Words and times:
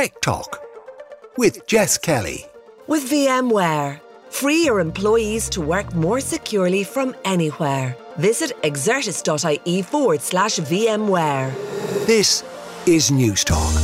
Tech 0.00 0.18
Talk 0.22 0.62
with 1.36 1.66
Jess 1.66 1.98
Kelly. 1.98 2.46
With 2.86 3.10
VMware, 3.10 4.00
free 4.30 4.64
your 4.64 4.80
employees 4.80 5.50
to 5.50 5.60
work 5.60 5.94
more 5.94 6.20
securely 6.20 6.84
from 6.84 7.14
anywhere. 7.26 7.94
Visit 8.16 8.52
exertis.ie 8.62 9.82
forward 9.82 10.22
slash 10.22 10.56
VMware. 10.56 11.52
This 12.06 12.42
is 12.86 13.10
News 13.10 13.44
Talk. 13.44 13.74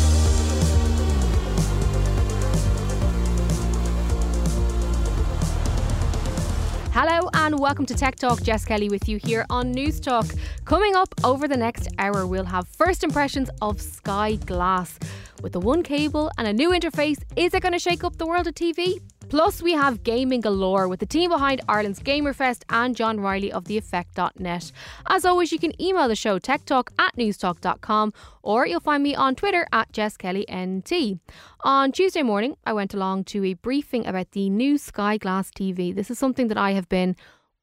Hello 6.94 7.28
and 7.34 7.58
welcome 7.58 7.84
to 7.84 7.94
Tech 7.94 8.16
Talk. 8.16 8.42
Jess 8.42 8.64
Kelly 8.64 8.88
with 8.88 9.06
you 9.06 9.18
here 9.18 9.44
on 9.50 9.70
News 9.70 10.00
Talk. 10.00 10.24
Coming 10.64 10.96
up 10.96 11.14
over 11.24 11.46
the 11.46 11.58
next 11.58 11.88
hour, 11.98 12.26
we'll 12.26 12.46
have 12.46 12.66
first 12.68 13.04
impressions 13.04 13.50
of 13.60 13.82
Sky 13.82 14.36
Glass. 14.36 14.98
With 15.42 15.52
the 15.52 15.60
one 15.60 15.82
cable 15.82 16.30
and 16.38 16.48
a 16.48 16.52
new 16.52 16.70
interface, 16.70 17.22
is 17.36 17.52
it 17.52 17.62
going 17.62 17.72
to 17.72 17.78
shake 17.78 18.02
up 18.02 18.16
the 18.16 18.26
world 18.26 18.46
of 18.46 18.54
TV? 18.54 19.00
Plus, 19.28 19.60
we 19.60 19.72
have 19.72 20.04
gaming 20.04 20.40
galore 20.40 20.88
with 20.88 21.00
the 21.00 21.06
team 21.06 21.30
behind 21.30 21.60
Ireland's 21.68 22.00
Gamerfest 22.00 22.62
and 22.70 22.94
John 22.94 23.18
Riley 23.20 23.50
of 23.50 23.64
theeffect.net. 23.64 24.72
As 25.08 25.24
always, 25.24 25.50
you 25.52 25.58
can 25.58 25.80
email 25.82 26.08
the 26.08 26.14
show 26.14 26.38
techtalk 26.38 26.88
at 26.98 27.16
newstalk.com 27.16 28.12
or 28.42 28.66
you'll 28.66 28.80
find 28.80 29.02
me 29.02 29.14
on 29.14 29.34
Twitter 29.34 29.66
at 29.72 29.92
JessKellyNT. 29.92 31.18
On 31.60 31.92
Tuesday 31.92 32.22
morning, 32.22 32.56
I 32.64 32.72
went 32.72 32.94
along 32.94 33.24
to 33.24 33.44
a 33.44 33.54
briefing 33.54 34.06
about 34.06 34.30
the 34.30 34.48
new 34.48 34.78
Sky 34.78 35.16
Glass 35.16 35.50
TV. 35.50 35.94
This 35.94 36.10
is 36.10 36.18
something 36.18 36.46
that 36.48 36.58
I 36.58 36.72
have 36.72 36.88
been 36.88 37.16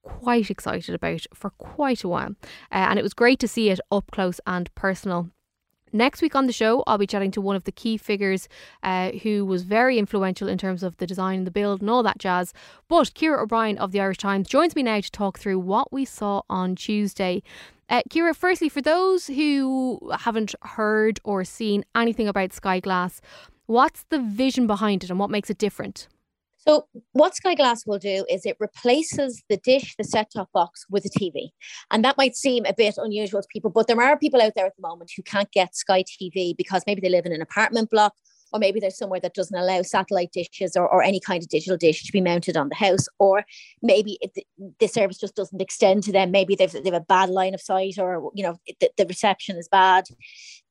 quite 0.03 0.51
excited 0.51 0.93
about 0.93 1.25
for 1.33 1.49
quite 1.51 2.03
a 2.03 2.09
while, 2.09 2.35
uh, 2.71 2.87
and 2.89 2.99
it 2.99 3.03
was 3.03 3.13
great 3.13 3.39
to 3.39 3.47
see 3.47 3.69
it 3.69 3.79
up 3.89 4.11
close 4.11 4.41
and 4.45 4.73
personal. 4.75 5.29
Next 5.95 6.23
week 6.23 6.35
on 6.35 6.47
the 6.47 6.53
show, 6.53 6.83
I'll 6.87 6.97
be 6.97 7.05
chatting 7.05 7.29
to 7.31 7.41
one 7.41 7.55
of 7.55 7.65
the 7.65 7.71
key 7.71 7.97
figures 7.97 8.49
uh, 8.81 9.11
who 9.11 9.45
was 9.45 9.61
very 9.61 9.99
influential 9.99 10.47
in 10.47 10.57
terms 10.57 10.81
of 10.81 10.97
the 10.97 11.05
design 11.05 11.37
and 11.37 11.47
the 11.47 11.51
build 11.51 11.81
and 11.81 11.89
all 11.89 12.01
that 12.01 12.17
jazz. 12.17 12.51
But 12.87 13.13
Ciara 13.13 13.43
O'Brien 13.43 13.77
of 13.77 13.91
the 13.91 14.01
Irish 14.01 14.17
Times 14.17 14.47
joins 14.47 14.75
me 14.75 14.81
now 14.81 14.99
to 14.99 15.11
talk 15.11 15.37
through 15.37 15.59
what 15.59 15.93
we 15.93 16.03
saw 16.03 16.41
on 16.49 16.75
Tuesday. 16.75 17.43
Uh, 17.89 18.01
Ciara, 18.11 18.33
firstly, 18.33 18.69
for 18.69 18.81
those 18.81 19.27
who 19.27 19.99
haven't 20.21 20.55
heard 20.63 21.19
or 21.23 21.43
seen 21.43 21.85
anything 21.93 22.27
about 22.27 22.53
Sky 22.53 22.79
Glass, 22.79 23.21
what's 23.67 24.03
the 24.09 24.19
vision 24.19 24.65
behind 24.65 25.03
it 25.03 25.11
and 25.11 25.19
what 25.19 25.29
makes 25.29 25.51
it 25.51 25.59
different? 25.59 26.07
So, 26.65 26.87
what 27.11 27.35
Sky 27.35 27.55
Glass 27.55 27.85
will 27.85 27.99
do 27.99 28.25
is 28.29 28.45
it 28.45 28.55
replaces 28.59 29.43
the 29.49 29.57
dish, 29.57 29.95
the 29.97 30.03
set 30.03 30.31
top 30.33 30.49
box 30.53 30.85
with 30.89 31.05
a 31.05 31.09
TV. 31.09 31.49
And 31.91 32.05
that 32.05 32.17
might 32.17 32.35
seem 32.35 32.65
a 32.65 32.73
bit 32.73 32.95
unusual 32.97 33.41
to 33.41 33.47
people, 33.51 33.69
but 33.69 33.87
there 33.87 34.01
are 34.01 34.17
people 34.17 34.41
out 34.41 34.53
there 34.55 34.65
at 34.65 34.75
the 34.77 34.87
moment 34.87 35.11
who 35.15 35.23
can't 35.23 35.51
get 35.51 35.75
Sky 35.75 36.03
TV 36.03 36.55
because 36.55 36.83
maybe 36.87 37.01
they 37.01 37.09
live 37.09 37.25
in 37.25 37.33
an 37.33 37.41
apartment 37.41 37.89
block 37.89 38.13
or 38.53 38.59
maybe 38.59 38.79
there's 38.79 38.97
somewhere 38.97 39.19
that 39.19 39.33
doesn't 39.33 39.57
allow 39.57 39.81
satellite 39.81 40.31
dishes 40.31 40.77
or, 40.77 40.87
or 40.87 41.01
any 41.03 41.19
kind 41.19 41.41
of 41.41 41.49
digital 41.49 41.75
dish 41.75 42.03
to 42.03 42.11
be 42.11 42.21
mounted 42.21 42.55
on 42.55 42.69
the 42.69 42.75
house, 42.75 43.07
or 43.17 43.43
maybe 43.81 44.19
it, 44.21 44.45
the 44.79 44.87
service 44.87 45.17
just 45.17 45.35
doesn't 45.35 45.61
extend 45.61 46.03
to 46.03 46.11
them. 46.11 46.29
Maybe 46.29 46.55
they've, 46.55 46.71
they 46.71 46.83
have 46.85 46.93
a 46.93 47.01
bad 47.01 47.29
line 47.29 47.55
of 47.55 47.61
sight, 47.61 47.97
or 47.97 48.31
you 48.35 48.43
know 48.43 48.57
the, 48.79 48.91
the 48.95 49.07
reception 49.07 49.57
is 49.57 49.67
bad. 49.67 50.05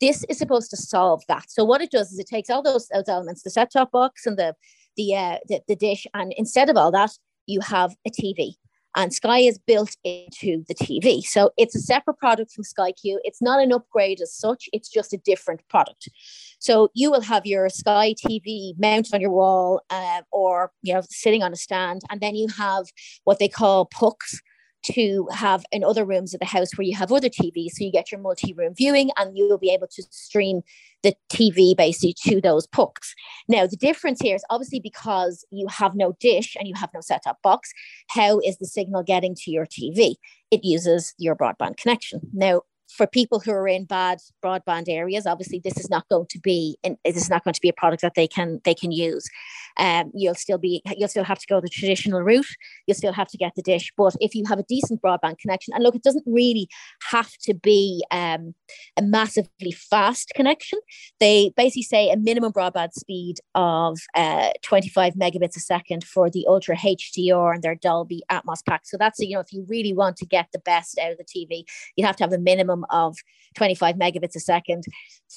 This 0.00 0.24
is 0.28 0.38
supposed 0.38 0.70
to 0.70 0.76
solve 0.76 1.22
that. 1.26 1.50
So 1.50 1.64
what 1.64 1.82
it 1.82 1.90
does 1.90 2.12
is 2.12 2.18
it 2.20 2.28
takes 2.28 2.50
all 2.50 2.62
those, 2.62 2.86
those 2.88 3.08
elements, 3.08 3.42
the 3.42 3.50
set-top 3.50 3.90
box 3.90 4.26
and 4.26 4.38
the 4.38 4.54
the, 4.96 5.16
uh, 5.16 5.38
the 5.48 5.60
the 5.68 5.76
dish, 5.76 6.06
and 6.14 6.32
instead 6.36 6.68
of 6.68 6.76
all 6.76 6.90
that, 6.92 7.12
you 7.46 7.60
have 7.60 7.94
a 8.06 8.10
TV. 8.10 8.54
And 8.94 9.12
Sky 9.12 9.38
is 9.38 9.58
built 9.58 9.96
into 10.04 10.64
the 10.68 10.74
TV. 10.74 11.22
So 11.22 11.50
it's 11.56 11.74
a 11.74 11.80
separate 11.80 12.18
product 12.18 12.52
from 12.52 12.64
Sky 12.64 12.92
Q. 12.92 13.20
It's 13.24 13.40
not 13.40 13.62
an 13.62 13.72
upgrade 13.72 14.20
as 14.20 14.34
such, 14.34 14.68
it's 14.72 14.90
just 14.90 15.14
a 15.14 15.16
different 15.16 15.66
product. 15.68 16.10
So 16.58 16.90
you 16.94 17.10
will 17.10 17.22
have 17.22 17.46
your 17.46 17.68
Sky 17.70 18.14
TV 18.14 18.74
mounted 18.78 19.14
on 19.14 19.20
your 19.22 19.30
wall 19.30 19.80
uh, 19.88 20.22
or 20.30 20.72
you 20.82 20.92
know 20.92 21.02
sitting 21.08 21.42
on 21.42 21.52
a 21.52 21.56
stand, 21.56 22.02
and 22.10 22.20
then 22.20 22.34
you 22.34 22.48
have 22.48 22.86
what 23.24 23.38
they 23.38 23.48
call 23.48 23.86
pucks, 23.86 24.40
to 24.82 25.28
have 25.32 25.64
in 25.70 25.84
other 25.84 26.04
rooms 26.04 26.34
of 26.34 26.40
the 26.40 26.46
house 26.46 26.76
where 26.76 26.86
you 26.86 26.96
have 26.96 27.12
other 27.12 27.28
TVs. 27.28 27.72
So 27.72 27.84
you 27.84 27.92
get 27.92 28.10
your 28.10 28.20
multi 28.20 28.52
room 28.52 28.74
viewing 28.74 29.10
and 29.16 29.36
you'll 29.36 29.58
be 29.58 29.70
able 29.70 29.88
to 29.88 30.02
stream 30.10 30.62
the 31.02 31.14
TV 31.30 31.76
basically 31.76 32.14
to 32.24 32.40
those 32.40 32.66
pucks. 32.66 33.14
Now, 33.48 33.66
the 33.66 33.76
difference 33.76 34.20
here 34.20 34.36
is 34.36 34.44
obviously 34.50 34.80
because 34.80 35.44
you 35.50 35.66
have 35.68 35.94
no 35.94 36.12
dish 36.20 36.56
and 36.58 36.68
you 36.68 36.74
have 36.74 36.90
no 36.94 37.00
set 37.00 37.24
top 37.24 37.38
box, 37.42 37.72
how 38.08 38.40
is 38.40 38.58
the 38.58 38.66
signal 38.66 39.02
getting 39.02 39.34
to 39.36 39.50
your 39.50 39.66
TV? 39.66 40.16
It 40.50 40.64
uses 40.64 41.14
your 41.18 41.36
broadband 41.36 41.76
connection. 41.76 42.20
Now, 42.32 42.62
for 42.92 43.06
people 43.06 43.40
who 43.40 43.50
are 43.52 43.68
in 43.68 43.84
bad 43.84 44.18
broadband 44.44 44.88
areas, 44.88 45.26
obviously 45.26 45.60
this 45.62 45.78
is 45.78 45.88
not 45.88 46.08
going 46.08 46.26
to 46.28 46.38
be 46.38 46.76
this 46.82 47.16
is 47.16 47.30
not 47.30 47.42
going 47.44 47.54
to 47.54 47.60
be 47.60 47.68
a 47.68 47.72
product 47.72 48.02
that 48.02 48.14
they 48.14 48.28
can 48.28 48.60
they 48.64 48.74
can 48.74 48.92
use. 48.92 49.28
Um, 49.76 50.10
you'll 50.14 50.34
still 50.34 50.58
be 50.58 50.82
you'll 50.96 51.08
still 51.08 51.24
have 51.24 51.38
to 51.38 51.46
go 51.46 51.60
the 51.60 51.68
traditional 51.68 52.22
route. 52.22 52.46
You'll 52.86 52.96
still 52.96 53.12
have 53.12 53.28
to 53.28 53.38
get 53.38 53.52
the 53.56 53.62
dish. 53.62 53.92
But 53.96 54.16
if 54.20 54.34
you 54.34 54.44
have 54.48 54.58
a 54.58 54.64
decent 54.64 55.02
broadband 55.02 55.38
connection, 55.38 55.74
and 55.74 55.82
look, 55.82 55.94
it 55.94 56.02
doesn't 56.02 56.24
really 56.26 56.68
have 57.10 57.30
to 57.42 57.54
be 57.54 58.04
um, 58.10 58.54
a 58.96 59.02
massively 59.02 59.72
fast 59.72 60.32
connection. 60.34 60.78
They 61.20 61.52
basically 61.56 61.82
say 61.82 62.10
a 62.10 62.16
minimum 62.16 62.52
broadband 62.52 62.92
speed 62.92 63.36
of 63.54 63.98
uh, 64.14 64.50
25 64.62 65.14
megabits 65.14 65.56
a 65.56 65.60
second 65.60 66.04
for 66.04 66.30
the 66.30 66.46
Ultra 66.48 66.76
HDR 66.76 67.54
and 67.54 67.62
their 67.62 67.74
Dolby 67.74 68.22
Atmos 68.30 68.64
pack. 68.66 68.82
So 68.84 68.96
that's 68.98 69.18
you 69.20 69.34
know 69.34 69.40
if 69.40 69.52
you 69.52 69.64
really 69.68 69.92
want 69.92 70.16
to 70.18 70.26
get 70.26 70.48
the 70.52 70.58
best 70.60 70.98
out 70.98 71.12
of 71.12 71.18
the 71.18 71.24
TV, 71.24 71.64
you 71.96 72.04
have 72.04 72.16
to 72.16 72.24
have 72.24 72.32
a 72.32 72.38
minimum 72.38 72.84
of 72.90 73.16
25 73.56 73.96
megabits 73.96 74.36
a 74.36 74.40
second. 74.40 74.84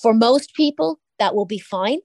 For 0.01 0.13
most 0.13 0.53
people, 0.53 0.99
that 1.19 1.35
will 1.35 1.45
be 1.45 1.59
fine. 1.59 1.99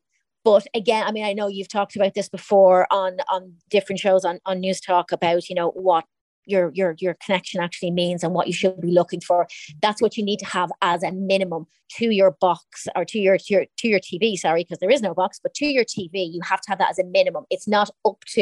But 0.44 0.66
again, 0.74 1.04
I 1.06 1.12
mean, 1.12 1.24
I 1.24 1.32
know 1.32 1.48
you've 1.48 1.68
talked 1.68 1.96
about 1.96 2.14
this 2.14 2.28
before 2.28 2.86
on 2.90 3.18
on 3.28 3.54
different 3.68 4.00
shows 4.00 4.24
on, 4.24 4.40
on 4.46 4.60
News 4.60 4.80
Talk 4.80 5.12
about, 5.12 5.48
you 5.48 5.54
know, 5.54 5.70
what 5.70 6.04
your 6.46 6.70
your 6.74 6.94
your 6.98 7.14
connection 7.24 7.60
actually 7.60 7.90
means 7.90 8.22
and 8.22 8.34
what 8.34 8.46
you 8.46 8.52
should 8.52 8.80
be 8.80 8.90
looking 8.90 9.20
for. 9.20 9.46
That's 9.80 10.02
what 10.02 10.16
you 10.16 10.24
need 10.24 10.38
to 10.38 10.46
have 10.46 10.70
as 10.82 11.02
a 11.02 11.12
minimum 11.12 11.66
to 11.96 12.10
your 12.10 12.32
box 12.40 12.86
or 12.94 13.04
to 13.04 13.18
your 13.18 13.38
to 13.38 13.44
your 13.48 13.64
to 13.78 13.88
your 13.88 14.00
TV 14.00 14.36
sorry 14.36 14.62
because 14.62 14.78
there 14.78 14.90
is 14.90 15.02
no 15.02 15.12
box 15.12 15.40
but 15.42 15.54
to 15.54 15.66
your 15.66 15.84
TV 15.84 16.32
you 16.32 16.40
have 16.42 16.60
to 16.60 16.70
have 16.70 16.78
that 16.78 16.90
as 16.90 16.98
a 16.98 17.04
minimum. 17.04 17.44
It's 17.50 17.68
not 17.68 17.90
up 18.04 18.24
to 18.34 18.40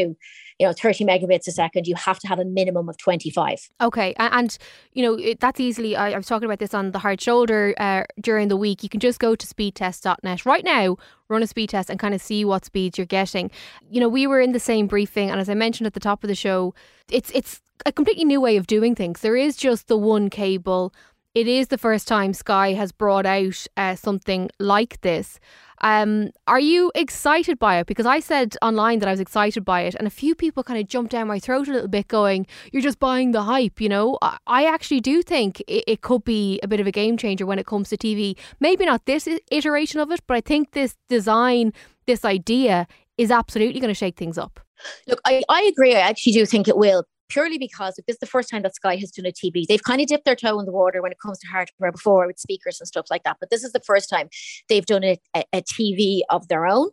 you 0.58 0.66
know 0.66 0.72
30 0.72 1.04
megabits 1.04 1.46
a 1.46 1.52
second. 1.52 1.86
You 1.86 1.94
have 1.96 2.18
to 2.20 2.28
have 2.28 2.38
a 2.38 2.44
minimum 2.44 2.88
of 2.88 2.96
25 2.98 3.68
okay 3.80 4.14
and 4.18 4.56
you 4.92 5.02
know 5.02 5.14
it, 5.14 5.40
that's 5.40 5.60
easily 5.60 5.96
I, 5.96 6.12
I, 6.12 6.16
was 6.16 6.26
talking 6.26 6.46
about 6.46 6.58
this 6.58 6.74
on 6.74 6.92
the 6.92 6.98
hard 6.98 7.20
shoulder 7.20 7.74
uh, 7.78 8.04
during 8.20 8.48
the 8.48 8.56
week. 8.56 8.82
You 8.82 8.88
can 8.88 9.00
just 9.00 9.18
go 9.18 9.34
to 9.34 9.46
speedtest.net 9.46 10.46
right 10.46 10.64
now 10.64 10.96
run 11.28 11.42
a 11.42 11.46
speed 11.46 11.70
test 11.70 11.90
and 11.90 11.98
kind 11.98 12.14
of 12.14 12.22
see 12.22 12.44
what 12.44 12.64
speeds 12.64 12.98
you're 12.98 13.06
getting 13.06 13.50
you 13.90 14.00
know 14.00 14.08
we 14.08 14.26
were 14.26 14.40
in 14.40 14.52
the 14.52 14.60
same 14.60 14.86
briefing 14.86 15.30
and 15.30 15.40
as 15.40 15.48
I 15.48 15.54
mentioned 15.54 15.86
at 15.86 15.94
the 15.94 16.00
top 16.00 16.24
of 16.24 16.28
the 16.28 16.34
show 16.34 16.74
it's 17.10 17.30
it's 17.34 17.60
a 17.86 17.92
completely 17.92 18.24
new 18.24 18.40
way 18.40 18.56
of 18.56 18.66
doing 18.66 18.94
things. 18.94 19.20
There 19.20 19.36
is 19.36 19.56
just 19.56 19.88
the 19.88 19.96
one 19.96 20.30
cable. 20.30 20.92
It 21.38 21.46
is 21.46 21.68
the 21.68 21.78
first 21.78 22.08
time 22.08 22.34
Sky 22.34 22.72
has 22.72 22.90
brought 22.90 23.24
out 23.24 23.64
uh, 23.76 23.94
something 23.94 24.50
like 24.58 25.00
this. 25.02 25.38
Um, 25.82 26.30
are 26.48 26.58
you 26.58 26.90
excited 26.96 27.60
by 27.60 27.78
it? 27.78 27.86
Because 27.86 28.06
I 28.06 28.18
said 28.18 28.56
online 28.60 28.98
that 28.98 29.08
I 29.08 29.12
was 29.12 29.20
excited 29.20 29.64
by 29.64 29.82
it, 29.82 29.94
and 29.94 30.08
a 30.08 30.10
few 30.10 30.34
people 30.34 30.64
kind 30.64 30.80
of 30.80 30.88
jumped 30.88 31.12
down 31.12 31.28
my 31.28 31.38
throat 31.38 31.68
a 31.68 31.72
little 31.72 31.86
bit, 31.86 32.08
going, 32.08 32.48
"You're 32.72 32.82
just 32.82 32.98
buying 32.98 33.30
the 33.30 33.42
hype." 33.42 33.80
You 33.80 33.88
know, 33.88 34.18
I 34.48 34.64
actually 34.64 34.98
do 34.98 35.22
think 35.22 35.60
it, 35.68 35.84
it 35.86 36.00
could 36.00 36.24
be 36.24 36.58
a 36.64 36.66
bit 36.66 36.80
of 36.80 36.88
a 36.88 36.90
game 36.90 37.16
changer 37.16 37.46
when 37.46 37.60
it 37.60 37.66
comes 37.66 37.90
to 37.90 37.96
TV. 37.96 38.36
Maybe 38.58 38.84
not 38.84 39.06
this 39.06 39.28
iteration 39.52 40.00
of 40.00 40.10
it, 40.10 40.18
but 40.26 40.36
I 40.36 40.40
think 40.40 40.72
this 40.72 40.96
design, 41.08 41.72
this 42.08 42.24
idea, 42.24 42.88
is 43.16 43.30
absolutely 43.30 43.78
going 43.78 43.94
to 43.94 44.02
shake 44.04 44.16
things 44.16 44.38
up. 44.38 44.58
Look, 45.06 45.20
I, 45.24 45.44
I 45.48 45.62
agree. 45.62 45.94
I 45.94 46.00
actually 46.00 46.32
do 46.32 46.46
think 46.46 46.66
it 46.66 46.76
will 46.76 47.04
purely 47.28 47.58
because 47.58 47.98
if 47.98 48.06
this 48.06 48.14
is 48.14 48.20
the 48.20 48.26
first 48.26 48.50
time 48.50 48.62
that 48.62 48.74
Sky 48.74 48.96
has 48.96 49.10
done 49.10 49.26
a 49.26 49.32
TV, 49.32 49.66
they've 49.66 49.82
kind 49.82 50.00
of 50.00 50.06
dipped 50.06 50.24
their 50.24 50.36
toe 50.36 50.58
in 50.58 50.66
the 50.66 50.72
water 50.72 51.02
when 51.02 51.12
it 51.12 51.18
comes 51.18 51.38
to 51.40 51.46
hardware 51.46 51.92
before 51.92 52.26
with 52.26 52.38
speakers 52.38 52.80
and 52.80 52.88
stuff 52.88 53.06
like 53.10 53.22
that. 53.24 53.36
But 53.40 53.50
this 53.50 53.64
is 53.64 53.72
the 53.72 53.80
first 53.80 54.08
time 54.08 54.28
they've 54.68 54.86
done 54.86 55.04
a, 55.04 55.18
a, 55.34 55.44
a 55.52 55.62
TV 55.62 56.20
of 56.30 56.48
their 56.48 56.66
own. 56.66 56.90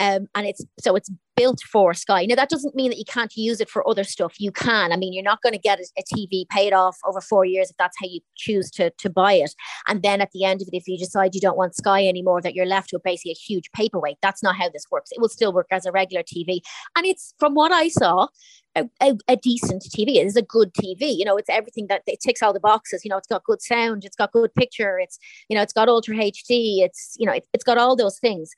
Um, 0.00 0.26
and 0.34 0.46
it's 0.46 0.64
so 0.80 0.96
it's 0.96 1.10
built 1.36 1.60
for 1.60 1.94
Sky. 1.94 2.26
Now 2.26 2.34
that 2.36 2.48
doesn't 2.48 2.74
mean 2.74 2.90
that 2.90 2.98
you 2.98 3.04
can't 3.04 3.34
use 3.36 3.60
it 3.60 3.68
for 3.68 3.88
other 3.88 4.04
stuff. 4.04 4.34
You 4.38 4.52
can. 4.52 4.92
I 4.92 4.96
mean, 4.96 5.12
you're 5.12 5.22
not 5.22 5.42
going 5.42 5.52
to 5.52 5.58
get 5.58 5.80
a, 5.80 5.86
a, 5.98 6.02
TV 6.02 6.48
paid 6.48 6.72
off 6.72 6.96
over 7.04 7.20
four 7.20 7.44
years 7.44 7.70
if 7.70 7.76
that's 7.76 7.96
how 8.00 8.06
you 8.08 8.20
choose 8.36 8.70
to 8.72 8.90
to 8.90 9.10
buy 9.10 9.34
it. 9.34 9.54
And 9.88 10.02
then 10.02 10.20
at 10.20 10.30
the 10.32 10.44
end 10.44 10.62
of 10.62 10.68
it, 10.68 10.76
if 10.76 10.86
you 10.86 10.98
decide 10.98 11.34
you 11.34 11.40
don't 11.40 11.56
want 11.56 11.76
Sky 11.76 12.06
anymore, 12.06 12.40
that 12.42 12.54
you're 12.54 12.66
left 12.66 12.92
with 12.92 13.02
basically 13.02 13.32
a 13.32 13.34
huge 13.34 13.70
paperweight. 13.72 14.18
That's 14.22 14.42
not 14.42 14.56
how 14.56 14.68
this 14.68 14.86
works. 14.90 15.10
It 15.12 15.20
will 15.20 15.28
still 15.28 15.52
work 15.52 15.68
as 15.70 15.86
a 15.86 15.92
regular 15.92 16.22
TV. 16.22 16.60
And 16.96 17.06
it's 17.06 17.34
from 17.38 17.54
what 17.54 17.72
I 17.72 17.88
saw, 17.88 18.28
a, 18.76 18.88
a, 19.00 19.16
a, 19.28 19.36
decent 19.36 19.82
TV. 19.82 20.16
It 20.16 20.26
is 20.26 20.36
a 20.36 20.42
good 20.42 20.72
TV. 20.74 21.16
You 21.16 21.24
know, 21.24 21.36
it's 21.36 21.50
everything 21.50 21.86
that 21.88 22.02
it 22.06 22.20
ticks 22.20 22.42
all 22.42 22.52
the 22.52 22.60
boxes. 22.60 23.04
You 23.04 23.10
know, 23.10 23.16
it's 23.16 23.28
got 23.28 23.44
good 23.44 23.62
sound, 23.62 24.04
it's 24.04 24.16
got 24.16 24.32
good 24.32 24.54
picture, 24.54 24.98
it's 24.98 25.18
you 25.48 25.56
know, 25.56 25.62
it's 25.62 25.72
got 25.72 25.88
ultra 25.88 26.16
HD, 26.16 26.82
it's 26.82 27.16
you 27.18 27.26
know, 27.26 27.32
it, 27.32 27.46
has 27.54 27.62
got 27.62 27.78
all 27.78 27.96
those 27.96 28.18
things. 28.18 28.50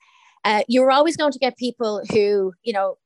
Uh, 0.46 0.62
you're 0.68 0.92
always 0.92 1.16
going 1.16 1.32
to 1.32 1.38
get 1.38 1.56
people 1.56 2.02
who 2.10 2.52
you 2.62 2.72
know 2.72 2.96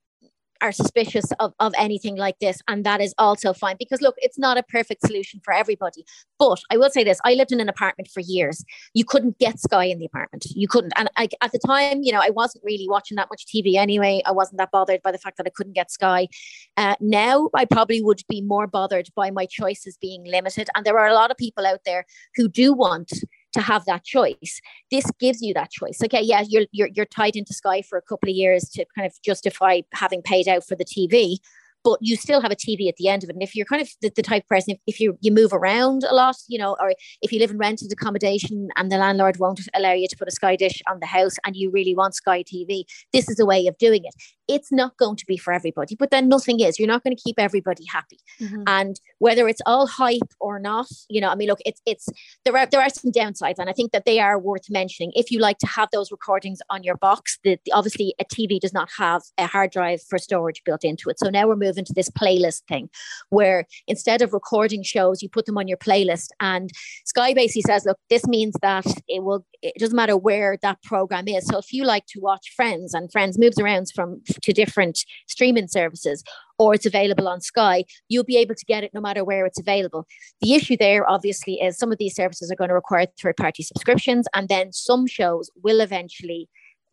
are 0.61 0.73
suspicious 0.73 1.25
of, 1.39 1.53
of 1.59 1.73
anything 1.77 2.17
like 2.17 2.39
this. 2.39 2.61
And 2.69 2.85
that 2.85 3.01
is 3.01 3.15
also 3.19 3.53
fine 3.53 3.77
because, 3.79 4.01
look, 4.01 4.15
it's 4.19 4.39
not 4.39 4.59
a 4.59 4.63
perfect 4.63 5.07
solution 5.07 5.41
for 5.43 5.53
everybody. 5.53 6.05
But 6.39 6.61
I 6.71 6.77
will 6.77 6.91
say 6.91 7.05
this 7.05 7.19
I 7.25 7.35
lived 7.35 7.53
in 7.53 7.61
an 7.61 7.69
apartment 7.69 8.09
for 8.13 8.21
years. 8.21 8.65
You 8.95 9.05
couldn't 9.05 9.39
get 9.39 9.59
Sky 9.59 9.85
in 9.85 9.99
the 9.99 10.07
apartment. 10.07 10.47
You 10.51 10.69
couldn't. 10.69 10.93
And 10.97 11.11
I, 11.17 11.29
at 11.41 11.53
the 11.53 11.59
time, 11.59 12.03
you 12.03 12.13
know, 12.13 12.21
I 12.23 12.31
wasn't 12.31 12.65
really 12.65 12.89
watching 12.89 13.17
that 13.17 13.29
much 13.31 13.47
TV 13.47 13.75
anyway. 13.77 14.23
I 14.27 14.33
wasn't 14.33 14.59
that 14.59 14.71
bothered 14.71 15.03
by 15.03 15.13
the 15.13 15.19
fact 15.19 15.37
that 15.39 15.47
I 15.47 15.51
couldn't 15.51 15.75
get 15.75 15.91
Sky. 15.91 16.29
Uh, 16.77 16.97
now, 17.01 17.49
I 17.55 17.65
probably 17.65 18.03
would 18.03 18.23
be 18.29 18.41
more 18.43 18.67
bothered 18.67 19.09
by 19.15 19.31
my 19.31 19.47
choices 19.47 19.97
being 20.01 20.25
limited. 20.25 20.69
And 20.75 20.85
there 20.85 20.99
are 20.99 21.09
a 21.09 21.15
lot 21.15 21.31
of 21.31 21.37
people 21.37 21.67
out 21.67 21.81
there 21.85 22.05
who 22.37 22.49
do 22.49 22.73
want 22.73 23.13
to 23.53 23.61
have 23.61 23.85
that 23.87 24.05
choice. 24.05 24.61
This 24.91 25.05
gives 25.19 25.43
you 25.43 25.55
that 25.55 25.71
choice. 25.71 25.99
Okay, 26.03 26.23
yeah, 26.23 26.45
you're 26.49 26.67
you're 26.73 26.89
you're 26.95 27.07
tied 27.07 27.37
into 27.37 27.53
Sky 27.53 27.83
for 27.83 27.99
a 27.99 28.03
couple 28.03 28.29
of 28.29 28.35
years 28.35 28.65
to 28.71 28.85
kind 28.97 29.07
of 29.07 29.15
justify 29.23 29.81
having 29.93 30.23
paid 30.23 30.49
out 30.49 30.65
for 30.67 30.77
the 30.77 30.85
TV, 30.85 31.39
but 31.83 31.99
you 32.01 32.17
still 32.17 32.41
have 32.41 32.51
a 32.51 32.57
TV 32.57 32.89
at 32.89 32.97
the 32.97 33.09
end 33.09 33.23
of 33.23 33.31
it. 33.31 33.35
And 33.35 33.43
if 33.43 33.55
you're 33.55 33.67
kind 33.67 33.83
of 33.83 33.89
the, 34.03 34.11
the 34.15 34.23
type 34.23 34.45
of 34.45 34.49
person, 34.49 34.75
if, 34.75 34.79
if 34.87 35.01
you 35.01 35.17
you 35.21 35.33
move 35.33 35.53
around 35.53 36.05
a 36.05 36.15
lot, 36.15 36.37
you 36.49 36.59
know, 36.59 36.77
or 36.81 36.93
if 37.23 37.33
you 37.33 37.39
live 37.39 37.51
in 37.51 37.59
rented 37.59 37.93
accommodation 37.93 38.69
and 38.77 38.91
the 38.91 38.99
landlord 38.99 39.39
won't 39.39 39.61
allow 39.75 39.93
you 39.93 40.09
to 40.09 40.17
put 40.17 40.29
a 40.29 40.33
Sky 40.33 40.57
dish 40.57 40.81
on 40.89 41.01
the 41.01 41.07
house 41.07 41.37
and 41.45 41.57
you 41.57 41.71
really 41.71 41.95
want 41.95 42.15
Sky 42.15 42.43
TV, 42.43 42.85
this 43.13 43.29
is 43.29 43.39
a 43.41 43.47
way 43.47 43.67
of 43.67 43.77
doing 43.79 44.05
it. 44.05 44.15
It's 44.49 44.73
not 44.73 44.97
going 44.97 45.17
to 45.17 45.25
be 45.27 45.37
for 45.37 45.53
everybody, 45.53 45.95
but 45.95 46.11
then 46.11 46.29
nothing 46.29 46.59
is. 46.59 46.79
You're 46.79 46.89
not 46.89 47.05
going 47.05 47.17
to 47.17 47.23
keep 47.23 47.39
everybody 47.39 47.85
happy. 47.89 48.19
Mm-hmm. 48.41 48.65
And 48.67 49.01
whether 49.19 49.47
it's 49.47 49.63
all 49.65 49.87
hype 49.87 50.35
or 50.41 50.59
not, 50.59 50.89
you 51.09 51.21
know, 51.21 51.29
I 51.29 51.37
mean, 51.37 51.49
look, 51.49 51.61
it's 51.65 51.81
it's 51.87 52.09
there 52.45 52.57
are 52.57 52.67
there 52.67 52.81
are 52.81 52.91
some 52.91 53.13
downsides, 53.13 53.59
and 53.59 53.71
I 53.71 53.73
think 53.73 53.93
that 53.93 54.05
they 54.05 54.19
are 54.19 54.39
worth 54.39 54.69
mentioning. 54.69 55.13
If 55.15 55.31
you 55.31 55.39
like 55.39 55.59
to 55.59 55.67
have 55.67 55.89
those 55.93 56.11
recordings 56.11 56.59
on 56.69 56.83
your 56.83 56.97
box, 56.97 57.39
that 57.45 57.61
obviously 57.73 58.15
a 58.21 58.25
TV 58.25 58.59
does 58.59 58.73
not 58.73 58.91
have 58.99 59.23
a 59.39 59.47
hard 59.47 59.71
drive 59.71 60.03
for 60.03 60.19
storage 60.19 60.63
built 60.65 60.85
into 60.85 61.09
it. 61.11 61.19
So 61.21 61.31
now 61.31 61.47
we're 61.47 61.57
moving 61.57 61.70
move 61.71 61.79
into 61.79 61.93
this 61.93 62.11
playlist 62.11 62.63
thing 62.69 62.89
where 63.31 63.67
instead 63.87 64.23
of 64.23 64.33
recording 64.33 64.83
shows, 64.83 65.23
you 65.23 65.29
put 65.29 65.47
them 65.47 65.59
on 65.59 65.69
your 65.69 65.79
playlist. 65.79 66.29
And 66.41 66.71
Sky 67.05 67.35
basically 67.35 67.63
says, 67.63 67.85
look, 67.85 67.99
this 68.09 68.27
means 68.27 68.55
that 68.63 68.87
it 69.09 69.23
will, 69.23 69.47
it 69.63 69.75
doesn't 69.79 69.97
matter 69.97 70.17
where 70.17 70.59
that 70.63 70.83
program 70.83 71.29
is. 71.29 71.47
So 71.47 71.59
if 71.59 71.73
you 71.73 71.85
like 71.85 72.07
to 72.07 72.21
watch 72.21 72.53
Friends 72.57 72.95
and 72.95 73.11
Friends 73.11 73.39
moves 73.39 73.59
around 73.59 73.89
from 73.95 74.21
to 74.43 74.53
different 74.53 75.05
streaming 75.29 75.69
services, 75.69 76.23
or 76.59 76.75
it's 76.75 76.87
available 76.87 77.27
on 77.27 77.41
Sky, 77.41 77.85
you'll 78.09 78.25
be 78.25 78.37
able 78.37 78.55
to 78.55 78.65
get 78.67 78.85
it 78.85 78.93
no 78.93 79.01
matter 79.01 79.25
where 79.25 79.47
it's 79.47 79.59
available. 79.59 80.07
The 80.43 80.55
issue 80.55 80.77
there, 80.77 81.09
obviously, 81.09 81.55
is 81.55 81.79
some 81.79 81.91
of 81.91 81.97
these 81.99 82.15
services 82.15 82.51
are 82.51 82.57
going 82.57 82.69
to 82.69 82.75
require 82.75 83.07
third 83.21 83.39
party 83.39 83.63
subscriptions, 83.63 84.29
and 84.35 84.49
then 84.49 84.73
some 84.73 85.07
shows 85.07 85.51
will 85.63 85.81
eventually 85.81 86.51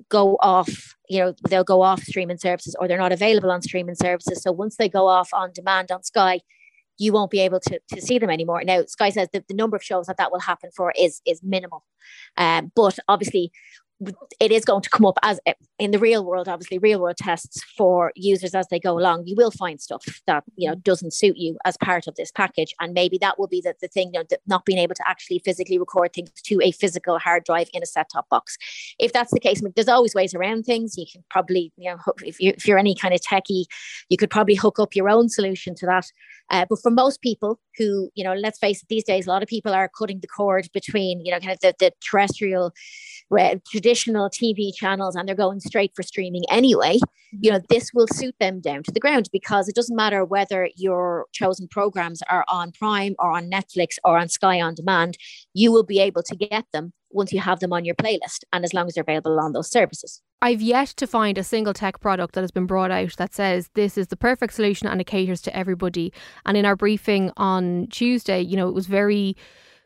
go 0.10 0.38
off 0.42 0.96
you 1.10 1.20
know 1.20 1.34
they'll 1.50 1.64
go 1.64 1.82
off 1.82 2.04
streaming 2.04 2.38
services 2.38 2.76
or 2.80 2.88
they're 2.88 2.98
not 2.98 3.12
available 3.12 3.52
on 3.52 3.62
streaming 3.62 3.96
services. 3.96 4.42
So 4.42 4.52
once 4.52 4.76
they 4.78 4.90
go 4.90 5.08
off 5.08 5.30
on 5.34 5.52
demand 5.54 5.92
on 5.92 6.04
sky 6.04 6.42
you 7.00 7.14
won't 7.14 7.30
be 7.30 7.40
able 7.40 7.60
to, 7.60 7.80
to 7.94 8.02
see 8.02 8.18
them 8.18 8.30
anymore. 8.30 8.64
Now 8.64 8.84
sky 8.86 9.10
says 9.10 9.30
that 9.34 9.48
the 9.48 9.54
number 9.54 9.78
of 9.78 9.84
shows 9.84 10.08
that 10.08 10.18
that 10.18 10.32
will 10.32 10.40
happen 10.40 10.70
for 10.76 10.94
is 10.98 11.22
is 11.26 11.42
minimal. 11.44 11.84
Um, 12.38 12.72
but 12.76 12.98
obviously 13.08 13.52
it 14.40 14.52
is 14.52 14.64
going 14.64 14.82
to 14.82 14.90
come 14.90 15.06
up 15.06 15.18
as 15.24 15.40
in 15.80 15.90
the 15.90 15.98
real 15.98 16.24
world 16.24 16.48
obviously 16.48 16.78
real 16.78 17.02
world 17.02 17.18
tests 17.18 17.64
for 17.76 18.12
users 18.16 18.54
as 18.54 18.68
they 18.68 18.80
go 18.80 18.98
along. 18.98 19.24
You 19.26 19.36
will 19.36 19.50
find 19.50 19.82
stuff 19.82 20.04
that 20.28 20.44
you 20.56 20.70
know 20.70 20.76
doesn't 20.76 21.14
suit 21.14 21.38
you 21.38 21.58
as 21.66 21.78
part 21.78 22.08
of 22.08 22.16
this 22.16 22.32
package. 22.32 22.76
And 22.80 22.94
maybe 22.94 23.18
that 23.20 23.40
will 23.40 23.48
be 23.48 23.62
the, 23.62 23.74
the 23.82 23.88
thing 23.88 24.12
you 24.14 24.20
know, 24.20 24.26
not 24.46 24.66
being 24.66 24.78
able 24.78 24.94
to 24.96 25.04
actually 25.08 25.40
physically 25.40 25.80
record 25.80 26.14
things 26.14 26.30
to 26.44 26.60
a 26.62 26.72
physical 26.72 27.18
hard 27.18 27.44
drive 27.44 27.70
in 27.74 27.82
a 27.82 27.88
set 27.88 28.10
top 28.12 28.30
box. 28.30 28.58
If 29.00 29.14
that's 29.14 29.34
the 29.34 29.40
case 29.40 29.62
there's 29.76 29.88
always 29.88 30.14
ways 30.14 30.36
around 30.36 30.64
things. 30.64 30.96
You 30.98 31.06
can 31.12 31.24
probably 31.30 31.72
you 31.78 31.90
know 31.90 31.98
if, 32.24 32.40
you, 32.40 32.54
if 32.56 32.68
you're 32.68 32.78
any 32.78 32.94
kind 32.94 33.14
of 33.14 33.22
techie 33.22 33.66
you 34.10 34.18
could 34.18 34.30
probably 34.30 34.56
hook 34.56 34.80
up 34.80 34.96
your 34.96 35.10
own 35.10 35.30
solution 35.30 35.74
to 35.76 35.86
that. 35.88 36.06
Uh, 36.50 36.66
but 36.70 36.80
for 36.82 36.92
most 36.92 37.22
people 37.22 37.60
who 37.78 38.10
you 38.14 38.24
know 38.24 38.34
let's 38.34 38.60
face 38.60 38.82
it 38.82 38.88
these 38.90 39.04
days 39.04 39.26
a 39.26 39.30
lot 39.30 39.42
of 39.42 39.50
people 39.50 39.74
are 39.74 39.90
cutting 39.98 40.20
the 40.20 40.28
cord 40.28 40.70
between 40.74 41.26
you 41.26 41.32
know 41.32 41.40
kind 41.40 41.54
of 41.54 41.60
the, 41.62 41.74
the 41.80 41.92
terrestrial 42.00 42.72
traditional 43.70 44.30
TV 44.30 44.74
channels 44.74 45.16
and 45.16 45.28
they're 45.28 45.36
going 45.36 45.60
straight 45.60 45.92
for 45.96 46.04
streaming 46.04 46.44
anyway, 46.50 46.98
mm-hmm. 46.98 47.40
you 47.42 47.52
know, 47.52 47.60
this 47.70 47.92
will 47.94 48.08
suit 48.08 48.36
them 48.40 48.60
down 48.60 48.84
to 48.84 48.92
the 48.92 49.00
ground 49.00 49.30
because 49.32 49.68
it 49.68 49.76
doesn't 49.76 49.96
matter 49.96 50.24
whether 50.24 50.70
your 50.76 51.26
chosen 51.34 51.68
programs 51.68 52.22
are 52.30 52.46
on 52.48 52.72
Prime 52.72 53.16
or 53.20 53.32
on 53.32 53.50
Netflix 53.50 53.96
or 54.04 54.18
on 54.18 54.30
Sky 54.30 54.62
on 54.62 54.76
Demand, 54.76 55.18
you 55.54 55.72
will 55.72 55.84
be 55.84 56.00
able 56.00 56.24
to 56.24 56.36
get 56.36 56.66
them 56.74 56.94
once 57.12 57.32
you 57.32 57.40
have 57.40 57.60
them 57.60 57.74
on 57.74 57.86
your 57.86 57.96
playlist 57.96 58.44
and 58.52 58.64
as 58.64 58.74
long 58.74 58.88
as 58.88 58.94
they're 58.94 59.02
available 59.02 59.40
on 59.40 59.54
those 59.54 59.70
services. 59.72 60.22
I've 60.42 60.62
yet 60.62 60.90
to 60.98 61.08
find 61.08 61.38
a 61.38 61.44
single 61.44 61.74
tech 61.74 62.00
product 62.00 62.36
that 62.36 62.42
has 62.42 62.52
been 62.52 62.68
brought 62.68 62.92
out 62.92 63.16
that 63.18 63.34
says 63.34 63.70
this 63.74 63.98
is 63.98 64.08
the 64.08 64.18
perfect 64.18 64.54
solution 64.54 64.88
and 64.88 65.02
it 65.02 65.08
caters 65.08 65.42
to 65.44 65.56
everybody. 65.56 66.14
And 66.46 66.56
in 66.56 66.66
our 66.66 66.76
briefing 66.76 67.32
on 67.38 67.88
Tuesday, 67.88 68.42
you 68.42 68.56
know, 68.56 68.68
it 68.68 68.76
was 68.76 68.86
very 68.86 69.36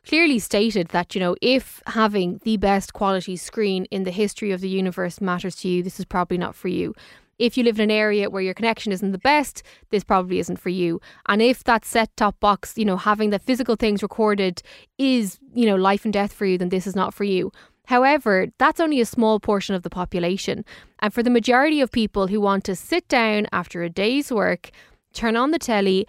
clearly 0.05 0.39
stated 0.39 0.87
that, 0.89 1.13
you 1.15 1.21
know, 1.21 1.35
if 1.41 1.81
having 1.87 2.39
the 2.43 2.57
best 2.57 2.93
quality 2.93 3.35
screen 3.35 3.85
in 3.85 4.03
the 4.03 4.11
history 4.11 4.51
of 4.51 4.61
the 4.61 4.69
universe 4.69 5.21
matters 5.21 5.55
to 5.57 5.67
you, 5.67 5.83
this 5.83 5.99
is 5.99 6.05
probably 6.05 6.37
not 6.37 6.55
for 6.55 6.67
you. 6.67 6.93
If 7.39 7.57
you 7.57 7.63
live 7.63 7.79
in 7.79 7.89
an 7.89 7.91
area 7.91 8.29
where 8.29 8.43
your 8.43 8.53
connection 8.53 8.91
isn't 8.91 9.11
the 9.11 9.17
best, 9.17 9.63
this 9.89 10.03
probably 10.03 10.37
isn't 10.37 10.59
for 10.59 10.69
you. 10.69 11.01
And 11.27 11.41
if 11.41 11.63
that 11.63 11.85
set 11.85 12.15
top 12.15 12.39
box, 12.39 12.77
you 12.77 12.85
know, 12.85 12.97
having 12.97 13.31
the 13.31 13.39
physical 13.39 13.75
things 13.75 14.03
recorded 14.03 14.61
is, 14.99 15.39
you 15.55 15.65
know, 15.65 15.75
life 15.75 16.05
and 16.05 16.13
death 16.13 16.33
for 16.33 16.45
you, 16.45 16.59
then 16.59 16.69
this 16.69 16.85
is 16.85 16.95
not 16.95 17.15
for 17.15 17.23
you. 17.23 17.51
However, 17.85 18.47
that's 18.59 18.79
only 18.79 19.01
a 19.01 19.05
small 19.05 19.39
portion 19.39 19.73
of 19.73 19.81
the 19.81 19.89
population. 19.89 20.63
And 20.99 21.11
for 21.11 21.23
the 21.23 21.31
majority 21.31 21.81
of 21.81 21.91
people 21.91 22.27
who 22.27 22.39
want 22.39 22.63
to 22.65 22.75
sit 22.75 23.07
down 23.07 23.47
after 23.51 23.81
a 23.81 23.89
day's 23.89 24.31
work, 24.31 24.69
turn 25.13 25.35
on 25.35 25.49
the 25.49 25.59
telly, 25.59 26.05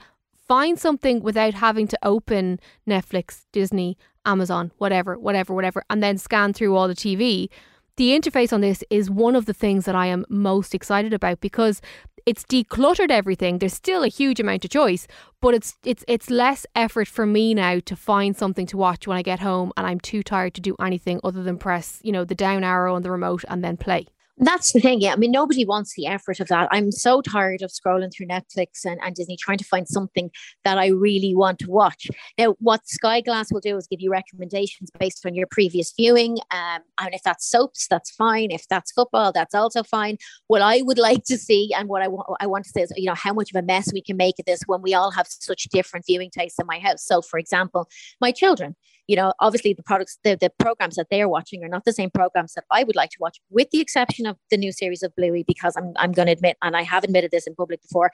find 0.53 0.79
something 0.79 1.23
without 1.23 1.55
having 1.55 1.89
to 1.89 1.99
open 2.03 2.61
Netflix, 2.87 3.47
Disney, 3.53 3.97
Amazon, 4.27 4.71
whatever, 4.77 5.19
whatever, 5.19 5.55
whatever, 5.55 5.83
and 5.89 6.03
then 6.03 6.19
scan 6.19 6.53
through 6.53 6.77
all 6.77 6.87
the 6.87 6.95
TV. 6.95 7.49
The 7.97 8.11
interface 8.11 8.53
on 8.53 8.61
this 8.61 8.85
is 8.91 9.09
one 9.09 9.35
of 9.35 9.47
the 9.47 9.55
things 9.55 9.87
that 9.87 9.95
I 9.95 10.09
am 10.09 10.27
most 10.29 10.75
excited 10.75 11.15
about 11.15 11.41
because 11.41 11.81
it's 12.27 12.45
decluttered 12.45 13.11
everything. 13.11 13.61
There's 13.61 13.73
still 13.73 14.03
a 14.03 14.09
huge 14.09 14.41
amount 14.41 14.67
of 14.67 14.71
choice, 14.71 15.07
but 15.41 15.55
it's 15.55 15.79
it's 15.85 16.05
it's 16.07 16.29
less 16.29 16.67
effort 16.77 17.09
for 17.09 17.25
me 17.25 17.55
now 17.55 17.79
to 17.87 17.97
find 17.97 18.37
something 18.37 18.67
to 18.67 18.77
watch 18.77 19.07
when 19.07 19.17
I 19.17 19.23
get 19.23 19.41
home 19.41 19.73
and 19.79 19.87
I'm 19.87 20.01
too 20.01 20.23
tired 20.23 20.53
to 20.57 20.61
do 20.61 20.77
anything 20.79 21.19
other 21.25 21.43
than 21.43 21.57
press, 21.57 21.99
you 22.03 22.13
know, 22.13 22.27
the 22.27 22.35
down 22.35 22.63
arrow 22.63 22.95
on 22.95 23.01
the 23.01 23.11
remote 23.11 23.43
and 23.49 23.65
then 23.65 23.79
play. 23.79 24.07
That's 24.39 24.73
the 24.73 24.81
thing. 24.81 25.01
Yeah. 25.01 25.13
I 25.13 25.17
mean, 25.17 25.31
nobody 25.31 25.65
wants 25.67 25.95
the 25.95 26.07
effort 26.07 26.41
of 26.41 26.49
that. 26.49 26.69
I'm 26.71 26.91
so 26.91 27.21
tired 27.21 27.61
of 27.61 27.71
scrolling 27.71 28.11
through 28.13 28.29
Netflix 28.29 28.85
and, 28.85 28.99
and 29.03 29.15
Disney 29.15 29.37
trying 29.37 29.59
to 29.59 29.65
find 29.65 29.87
something 29.87 30.31
that 30.65 30.79
I 30.79 30.87
really 30.87 31.35
want 31.35 31.59
to 31.61 31.71
watch. 31.71 32.09
Now, 32.39 32.57
what 32.59 32.89
Sky 32.89 33.21
Glass 33.21 33.53
will 33.53 33.61
do 33.61 33.77
is 33.77 33.87
give 33.87 34.01
you 34.01 34.11
recommendations 34.11 34.91
based 34.99 35.27
on 35.27 35.35
your 35.35 35.47
previous 35.51 35.93
viewing. 35.95 36.39
Um, 36.51 36.81
and 36.99 37.15
if 37.15 37.23
that's 37.23 37.47
soaps, 37.47 37.87
that's 37.89 38.11
fine. 38.11 38.51
If 38.51 38.67
that's 38.69 38.91
football, 38.93 39.33
that's 39.33 39.55
also 39.55 39.83
fine. 39.83 40.17
What 40.47 40.63
I 40.63 40.81
would 40.81 40.99
like 41.13 41.25
to 41.25 41.37
see 41.37 41.71
and 41.77 41.89
what 41.89 42.03
I, 42.03 42.09
I 42.41 42.47
want 42.47 42.65
to 42.65 42.71
say 42.71 42.83
is, 42.83 42.93
you 42.97 43.07
know, 43.07 43.15
how 43.15 43.35
much 43.35 43.51
of 43.55 43.63
a 43.63 43.65
mess 43.65 43.93
we 43.93 44.03
can 44.03 44.17
make 44.17 44.39
of 44.39 44.47
this 44.47 44.63
when 44.67 44.81
we 44.81 44.95
all 44.95 45.11
have 45.11 45.27
such 45.29 45.65
different 45.65 46.07
viewing 46.07 46.31
tastes 46.31 46.59
in 46.59 46.67
my 46.67 46.79
house. 46.79 47.05
So, 47.05 47.21
for 47.21 47.39
example, 47.39 47.87
my 48.19 48.33
children, 48.33 48.77
you 49.09 49.17
know, 49.17 49.33
obviously 49.41 49.73
the 49.75 49.83
products, 49.83 50.19
the, 50.25 50.37
the 50.37 50.51
programs 50.59 50.97
that 50.97 51.09
they're 51.11 51.29
watching 51.29 51.65
are 51.65 51.69
not 51.69 51.85
the 51.85 51.93
same 51.93 52.11
programs 52.11 52.53
that 52.55 52.65
I 52.71 52.85
would 52.85 52.97
like 52.97 53.11
to 53.11 53.17
watch, 53.21 53.41
with 53.51 53.71
the 53.71 53.81
exception 53.81 54.27
of 54.27 54.37
the 54.51 54.57
new 54.57 54.73
series 54.73 55.03
of 55.03 55.15
Bluey, 55.17 55.45
because 55.47 55.77
I'm, 55.77 55.93
I'm 55.97 56.13
going 56.13 56.27
to 56.27 56.33
admit, 56.33 56.57
and 56.63 56.77
I 56.77 56.83
have 56.83 57.05
admitted 57.05 57.31
this 57.31 57.47
in 57.47 57.55
public 57.55 57.83
before, 57.83 58.11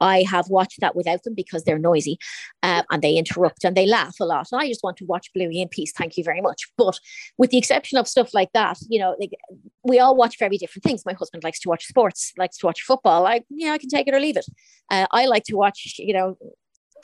I 0.00 0.24
have 0.28 0.48
watched 0.48 0.80
that 0.80 0.96
without 0.96 1.22
them 1.22 1.34
because 1.34 1.64
they're 1.64 1.78
noisy 1.78 2.18
uh, 2.62 2.82
and 2.90 3.02
they 3.02 3.16
interrupt 3.16 3.64
and 3.64 3.76
they 3.76 3.86
laugh 3.86 4.16
a 4.20 4.24
lot. 4.24 4.48
And 4.50 4.60
I 4.60 4.68
just 4.68 4.82
want 4.82 4.96
to 4.98 5.04
watch 5.04 5.32
Bluey 5.34 5.60
in 5.60 5.68
peace. 5.68 5.92
Thank 5.96 6.16
you 6.16 6.24
very 6.24 6.40
much. 6.40 6.68
But 6.76 6.98
with 7.38 7.50
the 7.50 7.58
exception 7.58 7.98
of 7.98 8.08
stuff 8.08 8.34
like 8.34 8.50
that, 8.52 8.78
you 8.88 8.98
know, 8.98 9.16
like 9.20 9.32
we 9.84 10.00
all 10.00 10.16
watch 10.16 10.38
very 10.38 10.58
different 10.58 10.84
things. 10.84 11.06
My 11.06 11.14
husband 11.14 11.44
likes 11.44 11.60
to 11.60 11.68
watch 11.68 11.86
sports, 11.86 12.32
likes 12.36 12.58
to 12.58 12.66
watch 12.66 12.82
football. 12.82 13.26
I, 13.26 13.42
yeah, 13.48 13.72
I 13.72 13.78
can 13.78 13.88
take 13.88 14.08
it 14.08 14.14
or 14.14 14.20
leave 14.20 14.36
it. 14.36 14.46
Uh, 14.90 15.06
I 15.12 15.26
like 15.26 15.44
to 15.44 15.56
watch, 15.56 15.96
you 15.98 16.12
know, 16.12 16.36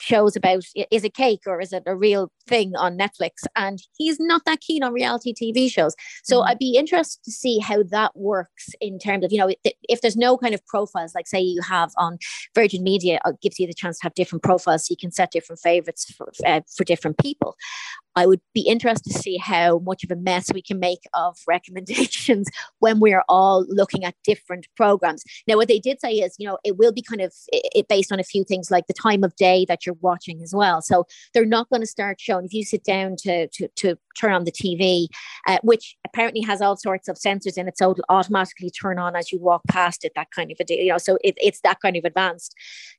shows 0.01 0.35
about 0.35 0.63
is 0.91 1.03
it 1.03 1.13
cake 1.13 1.41
or 1.45 1.59
is 1.61 1.73
it 1.73 1.83
a 1.85 1.95
real 1.95 2.31
thing 2.47 2.73
on 2.75 2.97
Netflix? 2.97 3.43
And 3.55 3.79
he's 3.97 4.19
not 4.19 4.43
that 4.45 4.61
keen 4.61 4.83
on 4.83 4.93
reality 4.93 5.33
TV 5.33 5.71
shows. 5.71 5.95
So 6.23 6.39
mm-hmm. 6.39 6.49
I'd 6.49 6.59
be 6.59 6.77
interested 6.77 7.23
to 7.23 7.31
see 7.31 7.59
how 7.59 7.83
that 7.91 8.11
works 8.15 8.69
in 8.81 8.99
terms 8.99 9.25
of, 9.25 9.31
you 9.31 9.37
know, 9.37 9.53
if 9.63 10.01
there's 10.01 10.17
no 10.17 10.37
kind 10.37 10.53
of 10.53 10.65
profiles, 10.65 11.15
like 11.15 11.27
say 11.27 11.39
you 11.39 11.61
have 11.61 11.91
on 11.97 12.17
Virgin 12.55 12.83
Media, 12.83 13.19
it 13.25 13.41
gives 13.41 13.59
you 13.59 13.67
the 13.67 13.73
chance 13.73 13.99
to 13.99 14.05
have 14.05 14.13
different 14.13 14.43
profiles 14.43 14.87
so 14.87 14.91
you 14.91 14.97
can 14.97 15.11
set 15.11 15.31
different 15.31 15.59
favorites 15.59 16.11
for, 16.15 16.31
uh, 16.45 16.61
for 16.75 16.83
different 16.83 17.17
people. 17.17 17.55
I 18.15 18.25
would 18.25 18.41
be 18.53 18.61
interested 18.61 19.13
to 19.13 19.19
see 19.19 19.37
how 19.37 19.79
much 19.79 20.03
of 20.03 20.11
a 20.11 20.15
mess 20.15 20.51
we 20.53 20.61
can 20.61 20.79
make 20.79 20.99
of 21.13 21.37
recommendations 21.47 22.49
when 22.79 22.99
we're 22.99 23.23
all 23.29 23.65
looking 23.69 24.03
at 24.03 24.15
different 24.23 24.67
programs. 24.75 25.23
Now, 25.47 25.55
what 25.55 25.67
they 25.67 25.79
did 25.79 26.01
say 26.01 26.13
is, 26.13 26.35
you 26.37 26.47
know, 26.47 26.57
it 26.63 26.77
will 26.77 26.91
be 26.91 27.01
kind 27.01 27.21
of 27.21 27.33
it, 27.47 27.87
based 27.87 28.11
on 28.11 28.19
a 28.19 28.23
few 28.23 28.43
things 28.43 28.71
like 28.71 28.87
the 28.87 28.93
time 28.93 29.23
of 29.23 29.35
day 29.35 29.65
that 29.67 29.85
you're 29.85 29.88
watching 29.93 30.41
as 30.41 30.53
well. 30.53 30.81
So 30.81 31.05
they're 31.33 31.45
not 31.45 31.69
going 31.69 31.81
to 31.81 31.87
start 31.87 32.19
showing 32.19 32.45
if 32.45 32.53
you 32.53 32.63
sit 32.63 32.83
down 32.83 33.15
to 33.19 33.47
to, 33.47 33.67
to 33.67 33.95
turn 34.19 34.33
on 34.33 34.43
the 34.43 34.51
TV, 34.51 35.07
uh, 35.47 35.59
which 35.63 35.95
apparently 36.05 36.41
has 36.41 36.61
all 36.61 36.75
sorts 36.75 37.07
of 37.07 37.17
sensors 37.17 37.57
in 37.57 37.67
it, 37.67 37.77
so 37.77 37.91
it'll 37.91 38.03
automatically 38.09 38.69
turn 38.69 38.99
on 38.99 39.15
as 39.15 39.31
you 39.31 39.39
walk 39.39 39.61
past 39.67 40.03
it. 40.03 40.11
That 40.15 40.31
kind 40.31 40.51
of 40.51 40.57
a 40.59 40.63
deal, 40.63 40.77
you 40.77 40.91
know. 40.91 40.97
So 40.97 41.17
it, 41.23 41.35
it's 41.37 41.61
that 41.61 41.79
kind 41.81 41.95
of 41.95 42.05
advanced, 42.05 42.55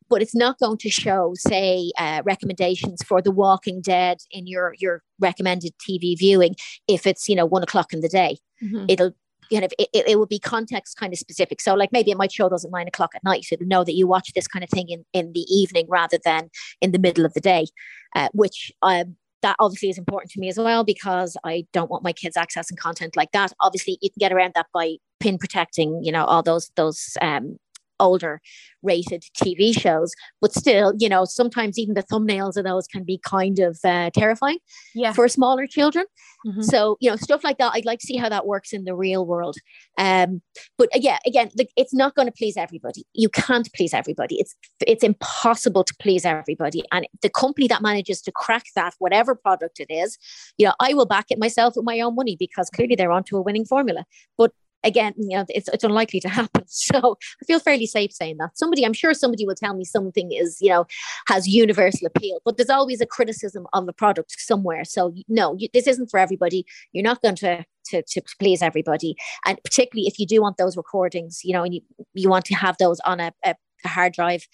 but 0.08 0.22
it's 0.22 0.34
not 0.34 0.58
going 0.58 0.78
to 0.78 0.90
show, 0.90 1.32
say, 1.36 1.92
uh, 1.98 2.22
recommendations 2.24 3.02
for 3.02 3.22
The 3.22 3.30
Walking 3.30 3.80
Dead 3.80 4.18
in 4.30 4.46
your 4.46 4.74
your 4.78 5.02
recommended 5.18 5.72
TV 5.78 6.18
viewing 6.18 6.56
if 6.88 7.06
it's 7.06 7.28
you 7.28 7.36
know 7.36 7.46
one 7.46 7.62
o'clock 7.62 7.92
in 7.92 8.00
the 8.00 8.08
day. 8.08 8.38
Mm-hmm. 8.62 8.86
It'll 8.88 9.12
kind 9.50 9.64
of 9.64 9.72
it, 9.78 9.88
it 9.92 10.18
will 10.18 10.26
be 10.26 10.38
context 10.38 10.96
kind 10.96 11.12
of 11.12 11.18
specific. 11.18 11.60
So 11.60 11.74
like 11.74 11.92
maybe 11.92 12.10
it 12.10 12.16
might 12.16 12.32
show 12.32 12.48
those 12.48 12.64
at 12.64 12.70
nine 12.70 12.88
o'clock 12.88 13.12
at 13.14 13.24
night. 13.24 13.46
It'll 13.50 13.66
know 13.66 13.84
that 13.84 13.94
you 13.94 14.06
watch 14.06 14.32
this 14.34 14.46
kind 14.46 14.62
of 14.62 14.70
thing 14.70 14.88
in 14.88 15.04
in 15.12 15.32
the 15.32 15.46
evening 15.48 15.86
rather 15.88 16.18
than 16.24 16.50
in 16.80 16.92
the 16.92 16.98
middle 16.98 17.24
of 17.24 17.34
the 17.34 17.40
day, 17.40 17.66
uh, 18.14 18.28
which 18.32 18.72
um, 18.82 19.16
that 19.42 19.56
obviously 19.58 19.90
is 19.90 19.98
important 19.98 20.30
to 20.32 20.40
me 20.40 20.48
as 20.48 20.58
well 20.58 20.84
because 20.84 21.36
I 21.44 21.66
don't 21.72 21.90
want 21.90 22.04
my 22.04 22.12
kids 22.12 22.36
accessing 22.36 22.76
content 22.76 23.16
like 23.16 23.32
that. 23.32 23.52
Obviously, 23.60 23.98
you 24.00 24.10
can 24.10 24.18
get 24.18 24.32
around 24.32 24.52
that 24.54 24.66
by 24.72 24.96
pin 25.18 25.38
protecting, 25.38 26.02
you 26.02 26.12
know, 26.12 26.24
all 26.24 26.42
those 26.42 26.70
those 26.76 27.16
um, 27.20 27.58
older 28.00 28.40
rated 28.82 29.24
TV 29.36 29.78
shows. 29.78 30.12
But 30.40 30.52
still, 30.52 30.94
you 30.98 31.08
know, 31.08 31.24
sometimes 31.24 31.78
even 31.78 31.94
the 31.94 32.02
thumbnails 32.02 32.56
of 32.56 32.64
those 32.64 32.86
can 32.86 33.04
be 33.04 33.20
kind 33.24 33.58
of 33.58 33.78
uh, 33.84 34.10
terrifying 34.14 34.58
yeah. 34.94 35.12
for 35.12 35.28
smaller 35.28 35.66
children. 35.66 36.06
Mm-hmm. 36.46 36.62
So, 36.62 36.96
you 37.00 37.10
know, 37.10 37.16
stuff 37.16 37.44
like 37.44 37.58
that, 37.58 37.72
I'd 37.74 37.84
like 37.84 37.98
to 38.00 38.06
see 38.06 38.16
how 38.16 38.28
that 38.30 38.46
works 38.46 38.72
in 38.72 38.84
the 38.84 38.94
real 38.94 39.26
world. 39.26 39.56
Um, 39.98 40.40
but 40.78 40.88
uh, 40.94 41.00
yeah, 41.00 41.18
again, 41.26 41.50
like, 41.56 41.70
it's 41.76 41.92
not 41.92 42.14
going 42.14 42.26
to 42.26 42.32
please 42.32 42.56
everybody. 42.56 43.04
You 43.12 43.28
can't 43.28 43.68
please 43.74 43.92
everybody. 43.92 44.36
It's 44.40 44.54
it's 44.86 45.04
impossible 45.04 45.84
to 45.84 45.94
please 46.00 46.24
everybody. 46.24 46.82
And 46.92 47.06
the 47.22 47.30
company 47.30 47.68
that 47.68 47.82
manages 47.82 48.22
to 48.22 48.32
crack 48.32 48.64
that, 48.74 48.94
whatever 48.98 49.34
product 49.34 49.80
it 49.80 49.92
is, 49.92 50.16
you 50.56 50.66
know, 50.66 50.74
I 50.80 50.94
will 50.94 51.06
back 51.06 51.26
it 51.30 51.38
myself 51.38 51.74
with 51.76 51.84
my 51.84 52.00
own 52.00 52.14
money 52.14 52.36
because 52.38 52.70
clearly 52.70 52.94
they're 52.94 53.12
onto 53.12 53.36
a 53.36 53.42
winning 53.42 53.66
formula. 53.66 54.04
But 54.38 54.52
again, 54.84 55.14
you 55.16 55.36
know, 55.36 55.44
it's, 55.48 55.68
it's 55.68 55.84
unlikely 55.84 56.20
to 56.20 56.28
happen. 56.40 56.64
So 56.66 57.16
I 57.42 57.44
feel 57.44 57.60
fairly 57.60 57.86
safe 57.86 58.12
saying 58.12 58.36
that. 58.38 58.56
Somebody, 58.56 58.84
I'm 58.84 58.92
sure 58.92 59.14
somebody 59.14 59.46
will 59.46 59.54
tell 59.54 59.74
me 59.74 59.84
something 59.84 60.32
is, 60.32 60.58
you 60.60 60.70
know, 60.70 60.86
has 61.28 61.48
universal 61.48 62.06
appeal, 62.06 62.40
but 62.44 62.56
there's 62.56 62.70
always 62.70 63.00
a 63.00 63.06
criticism 63.06 63.66
of 63.72 63.86
the 63.86 63.92
product 63.92 64.34
somewhere. 64.38 64.84
So 64.84 65.14
no, 65.28 65.54
you, 65.58 65.68
this 65.72 65.86
isn't 65.86 66.10
for 66.10 66.18
everybody. 66.18 66.64
You're 66.92 67.04
not 67.04 67.22
going 67.22 67.36
to, 67.36 67.64
to, 67.86 68.02
to 68.02 68.22
please 68.38 68.62
everybody. 68.62 69.16
And 69.46 69.58
particularly 69.64 70.06
if 70.06 70.18
you 70.18 70.26
do 70.26 70.40
want 70.40 70.56
those 70.56 70.76
recordings, 70.76 71.40
you 71.44 71.52
know, 71.52 71.64
and 71.64 71.74
you, 71.74 71.80
you 72.14 72.28
want 72.28 72.44
to 72.46 72.54
have 72.54 72.76
those 72.78 73.00
on 73.00 73.20
a, 73.20 73.32
a 73.44 73.54
a 73.84 73.88
hard 73.88 74.12
drive 74.12 74.46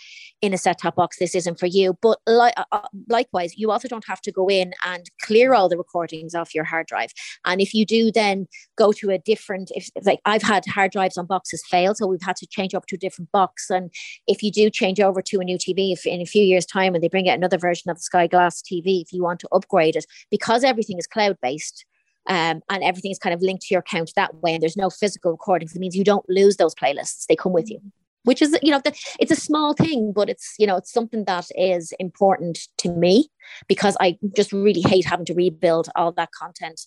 in 0.42 0.52
a 0.52 0.59
set 0.59 0.78
top 0.80 0.97
box, 0.97 1.18
this 1.18 1.35
isn't 1.35 1.59
for 1.59 1.66
you. 1.66 1.97
But 2.02 2.18
li- 2.26 2.52
uh, 2.56 2.64
uh, 2.73 2.88
likewise, 3.09 3.56
you 3.56 3.71
also 3.71 3.88
don't 3.88 4.06
have 4.06 4.21
to 4.23 4.33
go 4.33 4.49
in 4.49 4.73
and 4.85 5.04
clear 5.23 5.54
all 5.54 5.68
the 5.68 5.78
recordings 5.78 6.35
off 6.35 6.54
your 6.54 6.64
hard 6.64 6.87
drive. 6.87 7.11
And 7.45 7.61
if 7.61 7.75
you 7.75 7.87
do 7.87 8.11
then 8.12 8.47
go 8.76 8.92
to 8.92 9.11
a 9.11 9.18
different, 9.18 9.71
if 9.75 9.90
like 10.04 10.21
I've 10.25 10.42
had 10.42 10.64
hard 10.66 10.92
drives 10.92 11.16
on 11.16 11.26
boxes 11.26 11.64
fail, 11.68 11.95
so 11.95 12.06
we've 12.06 12.23
had 12.23 12.37
to 12.37 12.47
change 12.47 12.75
over 12.75 12.87
to 12.88 12.97
a 12.97 12.99
different 12.99 13.33
box. 13.33 13.71
And 13.71 13.90
if 14.26 14.42
you 14.42 14.50
do 14.50 14.71
change 14.71 15.00
over 15.00 15.23
to 15.23 15.40
a 15.40 15.45
new 15.45 15.59
TV, 15.59 15.92
if 15.92 16.06
in 16.06 16.21
a 16.21 16.26
few 16.26 16.42
years' 16.42 16.66
time 16.66 16.95
and 16.95 17.02
they 17.02 17.09
bring 17.09 17.28
out 17.28 17.37
another 17.37 17.59
version 17.59 17.90
of 17.90 17.97
the 17.97 18.02
Sky 18.02 18.26
Glass 18.26 18.62
TV, 18.62 19.02
if 19.02 19.12
you 19.12 19.23
want 19.23 19.40
to 19.40 19.49
upgrade 19.52 19.97
it, 19.97 20.06
because 20.30 20.64
everything 20.64 20.99
is 20.99 21.06
cloud 21.06 21.37
based. 21.42 21.85
Um, 22.28 22.61
and 22.68 22.83
everything 22.83 23.12
is 23.12 23.21
kind 23.21 23.33
of 23.33 23.40
linked 23.40 23.62
to 23.66 23.75
your 23.75 23.78
account 23.78 24.11
that 24.16 24.35
way, 24.42 24.52
and 24.52 24.61
there's 24.61 24.76
no 24.76 24.90
physical 24.90 25.30
recordings. 25.30 25.76
It 25.76 25.78
means 25.78 25.95
you 25.95 26.02
don't 26.02 26.28
lose 26.28 26.56
those 26.56 26.75
playlists; 26.75 27.26
they 27.28 27.37
come 27.37 27.52
with 27.52 27.71
you 27.71 27.80
which 28.26 28.42
is 28.42 28.56
you 28.62 28.71
know 28.71 28.80
the, 28.85 28.95
it's 29.18 29.33
a 29.33 29.37
small 29.37 29.73
thing 29.73 30.12
but 30.14 30.28
it's 30.28 30.54
you 30.59 30.66
know 30.66 30.76
it's 30.76 30.92
something 30.92 31.25
that 31.25 31.47
is 31.56 31.92
important 31.99 32.59
to 32.76 32.90
me 32.90 33.28
because 33.68 33.97
i 34.00 34.18
just 34.37 34.52
really 34.52 34.83
hate 34.83 35.04
having 35.04 35.26
to 35.26 35.35
rebuild 35.35 35.88
all 35.97 36.12
that 36.12 36.30
content 36.33 36.80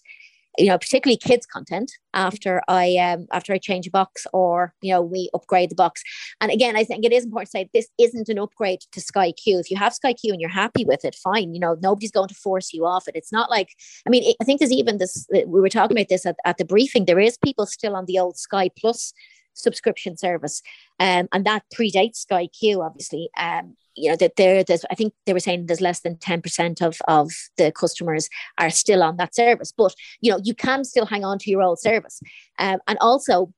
you 0.57 0.67
know 0.67 0.77
particularly 0.77 1.17
kids 1.17 1.45
content 1.45 1.91
after 2.13 2.61
i 2.67 2.95
um 2.97 3.27
after 3.31 3.53
i 3.53 3.57
change 3.57 3.87
a 3.87 3.91
box 3.91 4.25
or 4.33 4.73
you 4.81 4.91
know 4.91 5.01
we 5.01 5.29
upgrade 5.33 5.69
the 5.69 5.75
box. 5.75 6.01
And 6.41 6.51
again 6.51 6.75
i 6.75 6.83
think 6.83 7.05
it 7.05 7.13
is 7.13 7.23
important 7.25 7.47
to 7.47 7.51
say 7.51 7.69
this 7.73 7.87
isn't 7.97 8.29
an 8.29 8.39
upgrade 8.39 8.81
to 8.91 9.01
sky 9.01 9.31
q. 9.31 9.59
If 9.59 9.71
you 9.71 9.77
have 9.77 9.93
sky 9.93 10.13
q 10.13 10.33
and 10.33 10.41
you're 10.41 10.49
happy 10.49 10.85
with 10.85 11.05
it 11.05 11.15
fine 11.15 11.53
you 11.53 11.59
know 11.59 11.77
nobody's 11.81 12.11
going 12.11 12.29
to 12.29 12.35
force 12.35 12.73
you 12.73 12.85
off 12.85 13.07
it. 13.07 13.15
It's 13.15 13.31
not 13.31 13.49
like 13.49 13.69
i 14.05 14.09
mean 14.09 14.33
i 14.41 14.43
think 14.43 14.59
there's 14.59 14.71
even 14.71 14.97
this 14.97 15.27
we 15.31 15.61
were 15.61 15.69
talking 15.69 15.97
about 15.97 16.09
this 16.09 16.25
at, 16.25 16.35
at 16.45 16.57
the 16.57 16.65
briefing. 16.65 17.05
There 17.05 17.19
is 17.19 17.37
people 17.37 17.65
still 17.65 17.95
on 17.95 18.05
the 18.05 18.19
old 18.19 18.37
sky 18.37 18.69
plus 18.77 19.13
subscription 19.53 20.17
service, 20.17 20.61
um, 20.99 21.27
and 21.31 21.45
that 21.45 21.63
predates 21.73 22.17
Sky 22.17 22.47
Q, 22.47 22.81
obviously. 22.81 23.29
Um, 23.37 23.75
you 23.95 24.09
know 24.09 24.15
that 24.15 24.35
there, 24.37 24.63
there's 24.63 24.85
I 24.89 24.95
think 24.95 25.13
they 25.25 25.33
were 25.33 25.39
saying 25.39 25.65
there's 25.65 25.81
less 25.81 26.01
than 26.01 26.17
ten 26.17 26.41
percent 26.41 26.81
of 26.81 27.01
of 27.07 27.31
the 27.57 27.71
customers 27.71 28.29
are 28.57 28.69
still 28.69 29.03
on 29.03 29.17
that 29.17 29.35
service, 29.35 29.73
but 29.75 29.93
you 30.21 30.31
know 30.31 30.39
you 30.43 30.55
can 30.55 30.83
still 30.83 31.05
hang 31.05 31.25
on 31.25 31.37
to 31.39 31.51
your 31.51 31.61
old 31.61 31.79
service, 31.79 32.21
um, 32.59 32.79
and 32.87 32.97
also 32.99 33.53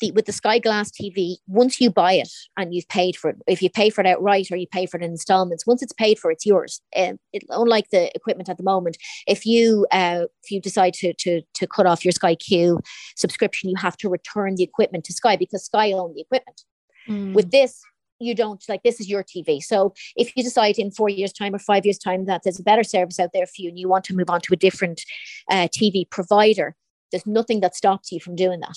the 0.00 0.10
with 0.12 0.26
the 0.26 0.32
Sky 0.32 0.58
Glass 0.58 0.90
TV, 0.90 1.36
once 1.46 1.80
you 1.80 1.90
buy 1.90 2.14
it 2.14 2.30
and 2.56 2.74
you've 2.74 2.88
paid 2.88 3.16
for 3.16 3.30
it, 3.30 3.36
if 3.46 3.62
you 3.62 3.70
pay 3.70 3.90
for 3.90 4.00
it 4.00 4.06
outright 4.06 4.50
or 4.50 4.56
you 4.56 4.66
pay 4.66 4.86
for 4.86 4.96
it 4.96 5.02
in 5.02 5.10
installments, 5.10 5.66
once 5.66 5.82
it's 5.82 5.92
paid 5.92 6.18
for, 6.18 6.30
it's 6.30 6.46
yours. 6.46 6.80
Um, 6.96 7.18
it, 7.32 7.44
unlike 7.50 7.90
the 7.90 8.14
equipment 8.14 8.48
at 8.48 8.56
the 8.56 8.62
moment, 8.62 8.96
if 9.26 9.44
you 9.46 9.86
uh, 9.90 10.26
if 10.42 10.50
you 10.50 10.60
decide 10.60 10.94
to 10.94 11.12
to 11.14 11.42
to 11.54 11.66
cut 11.66 11.86
off 11.86 12.04
your 12.04 12.12
Sky 12.12 12.34
Q 12.34 12.80
subscription, 13.16 13.70
you 13.70 13.76
have 13.76 13.96
to 13.98 14.08
return 14.08 14.56
the 14.56 14.64
equipment 14.64 15.04
to 15.04 15.12
Sky 15.12 15.36
because 15.36 15.64
Sky 15.64 15.92
own 15.92 16.14
the 16.14 16.20
equipment. 16.20 16.62
Mm. 17.08 17.34
With 17.34 17.50
this, 17.50 17.80
you 18.20 18.34
don't 18.34 18.62
like 18.68 18.82
this 18.82 19.00
is 19.00 19.08
your 19.08 19.22
TV. 19.22 19.62
So 19.62 19.94
if 20.16 20.36
you 20.36 20.42
decide 20.42 20.78
in 20.78 20.90
four 20.90 21.08
years' 21.08 21.32
time 21.32 21.54
or 21.54 21.58
five 21.58 21.84
years' 21.84 21.98
time 21.98 22.26
that 22.26 22.42
there's 22.44 22.60
a 22.60 22.64
better 22.64 22.84
service 22.84 23.18
out 23.18 23.30
there 23.32 23.46
for 23.46 23.62
you 23.62 23.68
and 23.68 23.78
you 23.78 23.88
want 23.88 24.04
to 24.04 24.14
move 24.14 24.30
on 24.30 24.40
to 24.42 24.54
a 24.54 24.56
different 24.56 25.02
uh, 25.50 25.68
TV 25.68 26.08
provider, 26.08 26.74
there's 27.10 27.26
nothing 27.26 27.60
that 27.60 27.74
stops 27.74 28.12
you 28.12 28.20
from 28.20 28.36
doing 28.36 28.60
that 28.60 28.76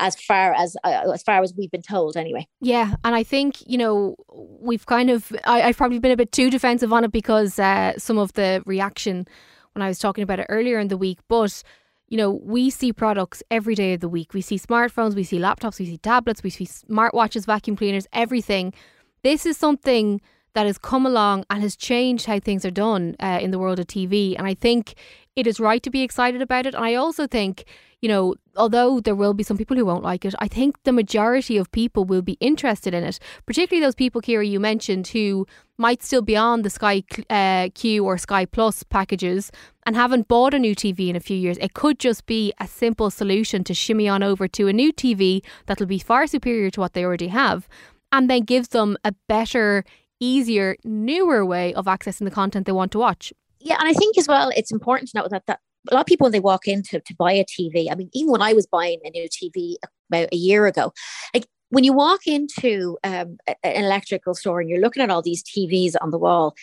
as 0.00 0.16
far 0.16 0.52
as 0.54 0.76
uh, 0.84 1.10
as 1.12 1.22
far 1.22 1.42
as 1.42 1.54
we've 1.56 1.70
been 1.70 1.82
told 1.82 2.16
anyway 2.16 2.46
yeah 2.60 2.94
and 3.04 3.14
i 3.14 3.22
think 3.22 3.56
you 3.66 3.78
know 3.78 4.16
we've 4.60 4.86
kind 4.86 5.10
of 5.10 5.32
I, 5.44 5.60
have 5.60 5.76
probably 5.76 5.98
been 5.98 6.12
a 6.12 6.16
bit 6.16 6.32
too 6.32 6.50
defensive 6.50 6.92
on 6.92 7.04
it 7.04 7.12
because 7.12 7.58
uh, 7.58 7.96
some 7.98 8.18
of 8.18 8.32
the 8.32 8.62
reaction 8.66 9.26
when 9.74 9.82
i 9.82 9.88
was 9.88 9.98
talking 9.98 10.22
about 10.22 10.40
it 10.40 10.46
earlier 10.48 10.78
in 10.78 10.88
the 10.88 10.96
week 10.96 11.18
but 11.28 11.62
you 12.08 12.16
know 12.16 12.30
we 12.30 12.70
see 12.70 12.92
products 12.92 13.42
every 13.50 13.74
day 13.74 13.94
of 13.94 14.00
the 14.00 14.08
week 14.08 14.34
we 14.34 14.40
see 14.40 14.58
smartphones 14.58 15.14
we 15.14 15.24
see 15.24 15.38
laptops 15.38 15.78
we 15.78 15.86
see 15.86 15.98
tablets 15.98 16.42
we 16.42 16.50
see 16.50 16.66
smartwatches 16.66 17.46
vacuum 17.46 17.76
cleaners 17.76 18.06
everything 18.12 18.72
this 19.22 19.46
is 19.46 19.56
something 19.56 20.20
that 20.54 20.66
has 20.66 20.78
come 20.78 21.06
along 21.06 21.44
and 21.50 21.62
has 21.62 21.76
changed 21.76 22.26
how 22.26 22.40
things 22.40 22.64
are 22.64 22.70
done 22.70 23.16
uh, 23.20 23.38
in 23.40 23.50
the 23.50 23.58
world 23.58 23.78
of 23.78 23.86
TV. 23.86 24.36
And 24.36 24.46
I 24.46 24.54
think 24.54 24.94
it 25.40 25.46
is 25.46 25.58
right 25.58 25.82
to 25.82 25.90
be 25.90 26.02
excited 26.02 26.42
about 26.42 26.66
it. 26.66 26.74
And 26.74 26.84
I 26.84 26.94
also 26.94 27.26
think, 27.26 27.64
you 28.02 28.08
know, 28.08 28.34
although 28.56 29.00
there 29.00 29.14
will 29.14 29.34
be 29.34 29.42
some 29.42 29.56
people 29.56 29.76
who 29.76 29.86
won't 29.86 30.04
like 30.04 30.24
it, 30.24 30.34
I 30.38 30.48
think 30.48 30.76
the 30.84 30.92
majority 30.92 31.56
of 31.56 31.72
people 31.72 32.04
will 32.04 32.22
be 32.22 32.36
interested 32.40 32.92
in 32.92 33.02
it, 33.02 33.18
particularly 33.46 33.84
those 33.84 33.94
people, 33.94 34.20
Ciara, 34.20 34.44
you 34.44 34.60
mentioned, 34.60 35.08
who 35.08 35.46
might 35.78 36.02
still 36.02 36.20
be 36.20 36.36
on 36.36 36.60
the 36.60 36.70
Sky 36.70 37.02
uh, 37.30 37.70
Q 37.74 38.04
or 38.04 38.18
Sky 38.18 38.44
Plus 38.44 38.82
packages 38.82 39.50
and 39.86 39.96
haven't 39.96 40.28
bought 40.28 40.52
a 40.52 40.58
new 40.58 40.74
TV 40.74 41.08
in 41.08 41.16
a 41.16 41.20
few 41.20 41.36
years. 41.36 41.56
It 41.58 41.72
could 41.72 41.98
just 41.98 42.26
be 42.26 42.52
a 42.60 42.66
simple 42.66 43.10
solution 43.10 43.64
to 43.64 43.74
shimmy 43.74 44.08
on 44.08 44.22
over 44.22 44.46
to 44.48 44.68
a 44.68 44.72
new 44.74 44.92
TV 44.92 45.42
that'll 45.66 45.86
be 45.86 45.98
far 45.98 46.26
superior 46.26 46.70
to 46.70 46.80
what 46.80 46.92
they 46.92 47.04
already 47.04 47.28
have 47.28 47.66
and 48.12 48.28
then 48.28 48.42
gives 48.42 48.68
them 48.68 48.96
a 49.04 49.14
better, 49.28 49.84
easier, 50.20 50.76
newer 50.84 51.46
way 51.46 51.72
of 51.74 51.86
accessing 51.86 52.24
the 52.24 52.30
content 52.30 52.66
they 52.66 52.72
want 52.72 52.92
to 52.92 52.98
watch. 52.98 53.32
Yeah, 53.60 53.76
and 53.78 53.88
I 53.88 53.92
think 53.92 54.16
as 54.18 54.26
well, 54.26 54.50
it's 54.56 54.72
important 54.72 55.10
to 55.10 55.18
note 55.18 55.30
that, 55.30 55.44
that 55.46 55.60
a 55.90 55.94
lot 55.94 56.00
of 56.00 56.06
people 56.06 56.24
when 56.24 56.32
they 56.32 56.40
walk 56.40 56.66
in 56.66 56.82
to, 56.84 57.00
to 57.00 57.14
buy 57.16 57.32
a 57.32 57.44
TV, 57.44 57.90
I 57.90 57.94
mean, 57.94 58.10
even 58.12 58.30
when 58.30 58.42
I 58.42 58.52
was 58.52 58.66
buying 58.66 59.00
a 59.04 59.10
new 59.10 59.28
TV 59.28 59.76
about 60.10 60.28
a 60.32 60.36
year 60.36 60.66
ago, 60.66 60.92
like 61.34 61.46
when 61.70 61.84
you 61.84 61.92
walk 61.92 62.26
into 62.26 62.98
um, 63.04 63.38
an 63.62 63.84
electrical 63.84 64.34
store 64.34 64.60
and 64.60 64.68
you're 64.68 64.80
looking 64.80 65.02
at 65.02 65.10
all 65.10 65.22
these 65.22 65.42
TVs 65.42 65.94
on 66.00 66.10
the 66.10 66.18
wall, 66.18 66.54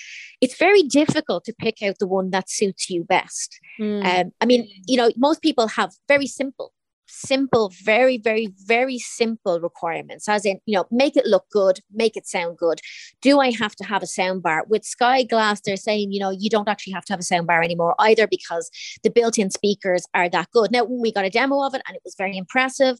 it's 0.41 0.57
very 0.57 0.83
difficult 0.83 1.45
to 1.45 1.53
pick 1.59 1.81
out 1.81 1.95
the 1.99 2.07
one 2.07 2.29
that 2.31 2.49
suits 2.49 2.89
you 2.89 3.03
best. 3.03 3.57
Mm. 3.79 4.05
Um, 4.05 4.31
I 4.41 4.45
mean, 4.45 4.67
you 4.85 4.97
know, 4.97 5.11
most 5.15 5.41
people 5.41 5.67
have 5.69 5.91
very 6.07 6.27
simple 6.27 6.73
simple, 7.07 7.71
very, 7.83 8.17
very, 8.17 8.49
very 8.65 8.99
simple 8.99 9.59
requirements, 9.59 10.27
as 10.27 10.45
in, 10.45 10.59
you 10.65 10.77
know, 10.77 10.85
make 10.91 11.15
it 11.15 11.25
look 11.25 11.45
good, 11.51 11.79
make 11.93 12.15
it 12.15 12.27
sound 12.27 12.57
good. 12.57 12.79
Do 13.21 13.39
I 13.39 13.51
have 13.51 13.75
to 13.77 13.83
have 13.85 14.03
a 14.03 14.07
sound 14.07 14.43
bar? 14.43 14.65
With 14.67 14.83
Sky 14.83 15.23
Glass, 15.23 15.61
they're 15.61 15.77
saying, 15.77 16.11
you 16.11 16.19
know, 16.19 16.31
you 16.31 16.49
don't 16.49 16.67
actually 16.69 16.93
have 16.93 17.05
to 17.05 17.13
have 17.13 17.19
a 17.19 17.23
sound 17.23 17.47
bar 17.47 17.63
anymore 17.63 17.95
either 17.99 18.27
because 18.27 18.69
the 19.03 19.09
built 19.09 19.37
in 19.37 19.49
speakers 19.51 20.05
are 20.13 20.29
that 20.29 20.49
good. 20.51 20.71
Now, 20.71 20.83
we 20.83 21.11
got 21.11 21.25
a 21.25 21.29
demo 21.29 21.63
of 21.65 21.73
it 21.73 21.81
and 21.87 21.95
it 21.95 22.01
was 22.03 22.15
very 22.17 22.37
impressive. 22.37 22.97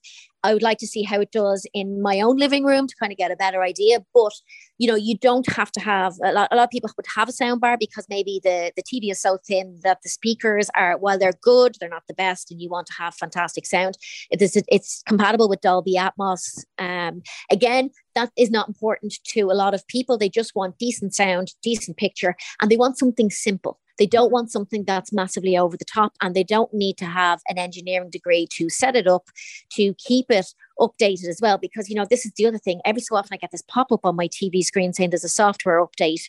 I 0.48 0.54
would 0.54 0.64
like 0.64 0.78
to 0.80 0.88
see 0.88 1.04
how 1.04 1.20
it 1.20 1.32
does 1.32 1.68
in 1.74 2.02
my 2.02 2.22
own 2.22 2.38
living 2.38 2.64
room 2.64 2.88
to 2.88 2.96
kind 2.96 3.12
of 3.12 3.18
get 3.18 3.32
a 3.32 3.36
better 3.36 3.62
idea. 3.62 4.00
But 4.14 4.34
you 4.78 4.88
know, 4.88 4.96
you 4.96 5.18
don't 5.18 5.52
have 5.52 5.72
to 5.74 5.80
have 5.80 6.14
a 6.24 6.32
lot. 6.32 6.48
A 6.52 6.56
lot 6.56 6.64
of 6.64 6.70
people 6.70 6.90
would 6.96 7.06
have 7.16 7.28
a 7.28 7.32
sound 7.32 7.60
bar 7.62 7.78
because 7.78 8.06
maybe 8.10 8.40
the 8.44 8.72
the 8.78 8.84
TV 8.84 9.12
is 9.12 9.22
so 9.22 9.38
thin 9.46 9.80
that 9.84 10.00
the 10.04 10.10
speakers 10.10 10.70
are 10.76 10.98
while 10.98 11.20
they're 11.20 11.40
good, 11.42 11.76
they're 11.80 11.90
not 11.90 12.08
the 12.08 12.14
best, 12.14 12.52
and 12.52 12.62
you 12.62 12.70
want 12.70 12.88
to 12.88 12.94
have 12.94 13.14
fantastic 13.16 13.66
sound. 13.66 13.98
It 14.32 14.42
is 14.42 14.62
it's 14.68 15.04
compatible 15.06 15.50
with 15.50 15.62
Dolby 15.62 15.96
Atmos. 15.96 16.64
Um, 16.78 17.22
again, 17.52 17.90
that 18.16 18.32
is 18.38 18.50
not 18.50 18.68
important 18.68 19.14
to 19.34 19.42
a 19.52 19.58
lot 19.64 19.74
of 19.74 19.86
people. 19.88 20.18
They 20.18 20.30
just 20.30 20.56
want 20.56 20.78
decent 20.78 21.14
sound, 21.14 21.54
decent 21.62 21.98
picture, 21.98 22.36
and 22.62 22.72
they 22.72 22.78
want 22.78 22.98
something 22.98 23.30
simple. 23.30 23.80
They 23.98 24.06
don't 24.06 24.32
want 24.32 24.52
something 24.52 24.84
that's 24.86 25.14
massively 25.14 25.58
over 25.58 25.78
the 25.78 25.86
top, 25.86 26.14
and 26.22 26.36
they 26.36 26.44
don't 26.44 26.74
need 26.74 26.98
to 26.98 27.06
have 27.06 27.42
an 27.48 27.58
engineering 27.58 28.10
degree 28.10 28.48
to 28.52 28.70
set 28.70 28.96
it 28.96 29.08
up, 29.08 29.28
to 29.72 29.94
keep 29.96 30.28
it 30.30 30.54
updated 30.80 31.28
as 31.28 31.40
well. 31.42 31.58
Because, 31.58 31.90
you 31.90 31.96
know, 31.96 32.06
this 32.10 32.26
is 32.26 32.32
the 32.38 32.46
other 32.46 32.58
thing. 32.58 32.82
Every 32.86 33.02
so 33.02 33.16
often 33.16 33.34
I 33.34 33.38
get 33.38 33.52
this 33.52 33.64
pop 33.68 33.92
up 33.92 34.06
on 34.06 34.16
my 34.16 34.28
TV 34.28 34.64
screen 34.64 34.94
saying 34.94 35.10
there's 35.10 35.24
a 35.24 35.30
software 35.30 35.86
update. 35.86 36.24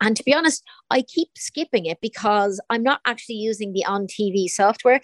And 0.00 0.16
to 0.16 0.24
be 0.24 0.34
honest, 0.34 0.62
I 0.90 1.02
keep 1.02 1.28
skipping 1.36 1.86
it 1.86 1.98
because 2.00 2.60
I'm 2.70 2.82
not 2.82 3.00
actually 3.06 3.36
using 3.36 3.72
the 3.72 3.84
on 3.84 4.06
TV 4.06 4.48
software 4.48 5.00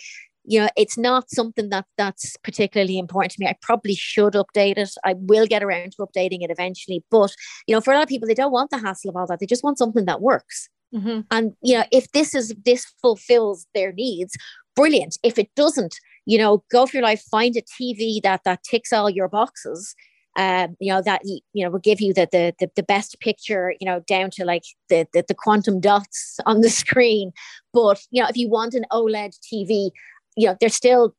you 0.49 0.59
know 0.59 0.69
it's 0.77 0.97
not 0.97 1.31
something 1.31 1.69
that 1.69 1.85
that's 1.99 2.37
particularly 2.39 2.99
important 2.99 3.33
to 3.33 3.41
me 3.41 3.47
i 3.47 3.55
probably 3.61 3.95
should 3.95 4.33
update 4.33 4.79
it 4.79 4.91
i 5.05 5.15
will 5.15 5.47
get 5.47 5.63
around 5.63 5.93
to 5.93 5.99
updating 5.99 6.43
it 6.43 6.51
eventually 6.51 7.05
but 7.11 7.33
you 7.67 7.75
know 7.75 7.81
for 7.81 7.93
a 7.93 7.97
lot 7.97 8.03
of 8.03 8.09
people 8.09 8.27
they 8.27 8.35
don't 8.35 8.53
want 8.53 8.71
the 8.71 8.79
hassle 8.79 9.11
of 9.11 9.17
all 9.17 9.27
that 9.27 9.41
they 9.41 9.47
just 9.47 9.63
want 9.63 9.79
something 9.79 10.07
that 10.07 10.21
works 10.21 10.69
Mm-hmm. 10.95 11.21
And 11.30 11.54
you 11.62 11.78
know, 11.78 11.85
if 11.92 12.11
this 12.12 12.35
is 12.35 12.54
this 12.64 12.87
fulfills 13.00 13.66
their 13.75 13.92
needs, 13.92 14.37
brilliant. 14.75 15.18
If 15.23 15.38
it 15.38 15.54
doesn't, 15.54 15.97
you 16.26 16.38
know, 16.38 16.64
go 16.71 16.87
for 16.87 16.97
your 16.97 17.04
life, 17.04 17.23
find 17.30 17.57
a 17.57 17.62
TV 17.62 18.23
that 18.23 18.42
that 18.45 18.62
ticks 18.62 18.92
all 18.92 19.11
your 19.11 19.28
boxes. 19.28 19.95
Um, 20.37 20.76
you 20.78 20.92
know 20.92 21.02
that 21.02 21.23
you 21.25 21.64
know 21.64 21.71
will 21.71 21.80
give 21.80 22.00
you 22.00 22.14
the, 22.14 22.28
the 22.30 22.54
the 22.61 22.71
the 22.76 22.83
best 22.83 23.18
picture, 23.21 23.75
you 23.80 23.87
know, 23.87 24.00
down 24.07 24.30
to 24.33 24.45
like 24.45 24.62
the, 24.88 25.07
the 25.12 25.25
the 25.26 25.35
quantum 25.35 25.80
dots 25.80 26.38
on 26.47 26.61
the 26.61 26.71
screen. 26.71 27.33
But 27.73 28.00
you 28.11 28.23
know, 28.23 28.28
if 28.28 28.37
you 28.37 28.49
want 28.49 28.75
an 28.75 28.85
OLED 28.92 29.37
TV, 29.52 29.90
you 30.37 30.47
know, 30.47 30.57
they're 30.61 30.68
still 30.68 31.14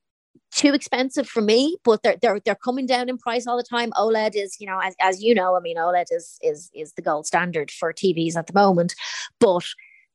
too 0.51 0.73
expensive 0.73 1.27
for 1.27 1.41
me, 1.41 1.77
but 1.83 2.03
they're 2.03 2.17
they're 2.21 2.39
they're 2.43 2.55
coming 2.55 2.85
down 2.85 3.09
in 3.09 3.17
price 3.17 3.47
all 3.47 3.57
the 3.57 3.63
time. 3.63 3.91
OLED 3.91 4.35
is, 4.35 4.57
you 4.59 4.67
know, 4.67 4.79
as, 4.79 4.95
as 4.99 5.21
you 5.21 5.35
know, 5.35 5.55
I 5.55 5.59
mean, 5.59 5.77
OLED 5.77 6.05
is 6.11 6.37
is 6.41 6.69
is 6.73 6.93
the 6.93 7.01
gold 7.01 7.25
standard 7.25 7.71
for 7.71 7.93
TVs 7.93 8.35
at 8.35 8.47
the 8.47 8.53
moment. 8.53 8.95
But 9.39 9.65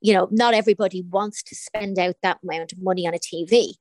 you 0.00 0.12
know, 0.12 0.28
not 0.30 0.54
everybody 0.54 1.02
wants 1.02 1.42
to 1.44 1.54
spend 1.54 1.98
out 1.98 2.16
that 2.22 2.38
amount 2.42 2.72
of 2.72 2.82
money 2.82 3.06
on 3.06 3.14
a 3.14 3.18
TV. 3.18 3.74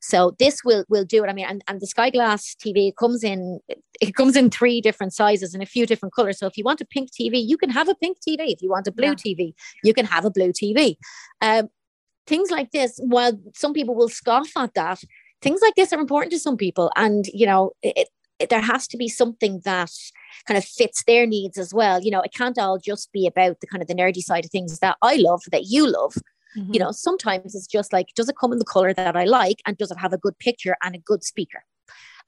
So 0.00 0.36
this 0.38 0.62
will 0.64 0.84
will 0.90 1.04
do 1.04 1.24
it. 1.24 1.28
I 1.28 1.32
mean, 1.32 1.46
and, 1.46 1.64
and 1.66 1.80
the 1.80 1.86
Sky 1.86 2.10
Glass 2.10 2.54
TV 2.62 2.92
comes 2.94 3.24
in 3.24 3.60
it 4.00 4.14
comes 4.14 4.36
in 4.36 4.50
three 4.50 4.80
different 4.82 5.14
sizes 5.14 5.54
and 5.54 5.62
a 5.62 5.66
few 5.66 5.86
different 5.86 6.14
colors. 6.14 6.38
So 6.38 6.46
if 6.46 6.58
you 6.58 6.64
want 6.64 6.82
a 6.82 6.84
pink 6.84 7.10
TV, 7.10 7.42
you 7.44 7.56
can 7.56 7.70
have 7.70 7.88
a 7.88 7.94
pink 7.94 8.18
TV. 8.18 8.52
If 8.52 8.60
you 8.60 8.68
want 8.68 8.86
a 8.86 8.92
blue 8.92 9.08
yeah. 9.08 9.14
TV, 9.14 9.54
you 9.82 9.94
can 9.94 10.04
have 10.04 10.26
a 10.26 10.30
blue 10.30 10.52
TV. 10.52 10.96
Um, 11.40 11.68
things 12.26 12.50
like 12.50 12.70
this, 12.70 12.98
while 13.02 13.32
some 13.54 13.72
people 13.72 13.94
will 13.94 14.08
scoff 14.08 14.50
at 14.56 14.74
that, 14.74 15.02
things 15.44 15.60
like 15.62 15.74
this 15.76 15.92
are 15.92 16.00
important 16.00 16.32
to 16.32 16.38
some 16.40 16.56
people. 16.56 16.90
And 16.96 17.26
you 17.32 17.46
know 17.46 17.72
it, 17.82 18.08
it, 18.40 18.48
there 18.50 18.60
has 18.60 18.88
to 18.88 18.96
be 18.96 19.08
something 19.08 19.60
that 19.64 19.92
kind 20.48 20.58
of 20.58 20.64
fits 20.64 21.04
their 21.04 21.26
needs 21.26 21.56
as 21.58 21.72
well. 21.72 22.02
You 22.02 22.10
know 22.10 22.22
it 22.22 22.34
can't 22.34 22.58
all 22.58 22.78
just 22.78 23.12
be 23.12 23.26
about 23.26 23.60
the 23.60 23.68
kind 23.68 23.82
of 23.82 23.88
the 23.88 23.94
nerdy 23.94 24.22
side 24.22 24.44
of 24.44 24.50
things 24.50 24.80
that 24.80 24.96
i 25.02 25.16
love 25.16 25.42
that 25.52 25.66
you 25.66 25.86
love. 25.86 26.14
Mm-hmm. 26.56 26.74
you 26.74 26.78
know 26.78 26.92
sometimes 26.92 27.56
it's 27.56 27.66
just 27.66 27.92
like 27.92 28.06
does 28.14 28.28
it 28.28 28.36
come 28.40 28.52
in 28.52 28.60
the 28.60 28.64
color 28.64 28.92
that 28.94 29.16
i 29.16 29.24
like? 29.24 29.60
And 29.66 29.76
does 29.76 29.90
it 29.90 29.98
have 29.98 30.12
a 30.12 30.18
good 30.18 30.38
picture 30.38 30.76
and 30.82 30.94
a 30.94 30.98
good 31.10 31.22
speaker? 31.24 31.62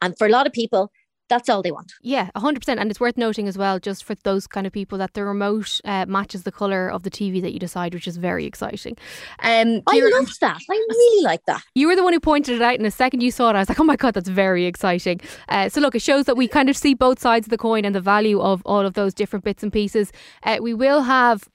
And 0.02 0.16
for 0.18 0.26
a 0.26 0.30
lot 0.30 0.46
of 0.46 0.52
people 0.52 0.90
that's 1.28 1.48
all 1.48 1.62
they 1.62 1.70
want. 1.70 1.92
Yeah, 2.02 2.30
100%. 2.36 2.78
And 2.78 2.90
it's 2.90 3.00
worth 3.00 3.16
noting 3.16 3.48
as 3.48 3.58
well, 3.58 3.78
just 3.78 4.04
for 4.04 4.14
those 4.14 4.46
kind 4.46 4.66
of 4.66 4.72
people, 4.72 4.98
that 4.98 5.14
the 5.14 5.24
remote 5.24 5.80
uh, 5.84 6.06
matches 6.06 6.44
the 6.44 6.52
colour 6.52 6.88
of 6.88 7.02
the 7.02 7.10
TV 7.10 7.40
that 7.42 7.52
you 7.52 7.58
decide, 7.58 7.94
which 7.94 8.06
is 8.06 8.16
very 8.16 8.44
exciting. 8.44 8.96
Um, 9.40 9.82
I 9.86 10.00
love 10.00 10.30
that. 10.40 10.60
I 10.70 10.74
really 10.88 11.24
like 11.24 11.44
that. 11.46 11.62
You 11.74 11.88
were 11.88 11.96
the 11.96 12.04
one 12.04 12.12
who 12.12 12.20
pointed 12.20 12.56
it 12.56 12.62
out, 12.62 12.74
and 12.74 12.84
the 12.84 12.90
second 12.90 13.22
you 13.22 13.30
saw 13.30 13.50
it, 13.50 13.56
I 13.56 13.60
was 13.60 13.68
like, 13.68 13.80
oh 13.80 13.84
my 13.84 13.96
God, 13.96 14.14
that's 14.14 14.28
very 14.28 14.66
exciting. 14.66 15.20
Uh, 15.48 15.68
so, 15.68 15.80
look, 15.80 15.94
it 15.94 16.02
shows 16.02 16.26
that 16.26 16.36
we 16.36 16.48
kind 16.48 16.68
of 16.68 16.76
see 16.76 16.94
both 16.94 17.20
sides 17.20 17.46
of 17.46 17.50
the 17.50 17.58
coin 17.58 17.84
and 17.84 17.94
the 17.94 18.00
value 18.00 18.40
of 18.40 18.62
all 18.64 18.86
of 18.86 18.94
those 18.94 19.14
different 19.14 19.44
bits 19.44 19.62
and 19.62 19.72
pieces. 19.72 20.12
Uh, 20.42 20.58
we 20.60 20.74
will 20.74 21.02
have 21.02 21.48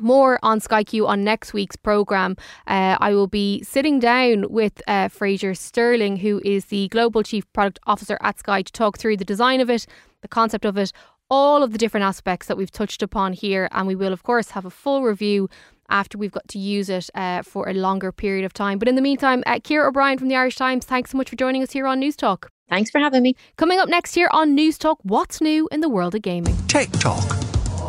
more 0.00 0.38
on 0.42 0.60
Sky 0.60 0.84
Q 0.84 1.06
on 1.06 1.24
next 1.24 1.52
week's 1.52 1.76
programme. 1.76 2.36
Uh, 2.66 2.96
I 3.00 3.14
will 3.14 3.26
be 3.26 3.62
sitting 3.62 3.98
down 3.98 4.50
with 4.50 4.82
uh, 4.88 5.08
Fraser 5.08 5.54
Stirling, 5.54 6.16
who 6.18 6.40
is 6.44 6.66
the 6.66 6.88
Global 6.88 7.22
Chief 7.22 7.50
Product 7.52 7.78
Officer 7.86 8.18
at 8.20 8.38
Sky, 8.38 8.62
to 8.62 8.72
talk 8.72 8.98
through 8.98 9.16
the 9.16 9.24
design 9.24 9.60
of 9.60 9.70
it, 9.70 9.86
the 10.22 10.28
concept 10.28 10.64
of 10.64 10.76
it, 10.76 10.92
all 11.28 11.62
of 11.62 11.72
the 11.72 11.78
different 11.78 12.04
aspects 12.04 12.46
that 12.48 12.56
we've 12.56 12.70
touched 12.70 13.02
upon 13.02 13.32
here. 13.32 13.68
And 13.72 13.86
we 13.86 13.94
will, 13.94 14.12
of 14.12 14.22
course, 14.22 14.50
have 14.50 14.64
a 14.64 14.70
full 14.70 15.02
review 15.02 15.48
after 15.88 16.16
we've 16.18 16.32
got 16.32 16.46
to 16.48 16.58
use 16.58 16.88
it 16.88 17.10
uh, 17.14 17.42
for 17.42 17.68
a 17.68 17.74
longer 17.74 18.12
period 18.12 18.44
of 18.44 18.52
time. 18.52 18.78
But 18.78 18.88
in 18.88 18.94
the 18.94 19.02
meantime, 19.02 19.42
uh, 19.46 19.58
Ciara 19.58 19.88
O'Brien 19.88 20.18
from 20.18 20.28
the 20.28 20.36
Irish 20.36 20.56
Times, 20.56 20.84
thanks 20.84 21.10
so 21.10 21.18
much 21.18 21.30
for 21.30 21.36
joining 21.36 21.62
us 21.62 21.72
here 21.72 21.86
on 21.86 21.98
News 21.98 22.16
Talk. 22.16 22.50
Thanks 22.68 22.90
for 22.90 23.00
having 23.00 23.22
me. 23.22 23.34
Coming 23.56 23.80
up 23.80 23.88
next 23.88 24.14
here 24.14 24.28
on 24.32 24.54
News 24.54 24.78
Talk, 24.78 25.00
what's 25.02 25.40
new 25.40 25.68
in 25.72 25.80
the 25.80 25.88
world 25.88 26.14
of 26.14 26.22
gaming? 26.22 26.56
Tech 26.68 26.88
Talk 26.92 27.28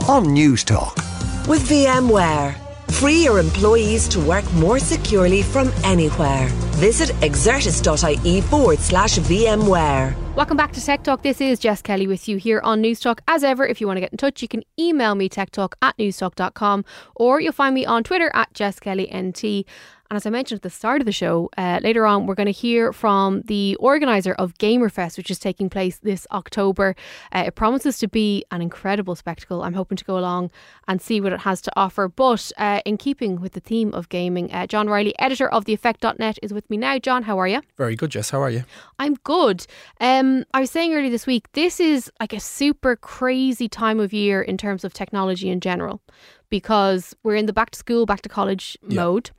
on 0.09 0.25
Newstalk. 0.25 1.10
With 1.47 1.67
VMware, 1.67 2.55
free 2.91 3.23
your 3.23 3.39
employees 3.39 4.07
to 4.09 4.19
work 4.19 4.49
more 4.53 4.77
securely 4.77 5.41
from 5.41 5.71
anywhere. 5.83 6.47
Visit 6.77 7.09
exertis.ie 7.21 8.41
forward 8.41 8.77
slash 8.77 9.17
VMware. 9.17 10.35
Welcome 10.35 10.55
back 10.55 10.71
to 10.73 10.85
Tech 10.85 11.03
Talk. 11.03 11.23
This 11.23 11.41
is 11.41 11.57
Jess 11.57 11.81
Kelly 11.81 12.05
with 12.05 12.29
you 12.29 12.37
here 12.37 12.61
on 12.63 12.81
Newstalk. 12.83 13.19
As 13.27 13.43
ever, 13.43 13.65
if 13.65 13.81
you 13.81 13.87
want 13.87 13.97
to 13.97 14.01
get 14.01 14.11
in 14.11 14.17
touch, 14.17 14.43
you 14.43 14.47
can 14.47 14.61
email 14.79 15.15
me 15.15 15.29
techtalk 15.29 15.73
at 15.81 15.97
newstalk.com 15.97 16.85
or 17.15 17.41
you'll 17.41 17.53
find 17.53 17.73
me 17.73 17.87
on 17.87 18.03
Twitter 18.03 18.29
at 18.35 18.53
Jess 18.53 18.79
Kelly 18.79 19.11
NT. 19.13 19.65
And 20.11 20.17
as 20.17 20.25
I 20.25 20.29
mentioned 20.29 20.57
at 20.57 20.63
the 20.63 20.69
start 20.69 21.01
of 21.01 21.05
the 21.05 21.13
show, 21.13 21.49
uh, 21.57 21.79
later 21.81 22.05
on, 22.05 22.25
we're 22.25 22.35
going 22.35 22.47
to 22.47 22.51
hear 22.51 22.91
from 22.91 23.43
the 23.43 23.77
organiser 23.77 24.33
of 24.33 24.53
Gamerfest, 24.55 25.15
which 25.15 25.31
is 25.31 25.39
taking 25.39 25.69
place 25.69 25.99
this 25.99 26.27
October. 26.33 26.97
Uh, 27.33 27.43
it 27.47 27.55
promises 27.55 27.97
to 27.99 28.09
be 28.09 28.43
an 28.51 28.61
incredible 28.61 29.15
spectacle. 29.15 29.63
I'm 29.63 29.73
hoping 29.73 29.95
to 29.95 30.03
go 30.03 30.17
along 30.17 30.51
and 30.85 31.01
see 31.01 31.21
what 31.21 31.31
it 31.31 31.39
has 31.39 31.61
to 31.61 31.71
offer. 31.77 32.09
But 32.09 32.51
uh, 32.57 32.81
in 32.83 32.97
keeping 32.97 33.39
with 33.39 33.53
the 33.53 33.61
theme 33.61 33.93
of 33.93 34.09
gaming, 34.09 34.51
uh, 34.51 34.67
John 34.67 34.89
Riley, 34.89 35.17
editor 35.17 35.47
of 35.47 35.63
TheEffect.net, 35.63 36.39
is 36.43 36.51
with 36.51 36.69
me 36.69 36.75
now. 36.75 36.99
John, 36.99 37.23
how 37.23 37.39
are 37.39 37.47
you? 37.47 37.61
Very 37.77 37.95
good, 37.95 38.09
Jess. 38.09 38.31
How 38.31 38.41
are 38.41 38.49
you? 38.49 38.65
I'm 38.99 39.13
good. 39.23 39.65
Um, 40.01 40.43
I 40.53 40.59
was 40.59 40.71
saying 40.71 40.93
earlier 40.93 41.09
this 41.09 41.25
week, 41.25 41.49
this 41.53 41.79
is 41.79 42.11
like 42.19 42.33
a 42.33 42.41
super 42.41 42.97
crazy 42.97 43.69
time 43.69 44.01
of 44.01 44.11
year 44.11 44.41
in 44.41 44.57
terms 44.57 44.83
of 44.83 44.93
technology 44.93 45.47
in 45.47 45.61
general 45.61 46.01
because 46.51 47.15
we're 47.23 47.35
in 47.35 47.47
the 47.47 47.53
back 47.53 47.71
to 47.71 47.79
school, 47.79 48.05
back 48.05 48.21
to 48.21 48.29
college 48.29 48.77
yeah. 48.87 49.01
mode. 49.01 49.31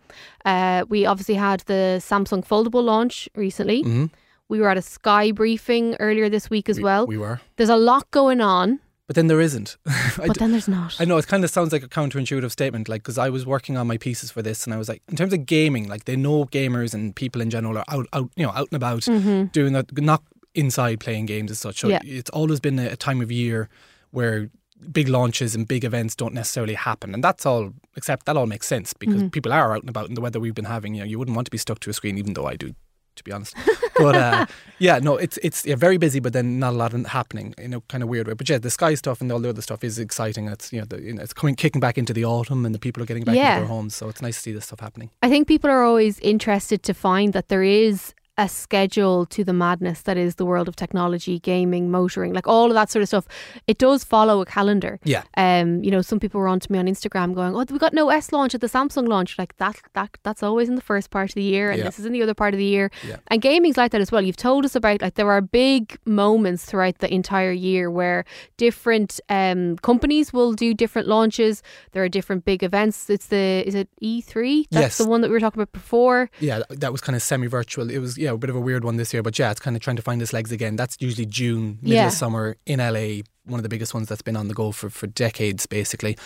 Uh, 0.44 0.84
we 0.88 1.06
obviously 1.06 1.36
had 1.36 1.60
the 1.66 2.00
Samsung 2.00 2.44
Foldable 2.44 2.82
launch 2.82 3.28
recently. 3.36 3.84
Mm-hmm. 3.84 4.06
We 4.48 4.58
were 4.58 4.68
at 4.68 4.76
a 4.76 4.82
Sky 4.82 5.30
briefing 5.30 5.94
earlier 6.00 6.28
this 6.28 6.50
week 6.50 6.68
as 6.68 6.78
we, 6.78 6.82
well. 6.82 7.06
We 7.06 7.16
were. 7.16 7.40
There's 7.56 7.68
a 7.70 7.76
lot 7.76 8.10
going 8.10 8.40
on. 8.40 8.80
But 9.06 9.16
then 9.16 9.26
there 9.26 9.40
isn't. 9.40 9.76
but 10.16 10.38
then 10.38 10.52
there's 10.52 10.68
not. 10.68 10.96
I 10.98 11.04
know 11.04 11.18
it 11.18 11.26
kind 11.26 11.44
of 11.44 11.50
sounds 11.50 11.72
like 11.72 11.82
a 11.82 11.88
counterintuitive 11.88 12.50
statement, 12.50 12.88
like 12.88 13.02
because 13.02 13.18
I 13.18 13.28
was 13.28 13.46
working 13.46 13.76
on 13.76 13.86
my 13.86 13.98
pieces 13.98 14.30
for 14.30 14.42
this, 14.42 14.64
and 14.64 14.72
I 14.72 14.78
was 14.78 14.88
like, 14.88 15.02
in 15.08 15.16
terms 15.16 15.32
of 15.32 15.46
gaming, 15.46 15.88
like 15.88 16.06
they 16.06 16.16
know 16.16 16.46
gamers 16.46 16.94
and 16.94 17.14
people 17.14 17.40
in 17.42 17.50
general 17.50 17.78
are 17.78 17.84
out, 17.88 18.06
out, 18.12 18.30
you 18.36 18.46
know, 18.46 18.52
out 18.52 18.68
and 18.70 18.76
about 18.76 19.02
mm-hmm. 19.02 19.44
doing 19.46 19.74
that, 19.74 19.86
not 20.00 20.22
inside 20.54 21.00
playing 21.00 21.26
games 21.26 21.50
as 21.50 21.58
such. 21.58 21.80
So 21.80 21.88
yeah. 21.88 22.00
it's 22.04 22.30
always 22.30 22.60
been 22.60 22.78
a, 22.78 22.88
a 22.88 22.96
time 22.96 23.20
of 23.20 23.30
year 23.30 23.68
where 24.12 24.50
big 24.90 25.08
launches 25.08 25.54
and 25.54 25.68
big 25.68 25.84
events 25.84 26.14
don't 26.16 26.34
necessarily 26.34 26.74
happen. 26.74 27.14
And 27.14 27.22
that's 27.22 27.46
all, 27.46 27.72
except 27.96 28.26
that 28.26 28.36
all 28.36 28.46
makes 28.46 28.66
sense 28.66 28.92
because 28.92 29.16
mm-hmm. 29.16 29.28
people 29.28 29.52
are 29.52 29.74
out 29.74 29.82
and 29.82 29.88
about 29.88 30.08
in 30.08 30.14
the 30.14 30.20
weather 30.20 30.40
we've 30.40 30.54
been 30.54 30.64
having. 30.64 30.94
You 30.94 31.00
know, 31.00 31.06
you 31.06 31.18
wouldn't 31.18 31.36
want 31.36 31.46
to 31.46 31.50
be 31.50 31.58
stuck 31.58 31.80
to 31.80 31.90
a 31.90 31.92
screen, 31.92 32.18
even 32.18 32.34
though 32.34 32.46
I 32.46 32.56
do, 32.56 32.74
to 33.16 33.24
be 33.24 33.32
honest. 33.32 33.54
But 33.94 34.16
uh, 34.16 34.46
yeah, 34.78 34.98
no, 34.98 35.16
it's 35.16 35.38
it's 35.42 35.66
yeah, 35.66 35.76
very 35.76 35.98
busy, 35.98 36.18
but 36.18 36.32
then 36.32 36.58
not 36.58 36.72
a 36.72 36.76
lot 36.76 36.92
happening 36.92 37.54
in 37.58 37.74
a 37.74 37.80
kind 37.82 38.02
of 38.02 38.08
weird 38.08 38.26
way. 38.26 38.32
But 38.32 38.48
yeah, 38.48 38.56
the 38.56 38.70
sky 38.70 38.94
stuff 38.94 39.20
and 39.20 39.30
all 39.30 39.38
the 39.38 39.50
other 39.50 39.60
stuff 39.60 39.84
is 39.84 39.98
exciting. 39.98 40.48
It's 40.48 40.72
you 40.72 40.80
know, 40.80 40.86
the, 40.86 41.00
you 41.00 41.12
know, 41.12 41.22
it's 41.22 41.34
coming 41.34 41.54
kicking 41.54 41.78
back 41.78 41.98
into 41.98 42.14
the 42.14 42.24
autumn, 42.24 42.64
and 42.64 42.74
the 42.74 42.78
people 42.78 43.02
are 43.02 43.06
getting 43.06 43.22
back 43.22 43.36
yeah. 43.36 43.56
into 43.56 43.60
their 43.60 43.68
homes. 43.68 43.94
So 43.94 44.08
it's 44.08 44.22
nice 44.22 44.36
to 44.36 44.40
see 44.40 44.52
this 44.52 44.64
stuff 44.64 44.80
happening. 44.80 45.10
I 45.22 45.28
think 45.28 45.46
people 45.46 45.70
are 45.70 45.84
always 45.84 46.18
interested 46.20 46.82
to 46.84 46.94
find 46.94 47.34
that 47.34 47.48
there 47.48 47.62
is 47.62 48.14
a 48.38 48.48
schedule 48.48 49.26
to 49.26 49.44
the 49.44 49.52
madness 49.52 50.02
that 50.02 50.16
is 50.16 50.36
the 50.36 50.46
world 50.46 50.66
of 50.66 50.74
technology, 50.74 51.38
gaming, 51.38 51.90
motoring, 51.90 52.32
like 52.32 52.46
all 52.46 52.66
of 52.66 52.74
that 52.74 52.90
sort 52.90 53.02
of 53.02 53.08
stuff. 53.08 53.28
It 53.66 53.76
does 53.76 54.04
follow 54.04 54.40
a 54.40 54.46
calendar. 54.46 54.98
Yeah. 55.04 55.24
Um, 55.36 55.84
you 55.84 55.90
know, 55.90 56.00
some 56.00 56.18
people 56.18 56.40
were 56.40 56.48
on 56.48 56.58
to 56.60 56.72
me 56.72 56.78
on 56.78 56.86
Instagram 56.86 57.34
going, 57.34 57.54
"Oh, 57.54 57.64
we 57.70 57.78
got 57.78 57.92
no 57.92 58.08
S 58.08 58.32
launch 58.32 58.54
at 58.54 58.62
the 58.62 58.68
Samsung 58.68 59.06
launch." 59.06 59.38
Like 59.38 59.56
that, 59.58 59.80
that 59.92 60.16
that's 60.22 60.42
always 60.42 60.68
in 60.70 60.76
the 60.76 60.82
first 60.82 61.10
part 61.10 61.30
of 61.30 61.34
the 61.34 61.42
year, 61.42 61.70
and 61.70 61.78
yeah. 61.78 61.84
this 61.84 61.98
is 61.98 62.06
in 62.06 62.12
the 62.12 62.22
other 62.22 62.34
part 62.34 62.54
of 62.54 62.58
the 62.58 62.64
year. 62.64 62.90
Yeah. 63.06 63.16
And 63.28 63.42
gaming's 63.42 63.76
like 63.76 63.92
that 63.92 64.00
as 64.00 64.10
well. 64.10 64.22
You've 64.22 64.36
told 64.36 64.64
us 64.64 64.74
about 64.74 65.02
like 65.02 65.14
there 65.14 65.30
are 65.30 65.42
big 65.42 65.98
moments 66.06 66.64
throughout 66.64 66.98
the 66.98 67.12
entire 67.12 67.52
year 67.52 67.90
where 67.90 68.24
different 68.56 69.20
um 69.28 69.76
companies 69.78 70.32
will 70.32 70.54
do 70.54 70.72
different 70.72 71.06
launches. 71.06 71.62
There 71.92 72.02
are 72.02 72.08
different 72.08 72.46
big 72.46 72.62
events. 72.62 73.10
It's 73.10 73.26
the 73.26 73.62
is 73.66 73.74
it 73.74 73.90
E3? 74.02 74.68
That's 74.70 74.82
yes. 74.82 74.98
the 74.98 75.06
one 75.06 75.20
that 75.20 75.28
we 75.28 75.34
were 75.34 75.40
talking 75.40 75.60
about 75.60 75.72
before. 75.72 76.30
Yeah, 76.40 76.62
that 76.70 76.92
was 76.92 77.02
kind 77.02 77.14
of 77.14 77.22
semi-virtual. 77.22 77.90
It 77.90 77.98
was 77.98 78.16
yeah, 78.22 78.30
a 78.30 78.36
bit 78.38 78.50
of 78.50 78.56
a 78.56 78.60
weird 78.60 78.84
one 78.84 78.96
this 78.96 79.12
year, 79.12 79.22
but 79.22 79.38
yeah, 79.38 79.50
it's 79.50 79.60
kind 79.60 79.76
of 79.76 79.82
trying 79.82 79.96
to 79.96 80.02
find 80.02 80.22
its 80.22 80.32
legs 80.32 80.52
again. 80.52 80.76
That's 80.76 80.96
usually 81.00 81.26
June, 81.26 81.78
middle 81.82 81.96
Yeah. 81.96 82.06
of 82.06 82.12
summer 82.12 82.56
in 82.66 82.78
LA, 82.78 83.22
one 83.44 83.58
of 83.58 83.62
the 83.62 83.68
biggest 83.68 83.92
ones 83.94 84.08
that's 84.08 84.22
been 84.22 84.36
on 84.36 84.48
the 84.48 84.54
go 84.54 84.72
for, 84.72 84.88
for 84.90 85.06
decades, 85.08 85.66
basically. 85.66 86.16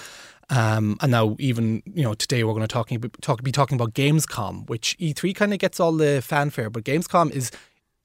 Um, 0.51 0.97
and 1.01 1.11
now, 1.11 1.37
even 1.41 1.83
you 1.93 2.03
know, 2.05 2.15
today 2.15 2.45
we're 2.45 2.53
going 2.53 2.63
to 2.63 2.69
talking 2.69 3.01
talk 3.21 3.43
be 3.43 3.51
talking 3.51 3.75
about 3.75 3.95
Gamescom, 3.95 4.69
which 4.69 4.97
E3 5.01 5.35
kind 5.35 5.53
of 5.53 5.59
gets 5.59 5.81
all 5.81 5.93
the 5.93 6.21
fanfare, 6.23 6.71
but 6.71 6.85
Gamescom 6.85 7.31
is 7.33 7.51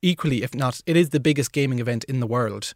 equally, 0.01 0.41
if 0.41 0.55
not, 0.55 0.81
it 0.87 0.97
is 0.97 1.09
the 1.09 1.19
biggest 1.19 1.51
gaming 1.51 1.79
event 1.79 2.03
in 2.05 2.19
the 2.19 2.27
world. 2.27 2.73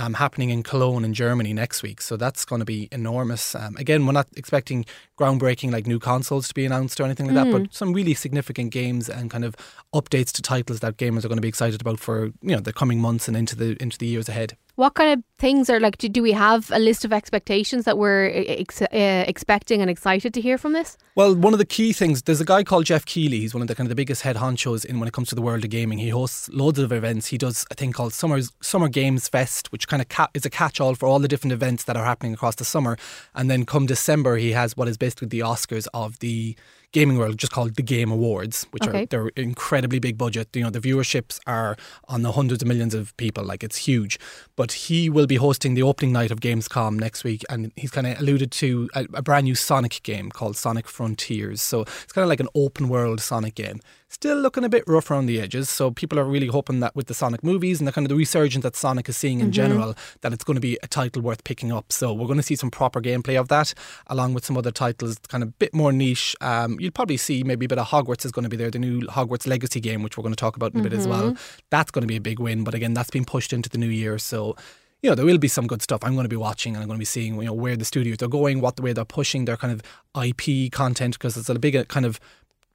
Um, 0.00 0.14
happening 0.14 0.50
in 0.50 0.62
Cologne 0.62 1.04
in 1.04 1.12
Germany 1.12 1.52
next 1.52 1.82
week, 1.82 2.00
so 2.00 2.16
that's 2.16 2.44
going 2.44 2.60
to 2.60 2.64
be 2.64 2.88
enormous. 2.92 3.56
Um, 3.56 3.76
again, 3.76 4.06
we're 4.06 4.12
not 4.12 4.28
expecting 4.36 4.84
groundbreaking 5.18 5.72
like 5.72 5.88
new 5.88 5.98
consoles 5.98 6.46
to 6.46 6.54
be 6.54 6.64
announced 6.64 7.00
or 7.00 7.04
anything 7.04 7.26
like 7.26 7.34
that, 7.34 7.50
but 7.50 7.74
some 7.74 7.92
really 7.92 8.14
significant 8.14 8.70
games 8.70 9.08
and 9.08 9.28
kind 9.28 9.44
of 9.44 9.56
updates 9.92 10.30
to 10.32 10.42
titles 10.42 10.78
that 10.80 10.98
gamers 10.98 11.24
are 11.24 11.28
going 11.28 11.36
to 11.36 11.42
be 11.42 11.48
excited 11.48 11.80
about 11.80 11.98
for 11.98 12.26
you 12.42 12.54
know 12.54 12.60
the 12.60 12.72
coming 12.72 13.00
months 13.00 13.26
and 13.26 13.36
into 13.36 13.56
the 13.56 13.76
into 13.82 13.98
the 13.98 14.06
years 14.06 14.28
ahead. 14.28 14.56
What 14.76 14.94
kind 14.94 15.18
of 15.18 15.24
things 15.40 15.68
are 15.68 15.80
like? 15.80 15.98
Do, 15.98 16.08
do 16.08 16.22
we 16.22 16.30
have 16.30 16.70
a 16.70 16.78
list 16.78 17.04
of 17.04 17.12
expectations 17.12 17.84
that 17.84 17.98
we're 17.98 18.30
ex- 18.46 18.80
uh, 18.80 19.24
expecting 19.26 19.80
and 19.80 19.90
excited 19.90 20.32
to 20.34 20.40
hear 20.40 20.56
from 20.56 20.72
this? 20.72 20.96
Well, 21.16 21.34
one 21.34 21.52
of 21.52 21.58
the 21.58 21.64
key 21.64 21.92
things, 21.92 22.22
there's 22.22 22.40
a 22.40 22.44
guy 22.44 22.62
called 22.62 22.84
Geoff 22.84 23.04
Keighley. 23.04 23.40
He's 23.40 23.52
one 23.52 23.62
of 23.62 23.66
the 23.66 23.74
kind 23.74 23.86
of 23.86 23.88
the 23.88 23.96
biggest 23.96 24.22
head 24.22 24.36
honchos 24.36 24.84
in 24.84 25.00
when 25.00 25.08
it 25.08 25.12
comes 25.12 25.30
to 25.30 25.34
the 25.34 25.42
world 25.42 25.64
of 25.64 25.70
gaming. 25.70 25.98
He 25.98 26.10
hosts 26.10 26.48
loads 26.50 26.78
of 26.78 26.92
events. 26.92 27.26
He 27.26 27.38
does 27.38 27.66
a 27.72 27.74
thing 27.74 27.90
called 27.90 28.12
Summer's 28.12 28.52
Summer 28.62 28.88
Games 28.88 29.28
Fest, 29.28 29.72
which 29.72 29.87
kind 29.88 30.00
of 30.02 30.08
ca- 30.08 30.28
is 30.34 30.44
a 30.46 30.50
catch-all 30.50 30.94
for 30.94 31.06
all 31.08 31.18
the 31.18 31.28
different 31.28 31.52
events 31.52 31.84
that 31.84 31.96
are 31.96 32.04
happening 32.04 32.32
across 32.34 32.54
the 32.56 32.64
summer. 32.64 32.96
And 33.34 33.50
then 33.50 33.64
come 33.64 33.86
December, 33.86 34.36
he 34.36 34.52
has 34.52 34.76
what 34.76 34.86
is 34.88 34.96
basically 34.96 35.28
the 35.28 35.40
Oscars 35.40 35.86
of 35.92 36.18
the 36.20 36.56
gaming 36.92 37.18
world, 37.18 37.36
just 37.36 37.52
called 37.52 37.74
the 37.74 37.82
Game 37.82 38.10
Awards, 38.10 38.66
which 38.70 38.86
Okay. 38.86 39.02
are 39.02 39.06
they're 39.06 39.28
incredibly 39.36 39.98
big 39.98 40.16
budget. 40.16 40.48
You 40.54 40.62
know, 40.62 40.70
the 40.70 40.80
viewerships 40.80 41.38
are 41.46 41.76
on 42.08 42.22
the 42.22 42.32
hundreds 42.32 42.62
of 42.62 42.68
millions 42.68 42.94
of 42.94 43.14
people. 43.18 43.44
Like 43.44 43.62
it's 43.62 43.76
huge. 43.76 44.18
But 44.56 44.72
he 44.72 45.10
will 45.10 45.26
be 45.26 45.36
hosting 45.36 45.74
the 45.74 45.82
opening 45.82 46.12
night 46.12 46.30
of 46.30 46.40
Gamescom 46.40 46.98
next 46.98 47.24
week, 47.24 47.44
and 47.50 47.72
he's 47.76 47.90
kind 47.90 48.06
of 48.06 48.18
alluded 48.20 48.50
to 48.52 48.88
a, 48.94 49.06
a 49.14 49.22
brand 49.22 49.44
new 49.44 49.54
Sonic 49.54 50.00
game 50.02 50.30
called 50.30 50.56
Sonic 50.56 50.88
Frontiers. 50.88 51.60
So 51.60 51.82
it's 51.82 52.12
kind 52.12 52.22
of 52.24 52.28
like 52.30 52.40
an 52.40 52.48
open 52.54 52.88
world 52.88 53.20
Sonic 53.20 53.54
game. 53.54 53.80
Still 54.10 54.38
looking 54.38 54.64
a 54.64 54.70
bit 54.70 54.84
rough 54.86 55.10
around 55.10 55.26
the 55.26 55.38
edges. 55.38 55.68
So 55.68 55.90
people 55.90 56.18
are 56.18 56.24
really 56.24 56.46
hoping 56.46 56.80
that 56.80 56.96
with 56.96 57.08
the 57.08 57.14
Sonic 57.14 57.44
movies 57.44 57.78
and 57.78 57.86
the 57.86 57.92
kind 57.92 58.06
of 58.06 58.08
the 58.08 58.16
resurgence 58.16 58.62
that 58.62 58.74
Sonic 58.74 59.06
is 59.08 59.18
seeing 59.18 59.40
in 59.40 59.52
general, 59.52 59.94
that 60.22 60.32
it's 60.32 60.44
going 60.44 60.54
to 60.54 60.62
be 60.62 60.78
a 60.82 60.86
title 60.86 61.20
worth 61.20 61.44
picking 61.44 61.70
up. 61.70 61.92
So 61.92 62.14
we're 62.14 62.26
going 62.26 62.38
to 62.38 62.42
see 62.42 62.56
some 62.56 62.70
proper 62.70 63.02
gameplay 63.02 63.38
of 63.38 63.48
that, 63.48 63.74
along 64.06 64.32
with 64.32 64.46
some 64.46 64.56
other 64.56 64.70
titles, 64.70 65.18
kind 65.28 65.42
of 65.42 65.50
a 65.50 65.52
bit 65.52 65.74
more 65.74 65.92
niche. 65.92 66.34
Um, 66.40 66.80
you'll 66.80 66.90
probably 66.90 67.18
see 67.18 67.42
maybe 67.44 67.66
a 67.66 67.68
bit 67.68 67.78
of 67.78 67.88
Hogwarts 67.88 68.24
is 68.24 68.32
going 68.32 68.44
to 68.44 68.48
be 68.48 68.56
there, 68.56 68.70
the 68.70 68.78
new 68.78 69.02
Hogwarts 69.02 69.46
Legacy 69.46 69.80
game, 69.80 70.02
which 70.02 70.16
we're 70.16 70.22
going 70.22 70.34
to 70.34 70.40
talk 70.40 70.56
about 70.56 70.72
in 70.72 70.80
a 70.80 70.82
bit 70.82 70.94
as 70.94 71.06
well. 71.06 71.36
That's 71.68 71.90
going 71.90 72.02
to 72.02 72.08
be 72.08 72.16
a 72.16 72.20
big 72.20 72.38
win. 72.38 72.64
But 72.64 72.74
again, 72.74 72.94
that's 72.94 73.10
been 73.10 73.26
pushed 73.26 73.52
into 73.52 73.68
the 73.68 73.78
new 73.78 73.88
year. 73.88 74.18
So 74.18 74.56
you 75.02 75.10
know, 75.10 75.14
there 75.14 75.26
will 75.26 75.38
be 75.38 75.48
some 75.48 75.66
good 75.66 75.82
stuff 75.82 76.02
I'm 76.02 76.14
going 76.14 76.24
to 76.24 76.28
be 76.28 76.36
watching 76.36 76.74
and 76.74 76.82
I'm 76.82 76.88
going 76.88 76.96
to 76.96 77.00
be 77.00 77.04
seeing, 77.04 77.36
you 77.36 77.44
know, 77.44 77.52
where 77.52 77.76
the 77.76 77.84
studios 77.84 78.20
are 78.22 78.28
going, 78.28 78.60
what 78.60 78.76
the 78.76 78.82
way 78.82 78.92
they're 78.92 79.04
pushing 79.04 79.44
their 79.44 79.56
kind 79.56 79.72
of 79.72 79.82
IP 80.26 80.72
content, 80.72 81.14
because 81.14 81.36
it's 81.36 81.48
a 81.48 81.58
big 81.58 81.86
kind 81.86 82.04
of 82.04 82.18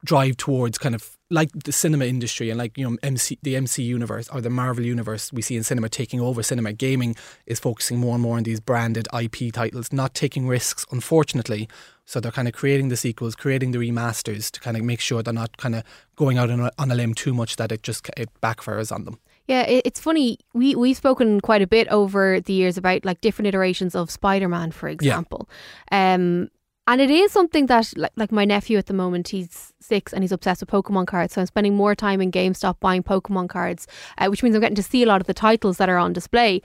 drive 0.06 0.38
towards 0.38 0.78
kind 0.78 0.96
of 0.96 1.18
like 1.34 1.50
the 1.52 1.72
cinema 1.72 2.06
industry 2.06 2.52
and 2.52 2.60
like, 2.60 2.78
you 2.78 2.88
know, 2.88 2.98
MC, 3.02 3.40
the 3.42 3.56
MC 3.56 3.82
universe 3.82 4.30
or 4.30 4.40
the 4.40 4.52
Marvel 4.52 4.86
universe 4.86 5.34
we 5.34 5.42
see 5.42 5.56
in 5.58 5.64
cinema 5.64 5.90
taking 5.90 6.22
over 6.22 6.44
cinema. 6.44 6.74
Gaming 6.74 7.16
is 7.48 7.60
focusing 7.60 7.98
more 7.98 8.14
and 8.14 8.22
more 8.22 8.38
on 8.38 8.44
these 8.44 8.60
branded 8.60 9.08
IP 9.20 9.52
titles, 9.52 9.92
not 9.92 10.14
taking 10.14 10.48
risks, 10.48 10.86
unfortunately. 10.92 11.68
So 12.06 12.20
they're 12.20 12.32
kind 12.32 12.48
of 12.48 12.54
creating 12.54 12.90
the 12.90 12.98
sequels, 12.98 13.36
creating 13.36 13.72
the 13.72 13.80
remasters 13.80 14.52
to 14.52 14.60
kind 14.60 14.78
of 14.78 14.84
make 14.84 15.00
sure 15.00 15.24
they're 15.24 15.34
not 15.34 15.58
kind 15.58 15.74
of 15.76 15.84
going 16.16 16.38
out 16.38 16.52
on 16.52 16.60
a, 16.60 16.72
on 16.78 16.92
a 16.92 16.96
limb 16.96 17.16
too 17.16 17.34
much 17.34 17.56
that 17.56 17.72
it 17.72 17.82
just 17.82 18.08
it 18.16 18.30
backfires 18.42 18.92
on 18.92 19.06
them. 19.06 19.20
Yeah, 19.48 19.64
it's 19.68 20.00
funny. 20.00 20.38
We 20.54 20.76
we've 20.76 20.96
spoken 20.96 21.42
quite 21.42 21.62
a 21.62 21.68
bit 21.68 21.88
over 21.90 22.40
the 22.40 22.54
years 22.54 22.78
about 22.78 23.04
like 23.04 23.22
different 23.22 23.48
iterations 23.48 23.96
of 23.96 24.12
Spider-Man, 24.12 24.72
for 24.72 24.88
example. 24.88 25.50
Um, 25.92 26.50
and 26.88 27.00
it 27.00 27.10
is 27.10 27.32
something 27.32 27.68
that 27.68 27.94
like 27.96 28.12
like 28.16 28.32
my 28.32 28.46
nephew 28.46 28.78
at 28.78 28.88
the 28.88 28.94
moment, 28.94 29.30
he's 29.30 29.74
six 29.80 30.14
and 30.14 30.24
he's 30.24 30.32
obsessed 30.32 30.62
with 30.62 30.70
Pokemon 30.70 31.08
cards. 31.08 31.34
So 31.34 31.42
I'm 31.42 31.48
spending 31.48 31.76
more 31.76 31.96
time 31.96 32.22
in 32.22 32.32
GameStop 32.32 32.80
buying 32.80 33.04
Pokemon 33.04 33.50
cards, 33.50 33.88
uh, 34.18 34.28
which 34.28 34.44
means 34.44 34.56
I'm 34.56 34.62
getting 34.62 34.76
to 34.76 34.84
see 34.84 35.04
a 35.04 35.06
lot 35.06 35.22
of 35.22 35.28
the 35.28 35.34
titles 35.34 35.78
that 35.78 35.90
are 35.90 35.98
on 35.98 36.14
display. 36.14 36.62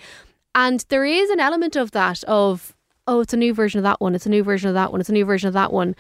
And 0.55 0.85
there 0.89 1.05
is 1.05 1.31
an 1.31 1.41
element 1.41 1.77
of 1.77 1.93
that 1.93 2.25
of 2.25 2.75
oh, 3.07 3.21
it's 3.21 3.33
a 3.33 3.39
new 3.39 3.55
version 3.55 3.79
of 3.79 3.85
that 3.85 4.01
one, 4.01 4.15
it's 4.15 4.27
a 4.27 4.31
new 4.31 4.43
version 4.43 4.69
of 4.69 4.75
that 4.75 4.93
one, 4.93 5.01
it's 5.01 5.09
a 5.09 5.15
new 5.15 5.25
version 5.25 5.49
of 5.49 5.55
that 5.55 5.73
one. 5.73 5.95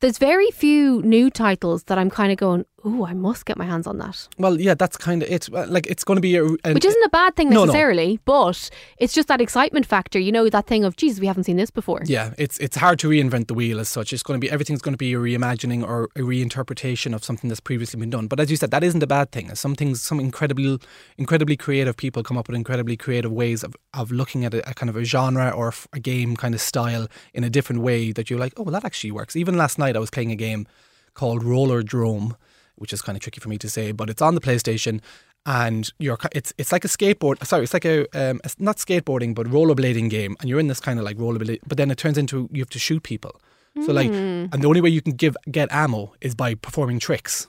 There's 0.00 0.18
very 0.18 0.50
few 0.50 1.00
new 1.02 1.30
titles 1.30 1.84
that 1.84 1.98
I'm 1.98 2.10
kind 2.10 2.30
of 2.30 2.36
going, 2.36 2.66
oh, 2.84 3.06
I 3.06 3.14
must 3.14 3.46
get 3.46 3.56
my 3.56 3.64
hands 3.64 3.86
on 3.86 3.98
that. 3.98 4.28
Well, 4.38 4.60
yeah, 4.60 4.74
that's 4.74 4.96
kind 4.96 5.22
of 5.22 5.30
it. 5.30 5.48
Uh, 5.52 5.66
like 5.68 5.86
it's 5.86 6.04
going 6.04 6.16
to 6.16 6.20
be 6.20 6.36
a, 6.36 6.44
a 6.44 6.74
Which 6.74 6.84
isn't 6.84 7.02
a 7.02 7.08
bad 7.08 7.34
thing 7.36 7.48
No, 7.48 7.60
no. 7.60 7.64
necessarily, 7.66 8.20
but 8.24 8.68
it's 8.98 9.14
just 9.14 9.28
that 9.28 9.40
excitement 9.40 9.86
factor. 9.86 10.18
You 10.18 10.32
know, 10.32 10.48
that 10.50 10.66
thing 10.66 10.84
of, 10.84 10.96
Jesus, 10.96 11.20
we 11.20 11.26
haven't 11.26 11.44
seen 11.44 11.56
this 11.56 11.70
before. 11.70 12.02
Yeah, 12.04 12.34
it's 12.38 12.58
it's 12.58 12.76
hard 12.76 12.98
to 13.00 13.08
reinvent 13.08 13.46
the 13.48 13.54
wheel 13.54 13.80
as 13.80 13.88
such. 13.88 14.12
It's 14.12 14.22
going 14.22 14.40
to 14.40 14.44
be 14.44 14.50
everything's 14.50 14.82
going 14.82 14.92
to 14.92 14.98
be 14.98 15.14
a 15.14 15.18
reimagining 15.18 15.86
or 15.86 16.04
a 16.16 16.20
reinterpretation 16.20 17.14
of 17.14 17.24
something 17.24 17.48
that's 17.48 17.60
previously 17.60 17.98
been 17.98 18.10
done. 18.10 18.26
But 18.26 18.40
as 18.40 18.50
you 18.50 18.56
said, 18.56 18.70
that 18.70 18.84
isn't 18.84 19.02
a 19.02 19.06
bad 19.06 19.32
thing. 19.32 19.54
Some 19.54 19.74
things, 19.74 20.02
some 20.02 20.20
incredibly, 20.20 20.78
incredibly 21.18 21.56
creative 21.56 21.96
people 21.96 22.22
come 22.22 22.36
up 22.36 22.48
with 22.48 22.56
incredibly 22.56 22.96
creative 22.96 23.32
ways 23.32 23.62
of, 23.64 23.74
of 23.94 24.10
looking 24.10 24.44
at 24.44 24.54
a, 24.54 24.68
a 24.68 24.74
kind 24.74 24.90
of 24.90 24.96
a 24.96 25.04
genre 25.04 25.50
or 25.50 25.72
a 25.92 26.00
game 26.00 26.36
kind 26.36 26.54
of 26.54 26.60
style 26.60 27.08
in 27.32 27.44
a 27.44 27.50
different 27.50 27.82
way 27.82 28.12
that 28.12 28.28
you're 28.30 28.38
like, 28.38 28.52
oh, 28.56 28.62
well, 28.64 28.72
that 28.72 28.84
actually 28.84 29.10
works. 29.10 29.36
Even 29.36 29.56
last 29.56 29.78
night, 29.78 29.96
I 29.96 30.00
was 30.00 30.10
playing 30.10 30.30
a 30.30 30.36
game 30.36 30.66
called 31.14 31.42
Rollerdrome, 31.42 32.36
which 32.76 32.92
is 32.92 33.02
kind 33.02 33.16
of 33.16 33.22
tricky 33.22 33.40
for 33.40 33.48
me 33.48 33.58
to 33.58 33.68
say, 33.68 33.92
but 33.92 34.10
it's 34.10 34.22
on 34.22 34.34
the 34.34 34.40
PlayStation. 34.40 35.00
And 35.46 35.90
you're, 35.98 36.18
it's 36.32 36.54
it's 36.56 36.72
like 36.72 36.86
a 36.86 36.88
skateboard. 36.88 37.44
Sorry, 37.46 37.64
it's 37.64 37.74
like 37.74 37.84
a 37.84 38.06
um, 38.18 38.40
it's 38.44 38.58
not 38.58 38.78
skateboarding, 38.78 39.34
but 39.34 39.46
rollerblading 39.46 40.08
game. 40.08 40.36
And 40.40 40.48
you're 40.48 40.58
in 40.60 40.68
this 40.68 40.80
kind 40.80 40.98
of 40.98 41.04
like 41.04 41.18
rollerblade, 41.18 41.60
but 41.66 41.76
then 41.76 41.90
it 41.90 41.98
turns 41.98 42.16
into 42.16 42.48
you 42.50 42.62
have 42.62 42.70
to 42.70 42.78
shoot 42.78 43.02
people. 43.02 43.40
So 43.84 43.92
like, 43.92 44.06
and 44.52 44.62
the 44.62 44.68
only 44.68 44.80
way 44.80 44.88
you 44.88 45.02
can 45.02 45.12
give 45.12 45.36
get 45.50 45.68
ammo 45.72 46.14
is 46.20 46.34
by 46.34 46.54
performing 46.54 46.98
tricks. 47.00 47.48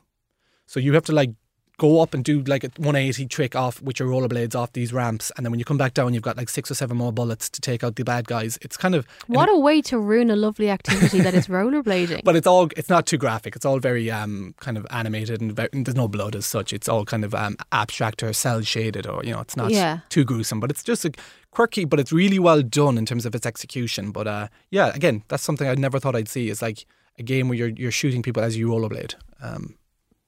So 0.65 0.79
you 0.79 0.93
have 0.93 1.05
to 1.05 1.11
like 1.11 1.31
go 1.77 2.01
up 2.01 2.13
and 2.13 2.23
do 2.23 2.41
like 2.43 2.63
a 2.63 2.69
180 2.77 3.25
trick 3.27 3.55
off 3.55 3.81
with 3.81 3.99
your 3.99 4.07
rollerblades 4.09 4.55
off 4.55 4.71
these 4.73 4.93
ramps, 4.93 5.31
and 5.35 5.45
then 5.45 5.51
when 5.51 5.59
you 5.59 5.65
come 5.65 5.77
back 5.77 5.93
down, 5.93 6.13
you've 6.13 6.23
got 6.23 6.38
like 6.38 6.49
six 6.49 6.71
or 6.71 6.73
seven 6.75 6.97
more 6.97 7.11
bullets 7.11 7.49
to 7.49 7.61
take 7.61 7.83
out 7.83 7.95
the 7.95 8.03
bad 8.03 8.27
guys. 8.27 8.57
It's 8.61 8.77
kind 8.77 8.95
of 8.95 9.05
What 9.27 9.49
a 9.49 9.57
way 9.57 9.81
to 9.83 9.99
ruin 9.99 10.29
a 10.31 10.35
lovely 10.35 10.69
activity 10.69 11.19
that 11.21 11.33
is 11.33 11.47
rollerblading. 11.55 12.23
but 12.23 12.35
it's 12.35 12.47
all 12.47 12.69
it's 12.77 12.89
not 12.89 13.05
too 13.05 13.17
graphic. 13.17 13.55
It's 13.55 13.65
all 13.65 13.79
very 13.79 14.09
um 14.11 14.55
kind 14.59 14.77
of 14.77 14.85
animated 14.89 15.41
and, 15.41 15.53
very, 15.55 15.69
and 15.73 15.85
there's 15.85 15.95
no 15.95 16.07
blood 16.07 16.35
as 16.35 16.45
such. 16.45 16.71
It's 16.73 16.88
all 16.88 17.05
kind 17.05 17.25
of 17.25 17.35
um 17.35 17.57
abstract 17.71 18.23
or 18.23 18.31
cel 18.33 18.61
shaded 18.61 19.05
or 19.07 19.23
you 19.23 19.31
know 19.33 19.41
it's 19.41 19.57
not 19.57 19.71
Yeah. 19.71 19.99
too 20.09 20.23
gruesome. 20.23 20.59
But 20.59 20.71
it's 20.71 20.83
just 20.83 21.03
a 21.05 21.11
quirky, 21.51 21.85
but 21.85 21.99
it's 21.99 22.11
really 22.11 22.39
well 22.39 22.61
done 22.61 22.97
in 22.97 23.05
terms 23.05 23.25
of 23.25 23.35
its 23.35 23.45
execution. 23.45 24.11
But 24.11 24.27
uh 24.27 24.47
yeah, 24.71 24.91
again, 24.95 25.23
that's 25.27 25.43
something 25.43 25.67
I 25.67 25.75
never 25.75 25.99
thought 25.99 26.15
I'd 26.15 26.29
see. 26.29 26.49
Is 26.49 26.61
like 26.61 26.85
a 27.19 27.23
game 27.23 27.47
where 27.49 27.57
you're 27.57 27.69
you're 27.69 27.91
shooting 27.91 28.21
people 28.21 28.43
as 28.43 28.57
you 28.57 28.67
rollerblade. 28.69 29.15
Um, 29.41 29.75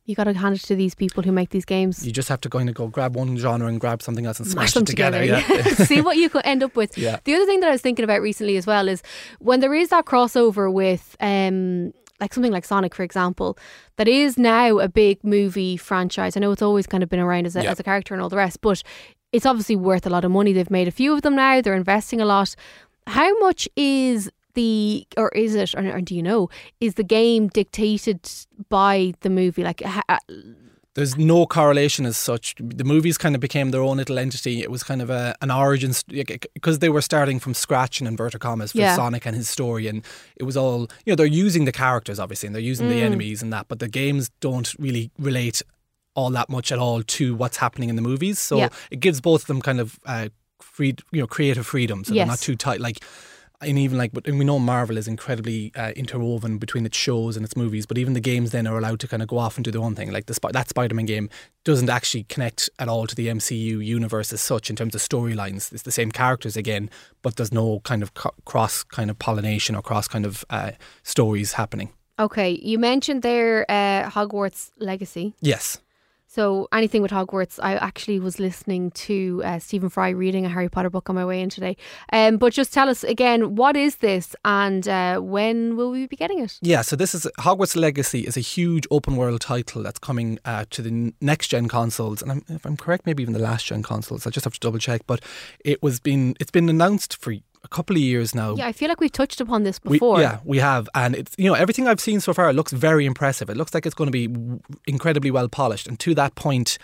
you 0.07 0.15
got 0.15 0.23
to 0.23 0.33
hand 0.33 0.55
it 0.55 0.61
to 0.61 0.75
these 0.75 0.95
people 0.95 1.21
who 1.21 1.31
make 1.31 1.49
these 1.51 1.65
games. 1.65 2.03
you 2.05 2.11
just 2.11 2.29
have 2.29 2.41
to 2.41 2.49
kind 2.49 2.67
of 2.69 2.73
go 2.75 2.87
grab 2.87 3.15
one 3.15 3.37
genre 3.37 3.67
and 3.67 3.79
grab 3.79 4.01
something 4.01 4.25
else 4.25 4.39
and 4.39 4.47
Smash 4.47 4.71
smash, 4.71 4.73
them 4.73 4.83
it 4.83 4.87
together. 4.87 5.19
together. 5.21 5.53
Yeah. 5.55 5.63
See 5.85 6.01
what 6.01 6.17
you 6.17 6.29
could 6.29 6.45
end 6.45 6.63
up 6.63 6.75
with. 6.75 6.97
Yeah. 6.97 7.19
The 7.25 7.35
other 7.35 7.45
thing 7.45 7.59
that 7.59 7.67
I 7.69 7.73
was 7.73 7.81
thinking 7.81 8.03
about 8.03 8.21
recently 8.21 8.57
as 8.57 8.65
well 8.65 8.87
is 8.87 9.03
when 9.39 9.59
there 9.59 9.75
is 9.75 9.89
that 9.89 10.05
crossover 10.05 10.73
with 10.73 11.15
um 11.19 11.93
like 12.19 12.33
something 12.33 12.51
like 12.51 12.65
Sonic, 12.65 12.95
for 12.95 13.03
example, 13.03 13.59
that 13.97 14.07
is 14.07 14.39
now 14.39 14.79
a 14.79 14.87
big 14.89 15.23
movie 15.23 15.77
franchise. 15.77 16.35
I 16.35 16.39
know 16.39 16.51
it's 16.51 16.63
always 16.63 16.87
kind 16.87 17.03
of 17.03 17.09
been 17.09 17.19
around 17.19 17.45
as 17.45 17.55
a, 17.55 17.61
Yeah. 17.61 17.71
as 17.71 17.79
a 17.79 17.83
character 17.83 18.15
and 18.15 18.23
all 18.23 18.29
the 18.29 18.37
rest, 18.37 18.59
but 18.61 18.81
it's 19.31 19.45
obviously 19.45 19.75
worth 19.75 20.07
a 20.07 20.09
lot 20.09 20.25
of 20.25 20.31
money. 20.31 20.51
They've 20.51 20.71
made 20.71 20.87
a 20.87 20.91
few 20.91 21.13
of 21.13 21.21
them 21.21 21.35
now. 21.35 21.61
They're 21.61 21.75
investing 21.75 22.19
a 22.19 22.25
lot. 22.25 22.55
How 23.05 23.37
much 23.39 23.69
is 23.75 24.31
the 24.57 25.05
or 25.21 25.29
is 25.29 25.53
it 25.55 25.73
or, 25.75 25.83
or 25.97 26.01
do 26.01 26.13
you 26.15 26.23
know 26.23 26.49
is 26.85 26.93
the 26.95 27.03
game 27.19 27.43
dictated 27.59 28.19
by 28.69 29.13
the 29.21 29.29
movie? 29.29 29.63
Like 29.63 29.81
ha, 29.83 30.01
there's 30.95 31.15
no 31.15 31.45
correlation 31.45 32.07
as 32.07 32.17
such. 32.17 32.55
The 32.59 32.83
movies 32.83 33.17
kind 33.19 33.35
of 33.35 33.41
became 33.41 33.69
their 33.69 33.81
own 33.83 33.97
little 33.97 34.17
entity. 34.17 34.55
It 34.63 34.71
was 34.71 34.81
kind 34.83 35.01
of 35.05 35.09
a, 35.11 35.35
an 35.43 35.51
origin 35.51 35.91
because 36.55 36.79
they 36.79 36.89
were 36.89 37.03
starting 37.03 37.39
from 37.39 37.53
scratch 37.53 38.01
in 38.01 38.07
inverted 38.07 38.41
commas 38.41 38.71
for 38.71 38.79
Yeah. 38.79 38.95
Sonic 38.95 39.27
and 39.27 39.35
his 39.35 39.47
story, 39.47 39.87
and 39.87 40.03
it 40.35 40.43
was 40.49 40.57
all 40.57 40.79
you 41.05 41.11
know. 41.11 41.15
They're 41.15 41.25
using 41.47 41.65
the 41.65 41.71
characters 41.71 42.19
obviously, 42.19 42.47
and 42.47 42.55
they're 42.55 42.69
using 42.73 42.87
Mm. 42.87 42.95
the 42.95 43.01
enemies 43.03 43.43
and 43.43 43.53
that, 43.53 43.67
but 43.67 43.77
the 43.79 43.87
games 43.87 44.31
don't 44.39 44.73
really 44.79 45.11
relate 45.19 45.61
all 46.15 46.31
that 46.31 46.49
much 46.49 46.71
at 46.71 46.79
all 46.79 47.03
to 47.03 47.35
what's 47.35 47.57
happening 47.57 47.89
in 47.89 47.95
the 47.95 48.01
movies. 48.11 48.39
So 48.39 48.57
Yeah. 48.57 48.69
it 48.89 48.99
gives 48.99 49.21
both 49.21 49.41
of 49.43 49.47
them 49.47 49.61
kind 49.61 49.79
of 49.79 49.99
uh, 50.13 50.29
free, 50.59 50.95
you 51.11 51.21
know, 51.21 51.27
creative 51.27 51.67
freedom. 51.67 52.03
So 52.03 52.13
Yes. 52.13 52.21
they're 52.21 52.33
not 52.35 52.39
too 52.39 52.55
tight. 52.55 52.81
Like 52.81 52.97
and 53.61 53.79
even 53.79 53.97
like, 53.97 54.11
but 54.13 54.27
and 54.27 54.37
we 54.37 54.45
know 54.45 54.59
Marvel 54.59 54.97
is 54.97 55.07
incredibly 55.07 55.71
uh, 55.75 55.91
interwoven 55.95 56.57
between 56.57 56.85
its 56.85 56.97
shows 56.97 57.35
and 57.35 57.43
its 57.43 57.55
movies, 57.55 57.85
but 57.85 57.97
even 57.97 58.13
the 58.13 58.19
games 58.19 58.51
then 58.51 58.67
are 58.67 58.77
allowed 58.77 58.99
to 58.99 59.07
kind 59.07 59.23
of 59.23 59.27
go 59.29 59.37
off 59.37 59.57
and 59.57 59.65
do 59.65 59.71
their 59.71 59.81
own 59.81 59.95
thing. 59.95 60.11
Like 60.11 60.27
the 60.27 60.39
that 60.51 60.69
Spider-Man 60.69 61.05
game 61.05 61.29
doesn't 61.63 61.89
actually 61.89 62.23
connect 62.23 62.69
at 62.79 62.87
all 62.87 63.07
to 63.07 63.15
the 63.15 63.27
MCU 63.27 63.83
universe 63.83 64.31
as 64.31 64.41
such 64.41 64.69
in 64.69 64.75
terms 64.75 64.93
of 64.95 65.01
storylines. 65.01 65.73
It's 65.73 65.83
the 65.83 65.91
same 65.91 66.11
characters 66.11 66.55
again, 66.55 66.89
but 67.23 67.35
there's 67.35 67.51
no 67.51 67.79
kind 67.81 68.03
of 68.03 68.13
co- 68.13 68.33
cross 68.45 68.83
kind 68.83 69.09
of 69.09 69.17
pollination 69.17 69.75
or 69.75 69.81
cross 69.81 70.07
kind 70.07 70.25
of 70.25 70.45
uh, 70.49 70.71
stories 71.03 71.53
happening. 71.53 71.89
okay, 72.19 72.51
you 72.63 72.79
mentioned 72.79 73.21
there 73.21 73.65
uh, 73.69 74.09
Hogwarts 74.09 74.71
Legacy. 74.79 75.33
Yes. 75.41 75.79
So 76.29 76.67
anything 76.73 77.01
with 77.01 77.11
Hogwarts, 77.11 77.57
I 77.63 77.75
actually 77.75 78.19
was 78.19 78.37
listening 78.37 78.91
to 78.91 79.41
uh, 79.45 79.59
Stephen 79.59 79.89
Fry 79.89 80.09
reading 80.09 80.45
a 80.45 80.49
Harry 80.49 80.67
Potter 80.67 80.89
book 80.89 81.09
on 81.09 81.15
my 81.15 81.23
way 81.23 81.41
in 81.41 81.49
today. 81.49 81.77
Um, 82.11 82.35
but 82.35 82.51
just 82.51 82.73
tell 82.73 82.89
us 82.89 83.05
again, 83.05 83.55
what 83.55 83.77
is 83.77 83.97
this, 83.97 84.35
and 84.43 84.85
uh, 84.89 85.19
when 85.19 85.77
will 85.77 85.89
we 85.89 86.05
be 86.05 86.17
getting 86.17 86.39
it? 86.39 86.59
Yeah, 86.61 86.81
so 86.81 86.97
this 86.97 87.15
is 87.15 87.25
Hogwarts 87.39 87.77
Legacy 87.77 88.27
is 88.27 88.35
a 88.35 88.41
huge 88.41 88.85
open 88.91 89.15
world 89.15 89.39
title 89.39 89.83
that's 89.83 89.99
coming 89.99 90.37
uh, 90.43 90.65
to 90.71 90.81
the 90.81 91.13
next 91.21 91.47
gen 91.47 91.69
consoles, 91.69 92.21
and 92.21 92.29
I'm, 92.29 92.45
if 92.49 92.65
I'm 92.65 92.75
correct, 92.75 93.05
maybe 93.05 93.23
even 93.23 93.33
the 93.33 93.39
last 93.39 93.65
gen 93.65 93.81
consoles. 93.81 94.27
I 94.27 94.29
just 94.29 94.43
have 94.43 94.53
to 94.53 94.59
double 94.59 94.79
check, 94.79 95.03
but 95.07 95.21
it 95.63 95.81
was 95.81 96.01
been 96.01 96.35
it's 96.41 96.51
been 96.51 96.67
announced 96.67 97.15
for 97.15 97.33
a 97.71 97.75
couple 97.75 97.95
of 97.95 98.01
years 98.01 98.33
now. 98.33 98.55
Yeah, 98.55 98.67
I 98.67 98.73
feel 98.79 98.89
like 98.89 99.01
we've 99.01 99.17
touched 99.21 99.39
upon 99.41 99.63
this 99.63 99.79
We- 99.83 99.97
before. 99.97 100.19
yeah, 100.21 100.39
we 100.53 100.57
have, 100.59 100.83
and 100.93 101.15
it's 101.15 101.33
you 101.37 101.47
know 101.49 101.53
everything 101.63 101.87
I've 101.87 101.99
seen 102.09 102.19
so 102.19 102.33
far. 102.33 102.49
It 102.49 102.55
looks 102.59 102.73
very 102.73 103.05
impressive. 103.05 103.49
It 103.53 103.57
looks 103.57 103.73
like 103.73 103.85
it's 103.87 103.95
going 103.95 104.11
to 104.11 104.17
be 104.21 104.25
incredibly 104.85 105.31
well 105.31 105.49
polished. 105.49 105.87
And 105.87 105.99
to 105.99 106.15
that 106.15 106.35
point, 106.35 106.77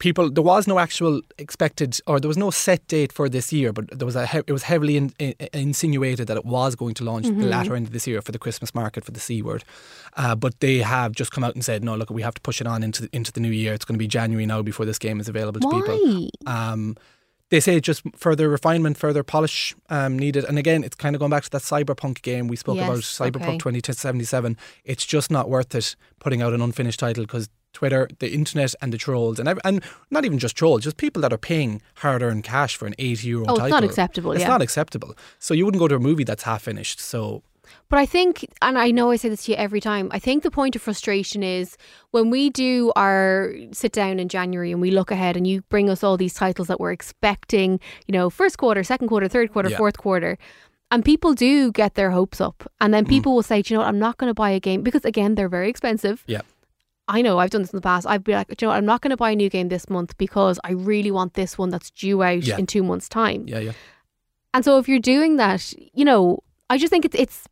people 0.00 0.28
there 0.36 0.42
was 0.54 0.66
no 0.66 0.78
actual 0.86 1.20
expected 1.38 1.90
or 2.08 2.18
there 2.20 2.28
was 2.34 2.36
no 2.36 2.50
set 2.50 2.86
date 2.88 3.12
for 3.12 3.28
this 3.28 3.52
year, 3.52 3.72
but 3.72 3.84
there 3.98 4.06
was 4.06 4.16
a 4.16 4.24
it 4.46 4.52
was 4.52 4.64
heavily 4.64 4.96
in, 4.96 5.12
in, 5.18 5.34
insinuated 5.52 6.26
that 6.26 6.36
it 6.36 6.44
was 6.44 6.74
going 6.74 6.94
to 6.94 7.04
launch 7.04 7.26
the 7.26 7.46
latter 7.56 7.76
end 7.76 7.86
of 7.86 7.92
this 7.92 8.06
year 8.06 8.20
for 8.20 8.32
the 8.32 8.38
Christmas 8.38 8.74
market 8.74 9.04
for 9.04 9.12
the 9.12 9.20
C 9.20 9.40
word. 9.42 9.62
Uh, 10.16 10.34
but 10.34 10.58
they 10.60 10.78
have 10.78 11.12
just 11.12 11.30
come 11.30 11.44
out 11.44 11.54
and 11.54 11.64
said, 11.64 11.82
no, 11.84 11.94
look, 11.96 12.10
we 12.10 12.22
have 12.22 12.34
to 12.34 12.40
push 12.40 12.60
it 12.60 12.66
on 12.66 12.82
into 12.82 13.08
into 13.12 13.30
the 13.32 13.40
new 13.40 13.50
year. 13.62 13.72
It's 13.72 13.84
going 13.84 13.96
to 13.98 14.04
be 14.06 14.08
January 14.08 14.46
now 14.46 14.62
before 14.62 14.84
this 14.86 14.98
game 14.98 15.20
is 15.20 15.28
available 15.28 15.60
to 15.60 15.68
people. 15.70 16.28
Um, 16.46 16.96
they 17.50 17.60
say 17.60 17.78
just 17.80 18.02
further 18.16 18.48
refinement, 18.48 18.96
further 18.96 19.22
polish 19.22 19.74
um, 19.90 20.18
needed. 20.18 20.44
And 20.44 20.58
again, 20.58 20.82
it's 20.82 20.96
kind 20.96 21.14
of 21.14 21.20
going 21.20 21.30
back 21.30 21.44
to 21.44 21.50
that 21.50 21.62
cyberpunk 21.62 22.22
game 22.22 22.48
we 22.48 22.56
spoke 22.56 22.76
Yes, 22.76 22.88
about, 23.18 23.32
Cyberpunk 23.32 23.48
okay. 23.48 23.58
2077. 23.58 24.56
It's 24.84 25.04
just 25.06 25.30
not 25.30 25.48
worth 25.48 25.74
it 25.74 25.94
putting 26.20 26.42
out 26.42 26.52
an 26.52 26.60
unfinished 26.62 27.00
title 27.00 27.24
because 27.24 27.48
Twitter, 27.72 28.08
the 28.20 28.32
internet, 28.32 28.72
and 28.80 28.92
the 28.92 28.98
trolls, 28.98 29.38
and 29.40 29.58
and 29.64 29.82
not 30.10 30.24
even 30.24 30.38
just 30.38 30.56
trolls, 30.56 30.84
just 30.84 30.96
people 30.96 31.20
that 31.22 31.32
are 31.32 31.38
paying 31.38 31.82
hard-earned 31.96 32.44
cash 32.44 32.76
for 32.76 32.86
an 32.86 32.94
80 33.00 33.26
euro 33.28 33.44
Oh, 33.48 33.52
it's 33.54 33.58
title. 33.58 33.70
not 33.80 33.84
acceptable, 33.84 34.32
It's 34.32 34.42
yeah. 34.42 34.48
not 34.48 34.62
acceptable. 34.62 35.16
So 35.40 35.54
you 35.54 35.64
wouldn't 35.64 35.80
go 35.80 35.88
to 35.88 35.96
a 35.96 36.00
movie 36.00 36.22
that's 36.24 36.44
half 36.44 36.62
finished. 36.62 37.00
So 37.00 37.42
But 37.90 37.98
I 37.98 38.06
think, 38.06 38.46
and 38.62 38.78
I 38.78 38.90
know 38.90 39.10
I 39.10 39.16
say 39.16 39.28
this 39.28 39.44
to 39.44 39.52
you 39.52 39.56
every 39.58 39.80
time, 39.80 40.08
I 40.10 40.18
think 40.18 40.42
the 40.42 40.50
point 40.50 40.74
of 40.74 40.82
frustration 40.82 41.42
is 41.42 41.76
when 42.10 42.30
we 42.30 42.50
do 42.50 42.92
our 42.96 43.54
sit 43.72 43.92
down 43.92 44.18
in 44.18 44.28
January 44.28 44.72
and 44.72 44.80
we 44.80 44.90
look 44.90 45.10
ahead 45.10 45.36
and 45.36 45.46
you 45.46 45.62
bring 45.68 45.88
us 45.90 46.02
all 46.02 46.16
these 46.16 46.34
titles 46.34 46.68
that 46.68 46.80
we're 46.80 46.92
expecting, 46.92 47.78
you 48.06 48.12
know, 48.12 48.30
first 48.30 48.58
quarter, 48.58 48.82
second 48.82 49.08
quarter, 49.08 49.28
third 49.28 49.52
quarter, 49.52 49.68
Yeah. 49.68 49.76
fourth 49.76 49.98
quarter. 49.98 50.38
And 50.90 51.04
people 51.04 51.34
do 51.34 51.70
get 51.72 51.94
their 51.94 52.10
hopes 52.10 52.40
up. 52.40 52.70
And 52.80 52.90
Mm. 52.90 52.96
then 52.96 53.04
people 53.06 53.34
will 53.34 53.42
say, 53.42 53.62
"Do 53.62 53.72
you 53.74 53.78
know 53.78 53.82
what, 53.82 53.88
I'm 53.88 53.98
not 53.98 54.16
going 54.18 54.30
to 54.30 54.34
buy 54.34 54.50
a 54.50 54.60
game 54.60 54.82
because, 54.82 55.04
again, 55.04 55.34
they're 55.34 55.48
very 55.48 55.68
expensive. 55.68 56.24
yeah, 56.26 56.40
I 57.06 57.20
know 57.20 57.38
I've 57.38 57.50
done 57.50 57.62
this 57.62 57.72
in 57.72 57.76
the 57.76 57.82
past. 57.82 58.06
I'd 58.06 58.24
be 58.24 58.32
like, 58.32 58.48
"Do 58.48 58.54
you 58.60 58.66
know 58.66 58.72
what, 58.72 58.78
I'm 58.78 58.86
not 58.86 59.02
going 59.02 59.10
to 59.10 59.16
buy 59.16 59.30
a 59.32 59.36
new 59.36 59.50
game 59.50 59.68
this 59.68 59.90
month 59.90 60.16
because 60.16 60.58
I 60.64 60.72
really 60.72 61.10
want 61.10 61.34
this 61.34 61.58
one 61.58 61.68
that's 61.70 61.90
due 61.90 62.22
out 62.22 62.42
Yeah. 62.44 62.56
in 62.58 62.66
two 62.66 62.82
months' 62.82 63.08
time. 63.08 63.44
yeah, 63.46 63.58
yeah. 63.58 63.72
And 64.54 64.64
so 64.64 64.78
if 64.78 64.88
you're 64.88 65.00
doing 65.00 65.36
that, 65.36 65.72
you 65.92 66.04
know, 66.04 66.38
I 66.70 66.78
just 66.78 66.90
think 66.90 67.04
it's 67.04 67.14
it's 67.16 67.44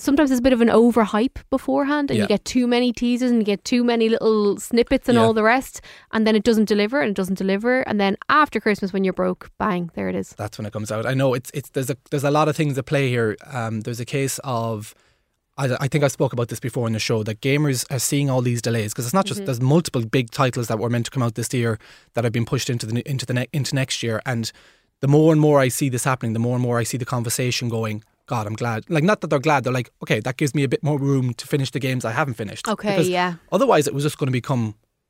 sometimes 0.00 0.30
it's 0.30 0.38
a 0.40 0.42
bit 0.42 0.52
of 0.52 0.60
an 0.60 0.68
overhype 0.68 1.36
beforehand 1.50 2.10
and 2.10 2.16
Yeah. 2.18 2.24
you 2.24 2.28
get 2.28 2.44
too 2.44 2.66
many 2.66 2.92
teasers 2.92 3.30
and 3.30 3.40
you 3.40 3.44
get 3.44 3.64
too 3.64 3.84
many 3.84 4.08
little 4.08 4.58
snippets 4.58 5.08
and 5.08 5.16
Yeah. 5.16 5.22
all 5.24 5.34
the 5.34 5.42
rest 5.42 5.80
and 6.12 6.26
then 6.26 6.34
it 6.34 6.42
doesn't 6.42 6.66
deliver 6.68 7.00
and 7.00 7.10
it 7.10 7.16
doesn't 7.16 7.38
deliver 7.38 7.80
and 7.82 8.00
then 8.00 8.16
after 8.28 8.60
Christmas 8.60 8.92
when 8.92 9.04
you're 9.04 9.12
broke, 9.12 9.50
bang, 9.58 9.90
there 9.94 10.08
it 10.08 10.16
is. 10.16 10.34
that's 10.38 10.56
when 10.58 10.66
it 10.66 10.72
comes 10.72 10.90
out. 10.90 11.06
I 11.06 11.14
know 11.14 11.34
it's 11.34 11.50
it's 11.54 11.70
there's 11.70 11.90
a 11.90 11.96
there's 12.10 12.24
a 12.24 12.30
lot 12.30 12.48
of 12.48 12.56
things 12.56 12.78
at 12.78 12.86
play 12.86 13.08
here. 13.08 13.36
Um, 13.52 13.80
there's 13.82 14.00
a 14.00 14.04
case 14.18 14.40
of. 14.44 14.94
I, 15.58 15.76
I 15.84 15.88
think 15.88 16.04
I 16.04 16.08
spoke 16.08 16.32
about 16.32 16.48
this 16.48 16.60
before 16.60 16.86
in 16.86 16.94
the 16.94 16.98
show 16.98 17.22
that 17.24 17.40
gamers 17.42 17.84
are 17.90 17.98
seeing 17.98 18.30
all 18.30 18.40
these 18.40 18.62
delays 18.62 18.92
because 18.92 19.04
it's 19.04 19.12
not 19.12 19.26
just 19.26 19.44
there's 19.44 19.60
multiple 19.60 20.06
big 20.06 20.30
titles 20.30 20.68
that 20.68 20.78
were 20.78 20.88
meant 20.88 21.04
to 21.06 21.10
come 21.10 21.22
out 21.22 21.34
this 21.34 21.52
year 21.52 21.78
that 22.14 22.24
have 22.24 22.32
been 22.32 22.46
pushed 22.46 22.70
into 22.70 22.86
the 22.86 23.02
into 23.10 23.26
the 23.26 23.34
ne- 23.34 23.48
into 23.52 23.74
next 23.74 24.02
year 24.02 24.22
and 24.24 24.52
the 25.00 25.08
more 25.08 25.32
and 25.32 25.40
more 25.40 25.60
I 25.60 25.68
see 25.68 25.90
this 25.90 26.04
happening 26.04 26.32
the 26.32 26.38
more 26.38 26.54
and 26.54 26.62
more 26.62 26.78
I 26.78 26.84
see 26.84 26.96
the 26.96 27.04
conversation 27.04 27.68
going 27.68 28.02
god 28.32 28.44
I'm 28.48 28.58
glad 28.62 28.80
like 28.96 29.04
not 29.10 29.18
that 29.20 29.28
they're 29.30 29.46
glad 29.48 29.60
they're 29.64 29.78
like 29.80 29.90
okay 30.04 30.20
that 30.26 30.36
gives 30.40 30.52
me 30.58 30.62
a 30.68 30.70
bit 30.74 30.82
more 30.88 30.98
room 31.08 31.26
to 31.40 31.44
finish 31.54 31.70
the 31.76 31.82
games 31.86 32.02
I 32.04 32.12
haven't 32.20 32.36
finished 32.42 32.64
Okay, 32.74 32.92
Because 32.92 33.08
yeah. 33.18 33.30
Otherwise, 33.56 33.84
it 33.90 33.94
was 33.96 34.04
just 34.08 34.18
going 34.18 34.32
to 34.32 34.38
become 34.42 34.64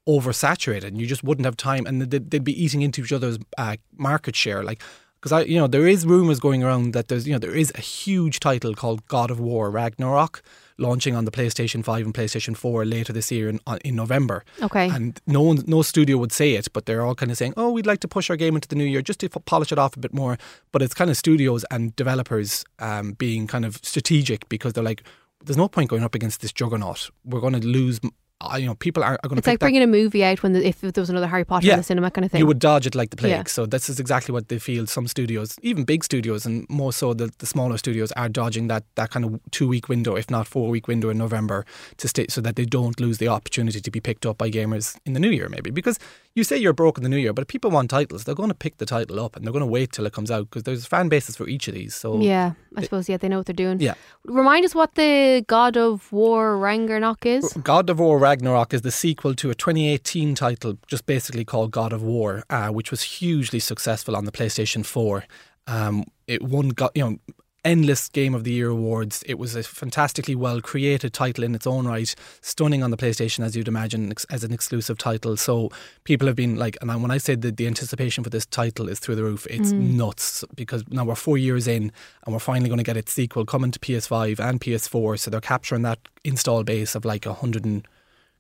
oversaturated, 0.09 0.88
and 0.88 0.98
you 1.00 1.06
just 1.14 1.22
wouldn't 1.28 1.44
have 1.44 1.56
time, 1.56 1.85
and 1.87 1.94
they'd, 2.02 2.30
they'd 2.30 2.44
be 2.52 2.64
eating 2.64 2.83
into 2.83 3.02
each 3.02 3.12
other's 3.12 3.38
uh, 3.59 3.76
market 4.09 4.35
share. 4.42 4.62
Like, 4.70 4.80
because 5.16 5.33
I, 5.33 5.40
you 5.42 5.59
know, 5.61 5.66
there 5.66 5.87
is 5.94 6.06
rumors 6.06 6.40
going 6.40 6.62
around 6.64 6.92
that 6.94 7.09
there's, 7.09 7.26
you 7.26 7.33
know, 7.35 7.38
there 7.46 7.54
is 7.64 7.70
a 7.74 7.80
huge 7.80 8.40
title 8.40 8.74
called 8.74 9.00
God 9.06 9.30
of 9.30 9.38
War 9.38 9.70
Ragnarok 9.70 10.42
launching 10.81 11.14
on 11.14 11.25
the 11.25 11.31
PlayStation 11.31 11.85
Five 11.85 12.05
and 12.05 12.14
PlayStation 12.14 12.57
Four 12.57 12.85
later 12.85 13.12
this 13.12 13.31
year 13.31 13.49
in, 13.49 13.61
in 13.85 13.97
November. 13.97 14.45
Okay. 14.62 14.88
And 14.88 15.21
no 15.27 15.43
one, 15.43 15.62
no 15.66 15.83
studio 15.83 16.16
would 16.19 16.33
say 16.33 16.55
it, 16.55 16.69
but 16.73 16.87
they're 16.87 17.03
all 17.03 17.14
kind 17.14 17.31
of 17.31 17.38
saying, 17.38 17.55
"Oh, 17.57 17.71
we'd 17.71 17.87
like 17.87 18.01
to 18.01 18.09
push 18.09 18.31
our 18.31 18.37
game 18.37 18.55
into 18.55 18.69
the 18.69 18.77
new 18.77 18.85
year 18.85 19.03
just 19.03 19.21
to 19.21 19.27
f- 19.27 19.45
polish 19.45 19.73
it 19.73 19.79
off 19.79 19.97
a 19.97 20.01
bit 20.01 20.14
more." 20.14 20.38
But 20.73 20.83
it's 20.83 20.95
kind 20.95 21.11
of 21.11 21.16
studios 21.16 21.64
and 21.71 21.95
developers 21.97 22.64
um, 22.79 23.12
being 23.12 23.47
kind 23.47 23.64
of 23.64 23.79
strategic 23.83 24.49
because 24.49 24.73
they're 24.73 24.85
like, 24.85 25.03
"There's 25.45 25.57
no 25.57 25.69
point 25.69 25.90
going 25.90 26.03
up 26.03 26.14
against 26.14 26.40
this 26.40 26.53
juggernaut. 26.53 27.11
We're 27.25 27.40
going 27.40 27.61
to 27.61 27.66
lose." 27.66 28.01
Uh, 28.40 28.57
You 28.57 28.66
know, 28.66 28.74
people 28.74 29.03
are, 29.03 29.18
are 29.22 29.29
going 29.29 29.37
to 29.37 29.38
It's 29.38 29.46
like 29.46 29.59
bringing 29.59 29.83
a 29.83 29.87
movie 29.87 30.24
out 30.24 30.42
when 30.42 30.53
the, 30.53 30.66
if 30.66 30.81
there 30.81 30.92
was 31.00 31.11
another 31.11 31.26
Harry 31.26 31.44
Potter 31.44 31.66
Yeah. 31.66 31.74
in 31.74 31.81
the 31.81 31.85
cinema 31.85 32.11
kind 32.11 32.24
of 32.24 32.31
thing. 32.31 32.38
you 32.38 32.46
would 32.46 32.59
dodge 32.59 32.87
it 32.87 32.94
like 32.94 33.11
the 33.11 33.16
plague. 33.16 33.31
Yeah. 33.31 33.42
So 33.46 33.66
this 33.66 33.88
is 33.88 34.00
exactly 34.00 34.33
what 34.33 34.48
they 34.48 34.59
feel. 34.59 34.87
Some 34.87 35.07
studios, 35.07 35.57
even 35.62 35.85
big 35.85 36.05
studios, 36.05 36.46
and 36.46 36.66
more 36.68 36.92
so 36.92 37.14
the, 37.14 37.31
the 37.38 37.46
smaller 37.46 37.76
studios, 37.79 38.12
are 38.12 38.29
dodging 38.29 38.68
that 38.68 38.85
that 38.94 39.11
kind 39.11 39.24
of 39.24 39.40
two 39.50 39.68
week 39.68 39.88
window, 39.88 40.16
if 40.16 40.31
not 40.31 40.46
four 40.46 40.68
week 40.70 40.88
window 40.88 41.11
in 41.11 41.18
November, 41.18 41.64
to 41.98 42.09
stay 42.09 42.26
so 42.29 42.40
that 42.40 42.57
they 42.57 42.64
don't 42.64 42.98
lose 43.00 43.18
the 43.18 43.29
opportunity 43.29 43.81
to 43.81 43.90
be 43.90 44.00
picked 44.00 44.24
up 44.26 44.38
by 44.38 44.50
gamers 44.50 44.96
in 45.05 45.12
the 45.12 45.20
new 45.20 45.31
year, 45.31 45.48
maybe. 45.48 45.70
Because 45.70 45.98
you 46.35 46.45
say 46.45 46.57
you're 46.57 46.73
broke 46.73 46.97
in 46.97 47.03
the 47.03 47.09
new 47.09 47.16
year, 47.16 47.33
but 47.33 47.43
if 47.43 47.49
people 47.49 47.71
want 47.71 47.90
titles, 47.90 48.25
they're 48.25 48.35
going 48.35 48.51
to 48.51 48.55
pick 48.55 48.79
the 48.79 48.87
title 48.87 49.19
up 49.19 49.35
and 49.35 49.45
they're 49.45 49.53
going 49.53 49.64
to 49.64 49.66
wait 49.66 49.93
till 49.93 50.07
it 50.07 50.12
comes 50.12 50.31
out 50.31 50.49
because 50.49 50.62
there's 50.62 50.87
fan 50.87 51.09
bases 51.09 51.37
for 51.37 51.49
each 51.49 51.66
of 51.66 51.75
these. 51.75 51.95
So 51.95 52.21
yeah, 52.21 52.53
I 52.77 52.83
suppose, 52.83 53.09
yeah, 53.09 53.16
they 53.16 53.29
know 53.29 53.38
what 53.38 53.47
they're 53.47 53.55
doing. 53.55 53.81
Yeah. 53.81 53.95
Remind 54.25 54.64
us 54.64 54.75
what 54.75 54.95
the 54.95 55.45
God 55.49 55.77
of 55.77 56.12
War 56.12 56.57
Ragnarok 56.57 57.27
is. 57.27 57.53
God 57.64 57.90
of 57.90 57.99
War 57.99 58.19
Ragnarok 58.19 58.73
is 58.73 58.83
the 58.83 58.93
sequel 58.93 59.35
to 59.35 59.51
a 59.51 59.55
2018 59.55 60.35
title, 60.37 60.79
just 60.87 61.07
basically 61.07 61.45
called 61.45 61.73
God 61.73 61.93
of 61.93 62.03
War, 62.03 62.45
uh, 62.49 62.69
which 62.69 62.90
was 62.90 63.03
hugely 63.03 63.59
successful 63.59 64.16
on 64.16 64.25
the 64.25 64.33
PlayStation 64.33 64.85
4. 64.87 65.25
Um, 65.66 66.05
it 66.27 66.43
won, 66.43 66.71
got 66.71 66.93
you 66.97 67.03
know, 67.03 67.19
endless 67.64 68.09
Game 68.09 68.35
of 68.35 68.44
the 68.44 68.53
Year 68.53 68.68
awards. 68.68 69.23
It 69.27 69.38
was 69.38 69.55
a 69.55 69.62
fantastically 69.62 70.35
well 70.35 70.61
created 70.61 71.12
title 71.12 71.44
in 71.44 71.55
its 71.55 71.66
own 71.66 71.87
right, 71.87 72.14
stunning 72.40 72.83
on 72.83 72.90
the 72.90 72.96
PlayStation 72.96 73.44
as 73.44 73.57
you'd 73.57 73.68
imagine 73.68 74.12
as 74.31 74.44
an 74.44 74.53
exclusive 74.53 74.99
title. 74.99 75.37
So 75.37 75.70
people 76.05 76.27
have 76.27 76.37
been 76.37 76.57
like, 76.57 76.77
and 76.81 77.03
when 77.03 77.11
I 77.11 77.18
say 77.18 77.35
that 77.35 77.57
the 77.57 77.66
anticipation 77.66 78.25
for 78.25 78.31
this 78.31 78.46
title 78.46 78.88
is 78.88 78.99
through 78.99 79.16
the 79.16 79.25
roof, 79.25 79.46
it's 79.49 79.73
mm. 79.73 79.92
nuts 79.92 80.44
because 80.55 80.85
now 80.88 81.05
we're 81.05 81.14
four 81.14 81.38
years 81.38 81.66
in 81.68 81.92
and 82.25 82.33
we're 82.33 82.38
finally 82.40 82.68
going 82.68 82.79
to 82.79 82.85
get 82.85 82.96
its 82.96 83.12
sequel 83.12 83.44
coming 83.44 83.70
to 83.70 83.79
PS5 83.79 84.40
and 84.40 84.61
PS4. 84.61 85.18
So 85.18 85.31
they're 85.31 85.40
capturing 85.40 85.83
that 85.83 85.99
install 86.25 86.64
base 86.64 86.94
of 86.94 87.05
like 87.05 87.27
a 87.27 87.35
hundred 87.35 87.64
and 87.64 87.87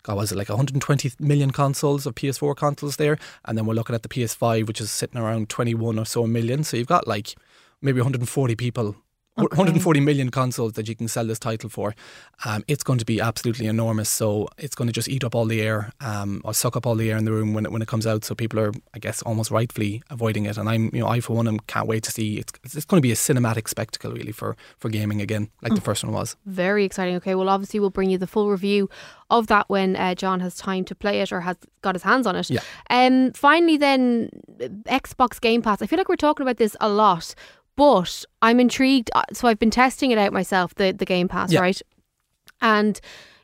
God, 0.02 0.16
was 0.16 0.32
it 0.32 0.38
like 0.38 0.48
120 0.48 1.12
million 1.18 1.50
consoles 1.50 2.06
of 2.06 2.14
PS4 2.14 2.56
consoles 2.56 2.96
there? 2.96 3.18
And 3.44 3.58
then 3.58 3.66
we're 3.66 3.74
looking 3.74 3.94
at 3.94 4.02
the 4.02 4.08
PS5, 4.08 4.66
which 4.66 4.80
is 4.80 4.90
sitting 4.90 5.20
around 5.20 5.50
21 5.50 5.98
or 5.98 6.06
so 6.06 6.26
million. 6.26 6.64
So 6.64 6.78
you've 6.78 6.86
got 6.86 7.06
like 7.06 7.34
maybe 7.82 8.00
140 8.00 8.56
people. 8.56 8.96
140 9.36 10.00
million 10.00 10.30
consoles 10.30 10.74
that 10.74 10.88
you 10.88 10.94
can 10.94 11.08
sell 11.08 11.24
this 11.24 11.38
title 11.38 11.70
for. 11.70 11.94
Um, 12.44 12.64
it's 12.68 12.82
going 12.82 12.98
to 12.98 13.04
be 13.04 13.20
absolutely 13.20 13.66
enormous. 13.66 14.08
So 14.08 14.48
it's 14.58 14.74
going 14.74 14.86
to 14.88 14.92
just 14.92 15.08
eat 15.08 15.24
up 15.24 15.34
all 15.34 15.46
the 15.46 15.62
air 15.62 15.92
um, 16.00 16.42
or 16.44 16.52
suck 16.52 16.76
up 16.76 16.86
all 16.86 16.94
the 16.94 17.10
air 17.10 17.16
in 17.16 17.24
the 17.24 17.32
room 17.32 17.54
when 17.54 17.64
it, 17.64 17.72
when 17.72 17.82
it 17.82 17.88
comes 17.88 18.06
out. 18.06 18.24
So 18.24 18.34
people 18.34 18.58
are, 18.60 18.72
I 18.94 18.98
guess, 18.98 19.22
almost 19.22 19.50
rightfully 19.50 20.02
avoiding 20.10 20.46
it. 20.46 20.58
And 20.58 20.68
I'm, 20.68 20.90
you 20.92 21.00
know, 21.00 21.06
I 21.08 21.20
for 21.20 21.34
one, 21.34 21.48
am 21.48 21.58
can't 21.60 21.86
wait 21.86 22.02
to 22.04 22.10
see. 22.10 22.38
It's, 22.38 22.52
it's 22.64 22.84
going 22.84 22.98
to 22.98 23.02
be 23.02 23.12
a 23.12 23.16
cinematic 23.16 23.68
spectacle, 23.68 24.12
really, 24.12 24.32
for 24.32 24.56
for 24.78 24.88
gaming 24.88 25.20
again, 25.20 25.50
like 25.62 25.74
the 25.74 25.80
first 25.80 26.04
one 26.04 26.12
was. 26.12 26.36
Very 26.46 26.84
exciting. 26.84 27.16
Okay, 27.16 27.34
well, 27.34 27.48
obviously, 27.48 27.80
we'll 27.80 27.90
bring 27.90 28.10
you 28.10 28.18
the 28.18 28.26
full 28.26 28.50
review 28.50 28.88
of 29.30 29.46
that 29.46 29.68
when 29.68 29.96
uh, 29.96 30.14
John 30.14 30.40
has 30.40 30.56
time 30.56 30.84
to 30.86 30.94
play 30.94 31.20
it 31.20 31.32
or 31.32 31.40
has 31.40 31.56
got 31.82 31.94
his 31.94 32.02
hands 32.02 32.26
on 32.26 32.36
it. 32.36 32.50
Yeah. 32.50 32.60
Um. 32.90 33.32
Finally, 33.32 33.76
then 33.76 34.30
Xbox 34.86 35.40
Game 35.40 35.62
Pass. 35.62 35.82
I 35.82 35.86
feel 35.86 35.98
like 35.98 36.08
we're 36.08 36.16
talking 36.16 36.44
about 36.44 36.56
this 36.56 36.76
a 36.80 36.88
lot, 36.88 37.34
but 37.80 38.24
I'm 38.42 38.60
intrigued. 38.60 39.10
Uh, 39.14 39.22
So 39.32 39.48
I've 39.48 39.58
been 39.58 39.70
testing 39.70 40.10
it 40.10 40.18
out 40.18 40.32
myself, 40.40 40.74
the 40.74 40.92
the 40.92 41.06
Game 41.14 41.28
Pass, 41.28 41.50
Yeah. 41.52 41.60
right? 41.66 41.80
And 42.60 43.00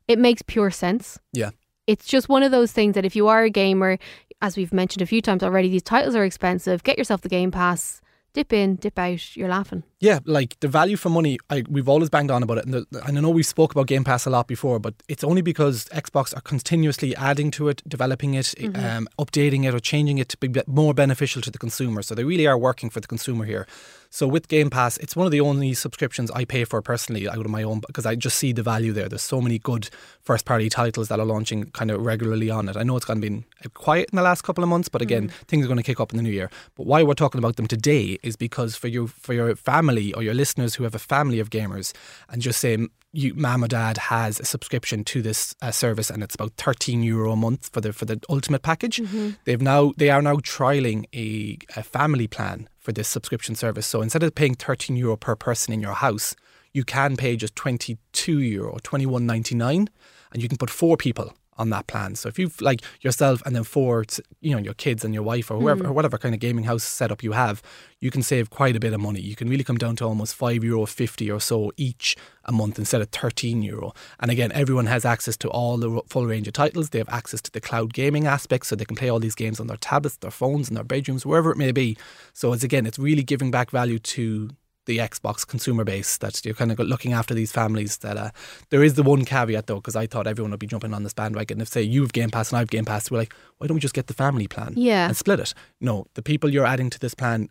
it 0.09 0.19
makes 0.19 0.43
pure 0.43 0.71
sense. 0.71 1.19
Yeah. 1.33 1.51
It's 1.87 2.07
just 2.15 2.29
one 2.29 2.43
of 2.47 2.51
those 2.53 2.73
things 2.73 2.95
that 2.95 3.05
if 3.07 3.17
you 3.17 3.29
are 3.29 3.45
a 3.45 3.51
gamer, 3.51 3.99
as 4.43 4.57
we've 4.57 4.73
mentioned 4.75 5.03
a 5.03 5.07
few 5.07 5.23
times 5.23 5.43
already, 5.43 5.69
these 5.71 5.83
titles 5.95 6.15
are 6.15 6.25
expensive. 6.25 6.83
Get 6.83 6.99
yourself 6.99 7.21
the 7.23 7.29
Game 7.39 7.51
Pass. 7.51 8.01
dip 8.35 8.53
in, 8.53 8.77
dip 8.77 8.99
out, 8.99 9.35
you're 9.37 9.49
laughing. 9.59 9.83
Yeah, 9.99 10.19
like 10.27 10.61
the 10.61 10.69
value 10.69 10.99
for 10.99 11.09
money, 11.09 11.39
I, 11.49 11.65
we've 11.71 11.89
always 11.89 12.11
banged 12.11 12.31
on 12.31 12.43
about 12.43 12.59
it. 12.59 12.67
And, 12.67 12.75
the, 12.75 12.87
and 13.07 13.17
I 13.17 13.21
know 13.23 13.31
we 13.31 13.43
spoke 13.43 13.73
about 13.73 13.87
Game 13.87 14.05
Pass 14.05 14.27
a 14.27 14.31
lot 14.31 14.47
before, 14.47 14.79
but 14.79 14.93
it's 15.09 15.25
only 15.25 15.41
because 15.41 15.87
Xbox 15.87 16.37
are 16.37 16.43
continuously 16.43 17.17
adding 17.17 17.51
to 17.53 17.71
it, 17.71 17.83
developing 17.89 18.35
it, 18.35 18.55
mm-hmm. 18.59 18.85
um, 18.85 19.09
updating 19.19 19.65
it, 19.65 19.75
or 19.75 19.81
changing 19.81 20.19
it 20.19 20.29
to 20.29 20.37
be 20.37 20.51
more 20.67 20.93
beneficial 20.93 21.41
to 21.41 21.51
the 21.51 21.59
consumer. 21.59 22.03
So 22.03 22.15
they 22.15 22.25
really 22.25 22.47
are 22.47 22.59
working 22.59 22.91
for 22.91 23.01
the 23.01 23.09
consumer 23.09 23.47
here. 23.47 23.67
So 24.11 24.29
with 24.29 24.49
Game 24.49 24.69
Pass, 24.69 24.99
it's 24.99 25.17
one 25.17 25.27
of 25.27 25.33
the 25.33 25.41
only 25.41 25.73
subscriptions 25.73 26.31
I 26.31 26.45
pay 26.45 26.65
for 26.65 26.81
personally 26.83 27.27
out 27.27 27.39
of 27.39 27.49
my 27.49 27.63
own 27.63 27.81
because 27.81 28.05
I 28.05 28.17
just 28.17 28.39
see 28.39 28.53
the 28.53 28.63
value 28.63 28.93
there. 28.93 29.09
There's 29.09 29.23
so 29.23 29.41
many 29.41 29.59
good 29.59 29.89
first 30.23 30.45
party 30.45 30.69
titles 30.69 31.09
that 31.09 31.19
are 31.19 31.27
launching 31.27 31.71
kind 31.71 31.91
of 31.91 32.05
regularly 32.05 32.51
on 32.51 32.69
it. 32.69 32.77
I 32.77 32.83
know 32.83 32.97
it's 32.97 33.07
kind 33.07 33.19
of 33.19 33.23
been 33.23 33.45
quiet 33.75 34.11
in 34.13 34.17
the 34.17 34.23
last 34.23 34.43
couple 34.43 34.63
of 34.63 34.71
months, 34.71 34.89
but 34.89 35.03
again, 35.03 35.29
mm. 35.29 35.33
things 35.49 35.65
are 35.65 35.69
going 35.69 35.79
to 35.79 35.83
kick 35.83 36.01
up 36.01 36.13
in 36.13 36.19
the 36.19 36.23
new 36.23 36.31
year. 36.31 36.51
But 36.77 36.87
why 36.87 37.03
we're 37.03 37.15
talking 37.15 37.39
about 37.39 37.57
them 37.57 37.67
today 37.67 38.19
is 38.23 38.37
because 38.37 38.77
for 38.77 38.89
you 38.89 39.07
for 39.07 39.33
your 39.33 39.57
family 39.57 39.86
or 39.91 40.23
your 40.23 40.35
listeners 40.35 40.75
who 40.75 40.85
have 40.85 40.95
a 40.95 40.99
family 40.99 41.41
of 41.41 41.51
gamers 41.51 41.93
and 42.29 42.43
just 42.43 42.61
say 42.61 42.79
you, 43.13 43.35
mom 43.35 43.65
or 43.65 43.69
dad 43.69 43.97
has 43.97 44.39
a 44.39 44.45
subscription 44.45 45.03
to 45.05 45.23
this 45.23 45.55
uh, 45.63 45.71
service 45.71 46.11
and 46.11 46.23
it's 46.23 46.35
about 46.35 46.53
13 46.57 47.03
euro 47.03 47.33
a 47.33 47.37
month 47.37 47.71
for 47.73 47.81
the 47.81 47.93
for 47.93 48.05
the 48.05 48.21
ultimate 48.29 48.63
package. 48.63 48.99
Mm-hmm. 48.99 49.31
They've 49.45 49.63
now 49.63 49.93
they 49.97 50.11
are 50.11 50.23
now 50.23 50.37
trialing 50.37 51.07
a, 51.15 51.59
a 51.79 51.83
family 51.83 52.27
plan 52.27 52.69
for 52.79 52.93
this 52.93 53.09
subscription 53.09 53.55
service. 53.55 53.87
So 53.87 54.03
instead 54.03 54.23
of 54.23 54.35
paying 54.35 54.55
13 54.55 54.97
euro 54.97 55.17
per 55.17 55.35
person 55.35 55.73
in 55.73 55.81
your 55.81 55.95
house, 55.95 56.37
you 56.73 56.85
can 56.85 57.17
pay 57.17 57.37
just 57.37 57.57
22 57.57 58.41
euro, 58.41 58.77
21.99 58.83 59.89
and 60.33 60.43
you 60.43 60.49
can 60.49 60.59
put 60.59 60.71
four 60.71 60.97
people 60.97 61.33
on 61.59 61.71
that 61.71 61.87
plan. 61.87 62.15
So 62.15 62.29
if 62.29 62.39
you've 62.39 62.61
like 62.61 62.83
yourself 63.01 63.43
and 63.47 63.55
then 63.57 63.65
four, 63.65 64.05
you 64.41 64.53
know, 64.53 64.59
your 64.59 64.75
kids 64.75 65.05
and 65.05 65.15
your 65.15 65.23
wife 65.23 65.51
or 65.51 65.59
whoever, 65.59 65.85
mm. 65.85 65.89
or 65.89 65.93
whatever 65.93 66.19
kind 66.19 66.35
of 66.35 66.41
gaming 66.41 66.65
house 66.65 66.85
setup 66.85 67.23
you 67.23 67.33
have, 67.33 67.63
you 68.01 68.11
can 68.11 68.23
save 68.23 68.51
quite 68.51 68.77
a 68.77 68.81
bit 68.81 68.93
of 68.93 69.01
money. 69.01 69.21
You 69.21 69.37
can 69.37 69.49
really 69.49 69.65
come 69.65 69.79
down 69.79 69.97
to 69.97 70.05
almost 70.05 70.35
five 70.35 70.63
euro 70.63 70.87
fifty 70.87 71.31
or 71.31 71.41
so 71.41 71.73
each 71.77 72.17
a 72.45 72.53
month 72.53 72.79
instead 72.79 73.01
of 73.01 73.09
thirteen 73.09 73.63
euro. 73.63 73.93
And 74.21 74.31
again, 74.31 74.53
everyone 74.53 74.87
has 74.87 75.05
access 75.05 75.37
to 75.39 75.49
all 75.49 75.79
the 75.79 76.03
full 76.09 76.27
range 76.27 76.47
of 76.47 76.53
titles. 76.53 76.91
They 76.91 76.99
have 76.99 77.09
access 77.09 77.41
to 77.43 77.51
the 77.51 77.61
cloud 77.61 77.95
gaming 77.95 78.27
aspect, 78.27 78.67
so 78.67 78.77
they 78.77 78.85
can 78.85 78.97
play 78.97 79.09
all 79.09 79.21
these 79.21 79.35
games 79.35 79.61
on 79.61 79.67
their 79.67 79.79
tablets, 79.79 80.17
their 80.19 80.31
phones, 80.31 80.69
in 80.69 80.75
their 80.75 80.85
bedrooms, 80.85 81.25
wherever 81.25 81.51
it 81.51 81.57
may 81.57 81.73
be. 81.73 81.97
So 82.33 82.53
it's 82.53 82.65
again, 82.65 82.87
it's 82.87 82.99
really 82.99 83.23
giving 83.23 83.51
back 83.51 83.71
value 83.71 83.99
to 83.99 84.51
the 84.87 84.99
Xbox 84.99 85.47
consumer 85.47 85.85
base 85.85 86.17
that 86.19 86.45
you're 86.45 86.55
kind 86.55 86.73
of 86.73 86.79
looking 86.79 87.13
after 87.13 87.35
these 87.35 87.53
families. 87.53 87.99
That 87.99 88.17
uh, 88.17 88.31
there 88.71 88.83
is 88.83 88.95
the 88.95 89.03
one 89.03 89.25
caveat 89.25 89.67
though, 89.67 89.77
because 89.77 89.97
I 89.97 90.07
thought 90.07 90.27
everyone 90.27 90.51
would 90.53 90.61
be 90.61 90.67
jumping 90.67 90.95
on 90.95 91.03
this 91.03 91.13
bandwagon. 91.13 91.61
If 91.61 91.69
say 91.69 91.83
you've 91.83 92.13
Game 92.13 92.31
Pass 92.31 92.51
and 92.51 92.59
I've 92.59 92.71
Game 92.71 92.85
Pass, 92.85 93.11
we're 93.11 93.19
like, 93.19 93.35
why 93.59 93.67
don't 93.67 93.75
we 93.75 93.81
just 93.81 93.95
get 93.95 94.07
the 94.07 94.15
family 94.15 94.49
plan? 94.49 94.75
Yeah. 94.77 95.07
and 95.09 95.17
split 95.17 95.41
it. 95.41 95.55
No, 95.81 96.07
the 96.15 96.23
people 96.23 96.51
you're 96.51 96.67
adding 96.67 96.91
to 96.91 96.99
this 96.99 97.15
plan 97.15 97.49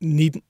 need 0.00 0.42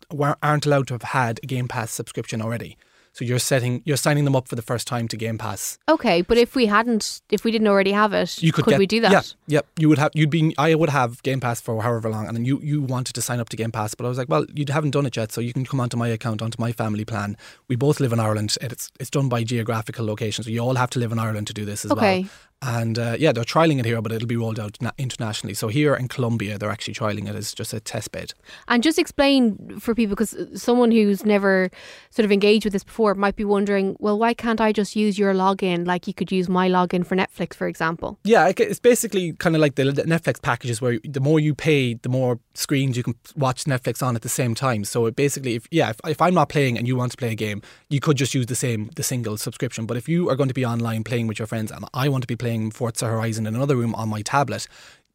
aren't 0.42 0.66
allowed 0.66 0.86
to 0.88 0.94
have 0.94 1.02
had 1.02 1.40
a 1.42 1.46
Game 1.46 1.68
Pass 1.68 1.90
subscription 1.90 2.42
already. 2.42 2.76
So 3.18 3.24
you're 3.24 3.40
setting, 3.40 3.82
you're 3.84 3.96
signing 3.96 4.24
them 4.24 4.36
up 4.36 4.46
for 4.46 4.54
the 4.54 4.62
first 4.62 4.86
time 4.86 5.08
to 5.08 5.16
Game 5.16 5.38
Pass. 5.38 5.76
Okay, 5.88 6.22
but 6.22 6.38
if 6.38 6.54
we 6.54 6.66
hadn't, 6.66 7.20
if 7.30 7.42
we 7.42 7.50
didn't 7.50 7.66
already 7.66 7.90
have 7.90 8.12
it, 8.12 8.40
you 8.40 8.52
could, 8.52 8.64
could 8.64 8.70
get, 8.70 8.78
we 8.78 8.86
do 8.86 9.00
that? 9.00 9.10
Yeah, 9.10 9.22
yeah. 9.48 9.60
You 9.76 9.88
would 9.88 9.98
have, 9.98 10.12
you'd 10.14 10.30
be, 10.30 10.54
I 10.56 10.76
would 10.76 10.90
have 10.90 11.20
Game 11.24 11.40
Pass 11.40 11.60
for 11.60 11.82
however 11.82 12.08
long, 12.10 12.28
and 12.28 12.36
then 12.36 12.44
you 12.44 12.60
you 12.62 12.80
wanted 12.80 13.14
to 13.14 13.20
sign 13.20 13.40
up 13.40 13.48
to 13.48 13.56
Game 13.56 13.72
Pass, 13.72 13.96
but 13.96 14.06
I 14.06 14.08
was 14.08 14.18
like, 14.18 14.28
well, 14.28 14.46
you 14.54 14.64
haven't 14.68 14.92
done 14.92 15.04
it 15.04 15.16
yet, 15.16 15.32
so 15.32 15.40
you 15.40 15.52
can 15.52 15.64
come 15.64 15.80
onto 15.80 15.96
my 15.96 16.06
account, 16.06 16.42
onto 16.42 16.60
my 16.60 16.70
family 16.70 17.04
plan. 17.04 17.36
We 17.66 17.74
both 17.74 17.98
live 17.98 18.12
in 18.12 18.20
Ireland. 18.20 18.56
It's 18.60 18.92
it's 19.00 19.10
done 19.10 19.28
by 19.28 19.42
geographical 19.42 20.06
location, 20.06 20.44
so 20.44 20.50
you 20.50 20.60
all 20.60 20.76
have 20.76 20.90
to 20.90 21.00
live 21.00 21.10
in 21.10 21.18
Ireland 21.18 21.48
to 21.48 21.52
do 21.52 21.64
this 21.64 21.84
as 21.84 21.90
okay. 21.90 22.20
well. 22.20 22.30
And 22.60 22.98
uh, 22.98 23.16
yeah, 23.18 23.30
they're 23.30 23.44
trialing 23.44 23.78
it 23.78 23.84
here, 23.84 24.02
but 24.02 24.10
it'll 24.10 24.26
be 24.26 24.36
rolled 24.36 24.58
out 24.58 24.76
na- 24.80 24.90
internationally. 24.98 25.54
So 25.54 25.68
here 25.68 25.94
in 25.94 26.08
Colombia, 26.08 26.58
they're 26.58 26.72
actually 26.72 26.94
trialing 26.94 27.28
it 27.28 27.36
as 27.36 27.54
just 27.54 27.72
a 27.72 27.78
test 27.78 28.10
bed. 28.10 28.34
And 28.66 28.82
just 28.82 28.98
explain 28.98 29.78
for 29.78 29.94
people, 29.94 30.16
because 30.16 30.36
someone 30.60 30.90
who's 30.90 31.24
never 31.24 31.70
sort 32.10 32.24
of 32.24 32.32
engaged 32.32 32.64
with 32.64 32.72
this 32.72 32.82
before 32.82 33.14
might 33.14 33.36
be 33.36 33.44
wondering, 33.44 33.96
well, 34.00 34.18
why 34.18 34.34
can't 34.34 34.60
I 34.60 34.72
just 34.72 34.96
use 34.96 35.20
your 35.20 35.32
login 35.34 35.86
like 35.86 36.08
you 36.08 36.14
could 36.14 36.32
use 36.32 36.48
my 36.48 36.68
login 36.68 37.06
for 37.06 37.14
Netflix, 37.14 37.54
for 37.54 37.68
example? 37.68 38.18
Yeah, 38.24 38.50
it's 38.56 38.80
basically 38.80 39.34
kind 39.34 39.54
of 39.54 39.60
like 39.60 39.76
the 39.76 39.84
Netflix 39.84 40.42
packages 40.42 40.80
where 40.80 40.98
the 41.04 41.20
more 41.20 41.38
you 41.38 41.54
pay, 41.54 41.94
the 41.94 42.08
more 42.08 42.40
screens 42.54 42.96
you 42.96 43.04
can 43.04 43.14
watch 43.36 43.64
Netflix 43.66 44.02
on 44.02 44.16
at 44.16 44.22
the 44.22 44.28
same 44.28 44.56
time. 44.56 44.84
So 44.84 45.06
it 45.06 45.14
basically, 45.14 45.54
if 45.54 45.68
yeah, 45.70 45.90
if, 45.90 46.00
if 46.04 46.20
I'm 46.20 46.34
not 46.34 46.48
playing 46.48 46.76
and 46.76 46.88
you 46.88 46.96
want 46.96 47.12
to 47.12 47.16
play 47.16 47.30
a 47.30 47.36
game, 47.36 47.62
you 47.88 48.00
could 48.00 48.16
just 48.16 48.34
use 48.34 48.46
the 48.46 48.56
same 48.56 48.90
the 48.96 49.04
single 49.04 49.36
subscription. 49.36 49.86
But 49.86 49.96
if 49.96 50.08
you 50.08 50.28
are 50.28 50.34
going 50.34 50.48
to 50.48 50.54
be 50.54 50.66
online 50.66 51.04
playing 51.04 51.28
with 51.28 51.38
your 51.38 51.46
friends 51.46 51.70
and 51.70 51.84
I 51.94 52.08
want 52.08 52.22
to 52.22 52.26
be 52.26 52.34
playing 52.34 52.47
playing 52.48 52.70
Forza 52.70 53.06
Horizon 53.06 53.46
in 53.46 53.54
another 53.54 53.76
room 53.76 53.94
on 53.94 54.08
my 54.08 54.22
tablet, 54.22 54.66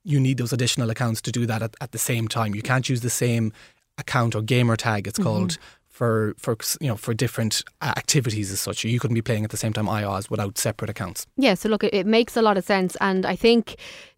you 0.04 0.19
need 0.19 0.38
those 0.38 0.54
additional 0.54 0.91
accounts 0.91 1.19
to 1.22 1.32
do 1.32 1.48
that 1.48 1.63
at, 1.63 1.76
at 1.82 1.91
the 1.91 1.98
same 1.98 2.28
time. 2.28 2.54
You 2.54 2.62
can't 2.62 2.88
use 2.88 3.02
the 3.02 3.10
same 3.10 3.52
account 3.98 4.36
or 4.36 4.43
gamer 4.43 4.76
tag, 4.76 5.08
it's 5.08 5.17
mm-hmm. 5.17 5.30
called. 5.30 5.58
For, 5.89 6.34
for 6.39 6.58
you 6.82 6.88
know 6.88 6.96
for 6.96 7.13
different 7.13 7.63
activities 7.84 8.52
as 8.52 8.60
such, 8.60 8.84
you 8.84 9.00
couldn't 9.00 9.13
be 9.13 9.22
playing 9.22 9.43
at 9.43 9.52
the 9.52 9.58
same 9.58 9.74
time 9.74 9.88
I 9.88 10.08
was 10.08 10.28
without 10.28 10.58
separate 10.58 10.89
accounts. 10.89 11.28
Yeah, 11.38 11.54
so 11.54 11.69
look, 11.69 11.84
it, 11.84 11.93
it 11.93 12.08
makes 12.08 12.36
a 12.36 12.41
lot 12.41 12.58
of 12.58 12.63
sense, 12.65 12.98
and 13.00 13.28
I 13.28 13.36
think 13.36 13.76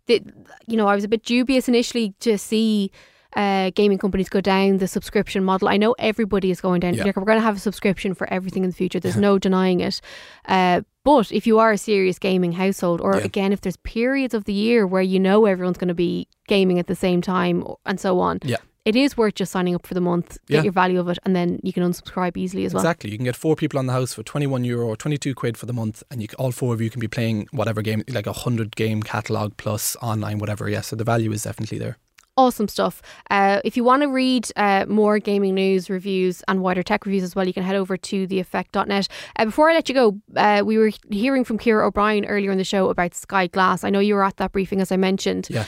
that 0.08 0.23
you 0.67 0.78
know 0.78 0.88
I 0.88 0.95
was 0.95 1.04
a 1.04 1.10
bit 1.10 1.23
dubious 1.23 1.67
initially 1.67 2.13
to 2.21 2.38
see 2.38 2.91
uh, 3.36 3.71
gaming 3.75 3.97
companies 3.97 4.30
go 4.30 4.39
down 4.39 4.78
the 4.78 4.88
subscription 4.88 5.43
model. 5.43 5.67
I 5.67 5.75
know 5.75 5.95
everybody 5.99 6.49
is 6.49 6.62
going 6.62 6.80
down. 6.80 6.93
Yeah. 6.93 7.04
We're 7.04 7.12
going 7.12 7.38
to 7.38 7.41
have 7.41 7.58
a 7.58 7.60
subscription 7.60 8.13
for 8.13 8.32
everything 8.32 8.63
in 8.63 8.69
the 8.69 8.75
future. 8.75 9.01
There's 9.01 9.17
no 9.17 9.38
denying 9.38 9.82
it. 9.82 9.99
Uh, 10.45 10.82
but 11.06 11.32
if 11.32 11.46
you 11.46 11.60
are 11.60 11.72
a 11.72 11.78
serious 11.78 12.18
gaming 12.18 12.54
household, 12.54 13.00
or 13.00 13.15
yeah. 13.15 13.24
again, 13.24 13.54
if 13.54 13.62
there's 13.62 13.78
periods 13.78 14.34
of 14.34 14.46
the 14.46 14.54
year 14.54 14.88
where 14.88 15.04
you 15.04 15.20
know 15.20 15.46
everyone's 15.46 15.78
going 15.78 15.88
to 15.88 15.94
be 15.94 16.28
gaming 16.48 16.80
at 16.80 16.88
the 16.88 16.96
same 16.96 17.22
time 17.22 17.63
and 17.86 18.00
so 18.00 18.20
on, 18.20 18.39
yeah. 18.44 18.58
it 18.86 18.96
is 18.96 19.15
worth 19.15 19.36
just 19.36 19.52
signing 19.52 19.76
up 19.76 19.86
for 19.86 19.94
the 19.94 20.02
month, 20.02 20.39
get 20.48 20.56
yeah. 20.56 20.63
your 20.63 20.74
value 20.74 21.00
of 21.00 21.08
it, 21.08 21.20
and 21.24 21.36
then 21.36 21.60
you 21.62 21.72
can 21.72 21.84
unsubscribe 21.84 22.36
easily 22.36 22.65
as 22.65 22.74
well. 22.74 22.82
Exactly. 22.82 23.12
You 23.12 23.18
can 23.20 23.26
get 23.26 23.36
four 23.36 23.56
people 23.56 23.78
on 23.78 23.86
the 23.86 23.94
house 23.94 24.15
for 24.15 24.24
21 24.24 24.63
euro 24.63 24.88
or 24.88 24.98
22 24.98 25.36
quid 25.36 25.60
for 25.60 25.68
the 25.68 25.74
month, 25.74 26.02
and 26.10 26.24
you, 26.24 26.28
all 26.39 26.52
four 26.52 26.74
of 26.74 26.82
you 26.82 26.89
can 26.89 27.00
be 27.00 27.08
playing 27.08 27.48
whatever 27.52 27.84
game, 27.84 28.04
like 28.10 28.26
a 28.26 28.32
100 28.32 28.76
game 28.76 29.04
catalogue 29.04 29.56
plus 29.58 29.96
online, 30.02 30.39
whatever. 30.39 30.68
Yeah, 30.68 30.82
so 30.82 30.96
the 30.96 31.04
value 31.04 31.32
is 31.32 31.44
definitely 31.44 31.78
there 31.78 32.00
awesome 32.38 32.67
stuff. 32.67 33.02
Uh, 33.30 33.62
if 33.63 33.78
you 33.78 33.84
want 33.84 34.02
to 34.04 34.08
read 34.08 34.50
uh, 34.56 34.86
more 34.88 35.19
gaming 35.19 35.56
news, 35.56 35.89
reviews, 35.89 36.43
and 36.48 36.62
wider 36.62 36.84
tech 36.84 37.06
reviews 37.06 37.24
as 37.24 37.36
well, 37.36 37.48
you 37.48 37.54
can 37.54 37.63
head 37.63 37.76
over 37.76 37.98
to 37.98 38.28
theeffect.net. 38.28 39.08
Uh, 39.38 39.45
before 39.45 39.69
I 39.69 39.74
let 39.74 39.89
you 39.89 39.95
go, 39.95 40.19
uh, 40.36 40.63
we 40.65 40.78
were 40.78 40.91
hearing 41.10 41.43
from 41.43 41.58
Ciara 41.58 41.88
O'Brien 41.88 42.26
earlier 42.26 42.52
in 42.52 42.58
the 42.58 42.63
show 42.63 42.89
about 42.89 43.13
Sky 43.15 43.48
Glass. 43.48 43.84
I 43.84 43.89
know 43.89 44.00
you 44.00 44.15
were 44.15 44.24
at 44.24 44.38
that 44.38 44.52
briefing, 44.52 44.82
as 44.82 44.91
I 44.91 44.98
mentioned. 44.98 45.48
Yeah. 45.50 45.65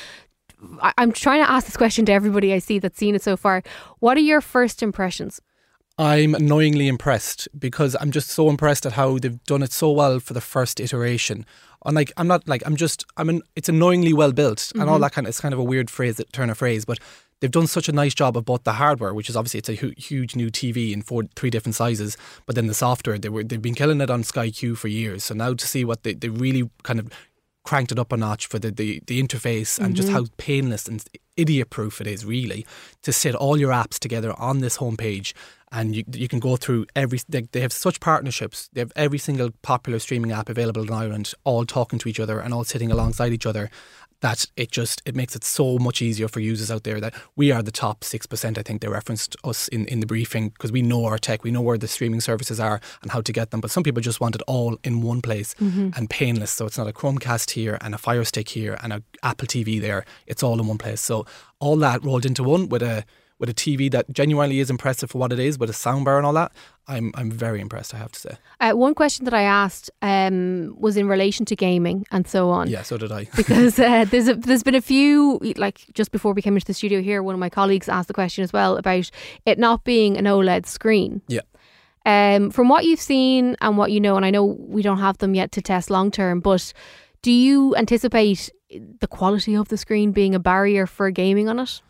I- 0.81 0.93
I'm 0.97 1.11
trying 1.11 1.43
to 1.43 1.49
ask 1.49 1.65
this 1.67 1.77
question 1.77 2.05
to 2.07 2.11
everybody 2.11 2.53
I 2.53 2.59
see 2.59 2.79
that's 2.79 2.97
seen 2.97 3.15
it 3.15 3.21
so 3.23 3.37
far. 3.37 3.63
What 3.99 4.17
are 4.17 4.21
your 4.21 4.41
first 4.41 4.83
impressions? 4.83 5.41
I'm 5.99 6.35
annoyingly 6.35 6.87
impressed 6.87 7.47
because 7.57 7.95
I'm 7.99 8.11
just 8.11 8.29
so 8.29 8.49
impressed 8.49 8.85
at 8.85 8.93
how 8.93 9.17
they've 9.17 9.43
done 9.45 9.63
it 9.63 9.71
so 9.71 9.91
well 9.91 10.19
for 10.19 10.33
the 10.33 10.41
first 10.41 10.79
iteration. 10.79 11.43
And 11.85 11.95
like, 11.95 12.11
I'm 12.17 12.27
not 12.27 12.47
like, 12.47 12.63
I'm 12.65 12.75
just, 12.75 13.05
I'm 13.17 13.29
an, 13.29 13.41
it's 13.55 13.69
annoyingly 13.69 14.13
well 14.13 14.31
built 14.31 14.57
mm-hmm. 14.57 14.81
and 14.81 14.89
all 14.89 14.95
mm-hmm. 14.95 15.03
that 15.03 15.13
kind 15.13 15.27
of, 15.27 15.29
it's 15.29 15.39
kind 15.39 15.53
of 15.53 15.59
a 15.59 15.63
weird 15.63 15.89
phrase, 15.89 16.17
that 16.17 16.33
turn 16.33 16.49
of 16.49 16.57
phrase, 16.57 16.85
but 16.85 16.99
they've 17.39 17.51
done 17.51 17.67
such 17.67 17.87
a 17.87 17.91
nice 17.91 18.13
job 18.13 18.35
of 18.35 18.45
both 18.45 18.63
the 18.63 18.73
hardware, 18.73 19.13
which 19.13 19.29
is 19.29 19.35
obviously 19.35 19.59
it's 19.59 19.69
a 19.69 19.75
hu- 19.75 19.93
huge 19.97 20.35
new 20.35 20.49
TV 20.49 20.91
in 20.91 21.01
four, 21.01 21.23
three 21.35 21.49
different 21.49 21.75
sizes, 21.75 22.17
but 22.45 22.55
then 22.55 22.67
the 22.67 22.73
software, 22.73 23.17
they 23.17 23.29
were, 23.29 23.43
they've 23.43 23.61
been 23.61 23.75
killing 23.75 24.01
it 24.01 24.09
on 24.09 24.23
Sky 24.23 24.49
Q 24.49 24.75
for 24.75 24.87
years. 24.87 25.23
So 25.23 25.35
now 25.35 25.53
to 25.53 25.67
see 25.67 25.85
what 25.85 26.03
they, 26.03 26.13
they 26.13 26.29
really 26.29 26.69
kind 26.83 26.99
of 26.99 27.11
cranked 27.67 27.91
it 27.91 27.99
up 27.99 28.13
a 28.13 28.17
notch 28.17 28.47
for 28.47 28.59
the, 28.59 28.71
the, 28.71 29.01
the 29.07 29.21
interface 29.21 29.77
and 29.77 29.87
mm-hmm. 29.87 29.95
just 29.95 30.07
how 30.07 30.25
painless 30.37 30.87
and 30.87 31.03
idiot 31.35 31.69
proof 31.69 31.99
it 31.99 32.07
is 32.07 32.23
really 32.23 32.65
to 33.03 33.11
sit 33.11 33.35
all 33.35 33.57
your 33.57 33.71
apps 33.71 33.99
together 33.99 34.33
on 34.39 34.59
this 34.59 34.77
homepage. 34.77 35.33
And 35.69 35.93
you, 35.93 36.05
you 36.13 36.29
can 36.29 36.39
go 36.39 36.55
through 36.55 36.85
every 36.95 37.19
they, 37.27 37.41
they 37.51 37.59
have 37.59 37.73
such 37.73 37.99
partnerships. 37.99 38.69
They 38.71 38.79
have 38.79 38.93
every 38.95 39.17
single 39.17 39.49
popular 39.63 39.99
streaming 39.99 40.31
app 40.31 40.47
available 40.47 40.83
in 40.83 40.93
Ireland 40.93 41.33
all 41.43 41.65
talking 41.65 41.99
to 41.99 42.07
each 42.07 42.21
other 42.21 42.39
and 42.39 42.53
all 42.53 42.63
sitting 42.63 42.89
alongside 42.89 43.33
each 43.33 43.45
other 43.45 43.69
that 44.21 44.45
it 44.55 44.71
just 44.71 45.01
it 45.05 45.15
makes 45.15 45.35
it 45.35 45.43
so 45.43 45.77
much 45.77 46.01
easier 46.01 46.27
for 46.27 46.39
users 46.39 46.71
out 46.71 46.83
there 46.83 46.99
that 46.99 47.13
we 47.35 47.51
are 47.51 47.61
the 47.61 47.71
top 47.71 48.01
6% 48.01 48.57
I 48.57 48.61
think 48.63 48.81
they 48.81 48.87
referenced 48.87 49.35
us 49.43 49.67
in, 49.67 49.85
in 49.87 49.99
the 49.99 50.07
briefing 50.07 50.49
because 50.49 50.71
we 50.71 50.81
know 50.81 51.05
our 51.05 51.17
tech 51.17 51.43
we 51.43 51.51
know 51.51 51.61
where 51.61 51.77
the 51.77 51.87
streaming 51.87 52.21
services 52.21 52.59
are 52.59 52.81
and 53.01 53.11
how 53.11 53.21
to 53.21 53.31
get 53.31 53.51
them 53.51 53.61
but 53.61 53.71
some 53.71 53.83
people 53.83 54.01
just 54.01 54.19
want 54.19 54.35
it 54.35 54.41
all 54.47 54.77
in 54.83 55.01
one 55.01 55.21
place 55.21 55.53
mm-hmm. 55.55 55.89
and 55.95 56.09
painless. 56.09 56.51
So 56.51 56.65
it's 56.65 56.77
not 56.77 56.87
a 56.87 56.93
Chromecast 56.93 57.51
here 57.51 57.77
and 57.81 57.93
a 57.93 57.97
Fire 57.97 58.23
Stick 58.23 58.49
here 58.49 58.77
and 58.81 58.93
a 58.93 59.03
Apple 59.23 59.47
TV 59.47 59.79
there. 59.79 60.05
It's 60.25 60.43
all 60.43 60.59
in 60.59 60.67
one 60.67 60.77
place. 60.77 61.01
So 61.01 61.25
all 61.59 61.77
that 61.77 62.03
rolled 62.03 62.25
into 62.25 62.43
one 62.43 62.69
with 62.69 62.81
a 62.81 63.05
with 63.39 63.49
a 63.49 63.53
TV 63.53 63.91
that 63.91 64.11
genuinely 64.11 64.59
is 64.59 64.69
impressive 64.69 65.11
for 65.11 65.19
what 65.19 65.31
it 65.31 65.39
is, 65.39 65.59
with 65.59 65.69
a 65.69 65.73
soundbar 65.73 66.17
and 66.17 66.25
all 66.25 66.33
that, 66.33 66.51
I'm 66.87 67.11
I'm 67.15 67.29
very 67.29 67.59
impressed. 67.59 67.93
I 67.93 67.97
have 67.97 68.11
to 68.13 68.19
say. 68.19 68.37
Uh, 68.59 68.71
one 68.71 68.95
question 68.95 69.25
that 69.25 69.33
I 69.33 69.43
asked 69.43 69.91
um, 70.01 70.75
was 70.79 70.97
in 70.97 71.07
relation 71.07 71.45
to 71.45 71.55
gaming 71.55 72.05
and 72.11 72.27
so 72.27 72.49
on. 72.49 72.69
Yeah, 72.69 72.81
so 72.81 72.97
did 72.97 73.11
I. 73.11 73.27
because 73.35 73.77
uh, 73.79 74.05
there's 74.05 74.27
a, 74.27 74.35
there's 74.35 74.63
been 74.63 74.75
a 74.75 74.81
few 74.81 75.39
like 75.57 75.85
just 75.93 76.11
before 76.11 76.33
we 76.33 76.41
came 76.41 76.55
into 76.55 76.65
the 76.65 76.73
studio 76.73 77.01
here, 77.01 77.21
one 77.21 77.35
of 77.35 77.39
my 77.39 77.49
colleagues 77.49 77.89
asked 77.89 78.07
the 78.07 78.13
question 78.13 78.43
as 78.43 78.53
well 78.53 78.77
about 78.77 79.09
it 79.45 79.59
not 79.59 79.83
being 79.83 80.17
an 80.17 80.25
OLED 80.25 80.65
screen. 80.65 81.21
Yeah. 81.27 81.41
Um, 82.05 82.51
from 82.51 82.69
what 82.69 82.85
you've 82.85 83.01
seen 83.01 83.57
and 83.59 83.77
what 83.77 83.91
you 83.91 83.99
know, 83.99 84.15
and 84.15 84.25
I 84.25 84.29
know 84.29 84.45
we 84.45 84.81
don't 84.81 84.99
have 84.99 85.17
them 85.17 85.35
yet 85.35 85.51
to 85.51 85.61
test 85.61 85.89
long 85.89 86.09
term, 86.09 86.39
but 86.39 86.71
do 87.21 87.31
you 87.31 87.75
anticipate 87.75 88.49
the 88.69 89.07
quality 89.07 89.55
of 89.55 89.67
the 89.67 89.77
screen 89.77 90.13
being 90.13 90.33
a 90.33 90.39
barrier 90.39 90.87
for 90.87 91.11
gaming 91.11 91.49
on 91.49 91.59
it? 91.59 91.81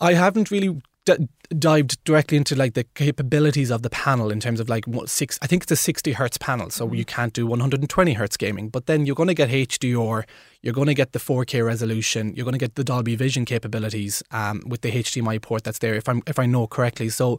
I 0.00 0.14
haven't 0.14 0.50
really 0.50 0.80
d- 1.04 1.28
dived 1.50 2.02
directly 2.04 2.36
into 2.36 2.54
like 2.54 2.74
the 2.74 2.84
capabilities 2.94 3.70
of 3.70 3.82
the 3.82 3.90
panel 3.90 4.30
in 4.30 4.40
terms 4.40 4.60
of 4.60 4.68
like 4.68 4.86
what 4.86 5.08
six. 5.08 5.38
I 5.42 5.46
think 5.46 5.62
it's 5.64 5.72
a 5.72 5.76
sixty 5.76 6.12
hertz 6.12 6.38
panel, 6.38 6.70
so 6.70 6.86
mm-hmm. 6.86 6.94
you 6.96 7.04
can't 7.04 7.32
do 7.32 7.46
one 7.46 7.60
hundred 7.60 7.80
and 7.80 7.90
twenty 7.90 8.12
hertz 8.14 8.36
gaming. 8.36 8.68
But 8.68 8.86
then 8.86 9.06
you're 9.06 9.16
going 9.16 9.28
to 9.28 9.34
get 9.34 9.50
HDR, 9.50 10.24
you're 10.62 10.74
going 10.74 10.86
to 10.88 10.94
get 10.94 11.12
the 11.12 11.18
four 11.18 11.44
K 11.44 11.62
resolution, 11.62 12.34
you're 12.34 12.44
going 12.44 12.52
to 12.52 12.58
get 12.58 12.74
the 12.74 12.84
Dolby 12.84 13.16
Vision 13.16 13.44
capabilities 13.44 14.22
um, 14.30 14.62
with 14.66 14.82
the 14.82 14.92
HDMI 14.92 15.40
port 15.40 15.64
that's 15.64 15.78
there. 15.78 15.94
If 15.94 16.08
I'm 16.08 16.22
if 16.26 16.38
I 16.38 16.46
know 16.46 16.66
correctly, 16.66 17.08
so 17.08 17.38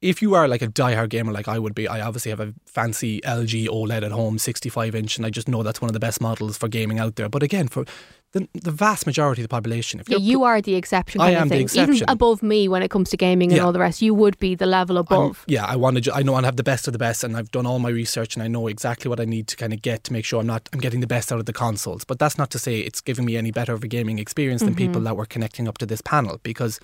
if 0.00 0.20
you 0.20 0.34
are 0.34 0.46
like 0.46 0.60
a 0.60 0.68
diehard 0.68 1.08
gamer 1.08 1.32
like 1.32 1.48
I 1.48 1.58
would 1.58 1.74
be, 1.74 1.88
I 1.88 2.02
obviously 2.02 2.30
have 2.30 2.40
a 2.40 2.52
fancy 2.66 3.22
LG 3.22 3.68
OLED 3.68 4.02
at 4.02 4.12
home, 4.12 4.36
65 4.36 4.94
inch, 4.94 5.16
and 5.16 5.24
I 5.24 5.30
just 5.30 5.48
know 5.48 5.62
that's 5.62 5.80
one 5.80 5.88
of 5.88 5.94
the 5.94 6.00
best 6.00 6.20
models 6.20 6.58
for 6.58 6.68
gaming 6.68 6.98
out 6.98 7.16
there. 7.16 7.30
But 7.30 7.42
again, 7.42 7.68
for 7.68 7.86
the, 8.34 8.48
the 8.52 8.72
vast 8.72 9.06
majority 9.06 9.42
of 9.42 9.44
the 9.44 9.48
population, 9.48 10.00
if 10.00 10.08
yeah, 10.08 10.18
you 10.18 10.42
are 10.42 10.60
the 10.60 10.74
exception. 10.74 11.20
I 11.20 11.30
am 11.30 11.48
the 11.48 11.60
exception, 11.60 11.94
even 11.94 12.08
above 12.08 12.42
me 12.42 12.66
when 12.66 12.82
it 12.82 12.90
comes 12.90 13.08
to 13.10 13.16
gaming 13.16 13.50
and 13.52 13.58
yeah. 13.58 13.64
all 13.64 13.72
the 13.72 13.78
rest. 13.78 14.02
You 14.02 14.12
would 14.12 14.36
be 14.40 14.56
the 14.56 14.66
level 14.66 14.98
above. 14.98 15.44
I'm, 15.46 15.52
yeah, 15.52 15.64
I 15.64 15.76
want 15.76 16.02
to. 16.02 16.12
I 16.12 16.22
know 16.22 16.34
I 16.34 16.42
have 16.42 16.56
the 16.56 16.64
best 16.64 16.88
of 16.88 16.92
the 16.92 16.98
best, 16.98 17.22
and 17.22 17.36
I've 17.36 17.52
done 17.52 17.64
all 17.64 17.78
my 17.78 17.90
research, 17.90 18.34
and 18.34 18.42
I 18.42 18.48
know 18.48 18.66
exactly 18.66 19.08
what 19.08 19.20
I 19.20 19.24
need 19.24 19.46
to 19.48 19.56
kind 19.56 19.72
of 19.72 19.82
get 19.82 20.02
to 20.04 20.12
make 20.12 20.24
sure 20.24 20.40
I'm 20.40 20.48
not. 20.48 20.68
I'm 20.72 20.80
getting 20.80 20.98
the 20.98 21.06
best 21.06 21.30
out 21.30 21.38
of 21.38 21.46
the 21.46 21.52
consoles. 21.52 22.04
But 22.04 22.18
that's 22.18 22.36
not 22.36 22.50
to 22.50 22.58
say 22.58 22.80
it's 22.80 23.00
giving 23.00 23.24
me 23.24 23.36
any 23.36 23.52
better 23.52 23.72
of 23.72 23.84
a 23.84 23.88
gaming 23.88 24.18
experience 24.18 24.62
than 24.62 24.70
mm-hmm. 24.70 24.78
people 24.78 25.02
that 25.02 25.16
were 25.16 25.26
connecting 25.26 25.68
up 25.68 25.78
to 25.78 25.86
this 25.86 26.00
panel 26.00 26.40
because 26.42 26.80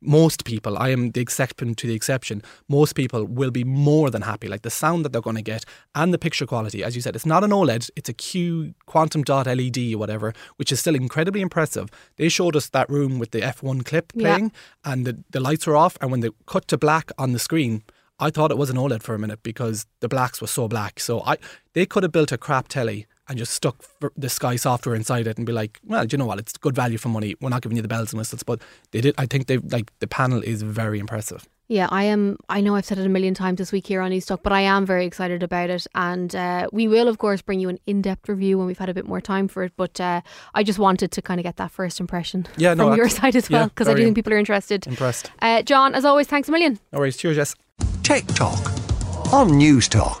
most 0.00 0.44
people, 0.44 0.78
I 0.78 0.88
am 0.90 1.10
the 1.10 1.20
exception 1.20 1.74
to 1.74 1.86
the 1.86 1.94
exception, 1.94 2.42
most 2.68 2.94
people 2.94 3.26
will 3.26 3.50
be 3.50 3.64
more 3.64 4.10
than 4.10 4.22
happy. 4.22 4.48
Like 4.48 4.62
the 4.62 4.70
sound 4.70 5.04
that 5.04 5.12
they're 5.12 5.20
going 5.20 5.36
to 5.36 5.42
get 5.42 5.64
and 5.94 6.12
the 6.12 6.18
picture 6.18 6.46
quality, 6.46 6.82
as 6.82 6.96
you 6.96 7.02
said, 7.02 7.14
it's 7.14 7.26
not 7.26 7.44
an 7.44 7.50
OLED, 7.50 7.90
it's 7.96 8.08
a 8.08 8.12
Q 8.12 8.74
quantum 8.86 9.22
dot 9.22 9.46
LED 9.46 9.78
or 9.94 9.98
whatever, 9.98 10.32
which 10.56 10.72
is 10.72 10.80
still 10.80 10.94
incredibly 10.94 11.40
impressive. 11.40 11.90
They 12.16 12.28
showed 12.28 12.56
us 12.56 12.68
that 12.70 12.88
room 12.88 13.18
with 13.18 13.30
the 13.32 13.40
F1 13.40 13.84
clip 13.84 14.12
playing 14.12 14.52
yeah. 14.52 14.92
and 14.92 15.06
the, 15.06 15.18
the 15.30 15.40
lights 15.40 15.66
were 15.66 15.76
off. 15.76 15.96
And 16.00 16.10
when 16.10 16.20
they 16.20 16.30
cut 16.46 16.68
to 16.68 16.78
black 16.78 17.10
on 17.18 17.32
the 17.32 17.38
screen, 17.38 17.82
I 18.18 18.30
thought 18.30 18.50
it 18.50 18.58
was 18.58 18.70
an 18.70 18.76
OLED 18.76 19.02
for 19.02 19.14
a 19.14 19.18
minute 19.18 19.42
because 19.42 19.86
the 20.00 20.08
blacks 20.08 20.40
were 20.40 20.46
so 20.46 20.68
black. 20.68 21.00
So 21.00 21.22
I 21.22 21.36
they 21.72 21.86
could 21.86 22.02
have 22.02 22.12
built 22.12 22.32
a 22.32 22.38
crap 22.38 22.68
telly 22.68 23.06
and 23.30 23.38
just 23.38 23.54
stuck 23.54 23.84
the 24.16 24.28
Sky 24.28 24.56
software 24.56 24.94
inside 24.94 25.26
it 25.28 25.38
and 25.38 25.46
be 25.46 25.52
like, 25.52 25.78
well, 25.86 26.04
do 26.04 26.14
you 26.14 26.18
know 26.18 26.26
what? 26.26 26.40
It's 26.40 26.56
good 26.58 26.74
value 26.74 26.98
for 26.98 27.08
money. 27.08 27.36
We're 27.40 27.48
not 27.48 27.62
giving 27.62 27.76
you 27.76 27.82
the 27.82 27.88
bells 27.88 28.12
and 28.12 28.18
whistles, 28.18 28.42
but 28.42 28.60
they 28.90 29.00
did. 29.00 29.14
I 29.16 29.26
think 29.26 29.46
they 29.46 29.58
like 29.58 29.92
the 30.00 30.08
panel 30.08 30.42
is 30.42 30.62
very 30.62 30.98
impressive. 30.98 31.48
Yeah, 31.68 31.86
I 31.90 32.02
am. 32.02 32.36
I 32.48 32.60
know 32.60 32.74
I've 32.74 32.84
said 32.84 32.98
it 32.98 33.06
a 33.06 33.08
million 33.08 33.32
times 33.32 33.58
this 33.58 33.70
week 33.70 33.86
here 33.86 34.00
on 34.00 34.10
Newstalk, 34.10 34.42
but 34.42 34.52
I 34.52 34.62
am 34.62 34.84
very 34.84 35.06
excited 35.06 35.44
about 35.44 35.70
it. 35.70 35.86
And 35.94 36.34
uh, 36.34 36.66
we 36.72 36.88
will, 36.88 37.06
of 37.06 37.18
course, 37.18 37.42
bring 37.42 37.60
you 37.60 37.68
an 37.68 37.78
in 37.86 38.02
depth 38.02 38.28
review 38.28 38.58
when 38.58 38.66
we've 38.66 38.78
had 38.78 38.88
a 38.88 38.94
bit 38.94 39.06
more 39.06 39.20
time 39.20 39.46
for 39.46 39.62
it. 39.62 39.72
But 39.76 40.00
uh, 40.00 40.22
I 40.52 40.64
just 40.64 40.80
wanted 40.80 41.12
to 41.12 41.22
kind 41.22 41.38
of 41.38 41.44
get 41.44 41.56
that 41.58 41.70
first 41.70 42.00
impression 42.00 42.48
yeah, 42.56 42.74
from 42.74 42.96
your 42.96 43.08
side 43.08 43.36
as 43.36 43.48
well, 43.48 43.68
because 43.68 43.86
yeah, 43.86 43.92
I 43.92 43.96
do 43.96 44.02
think 44.02 44.16
people 44.16 44.32
are 44.32 44.38
interested. 44.38 44.84
Impressed. 44.88 45.30
Uh, 45.40 45.62
John, 45.62 45.94
as 45.94 46.04
always, 46.04 46.26
thanks 46.26 46.48
a 46.48 46.52
million. 46.52 46.80
No 46.92 46.98
worries. 46.98 47.16
Cheers, 47.16 47.36
Jess. 47.36 47.54
Tech 48.02 48.26
Talk 48.26 48.58
on 49.32 49.50
Newstalk 49.50 50.20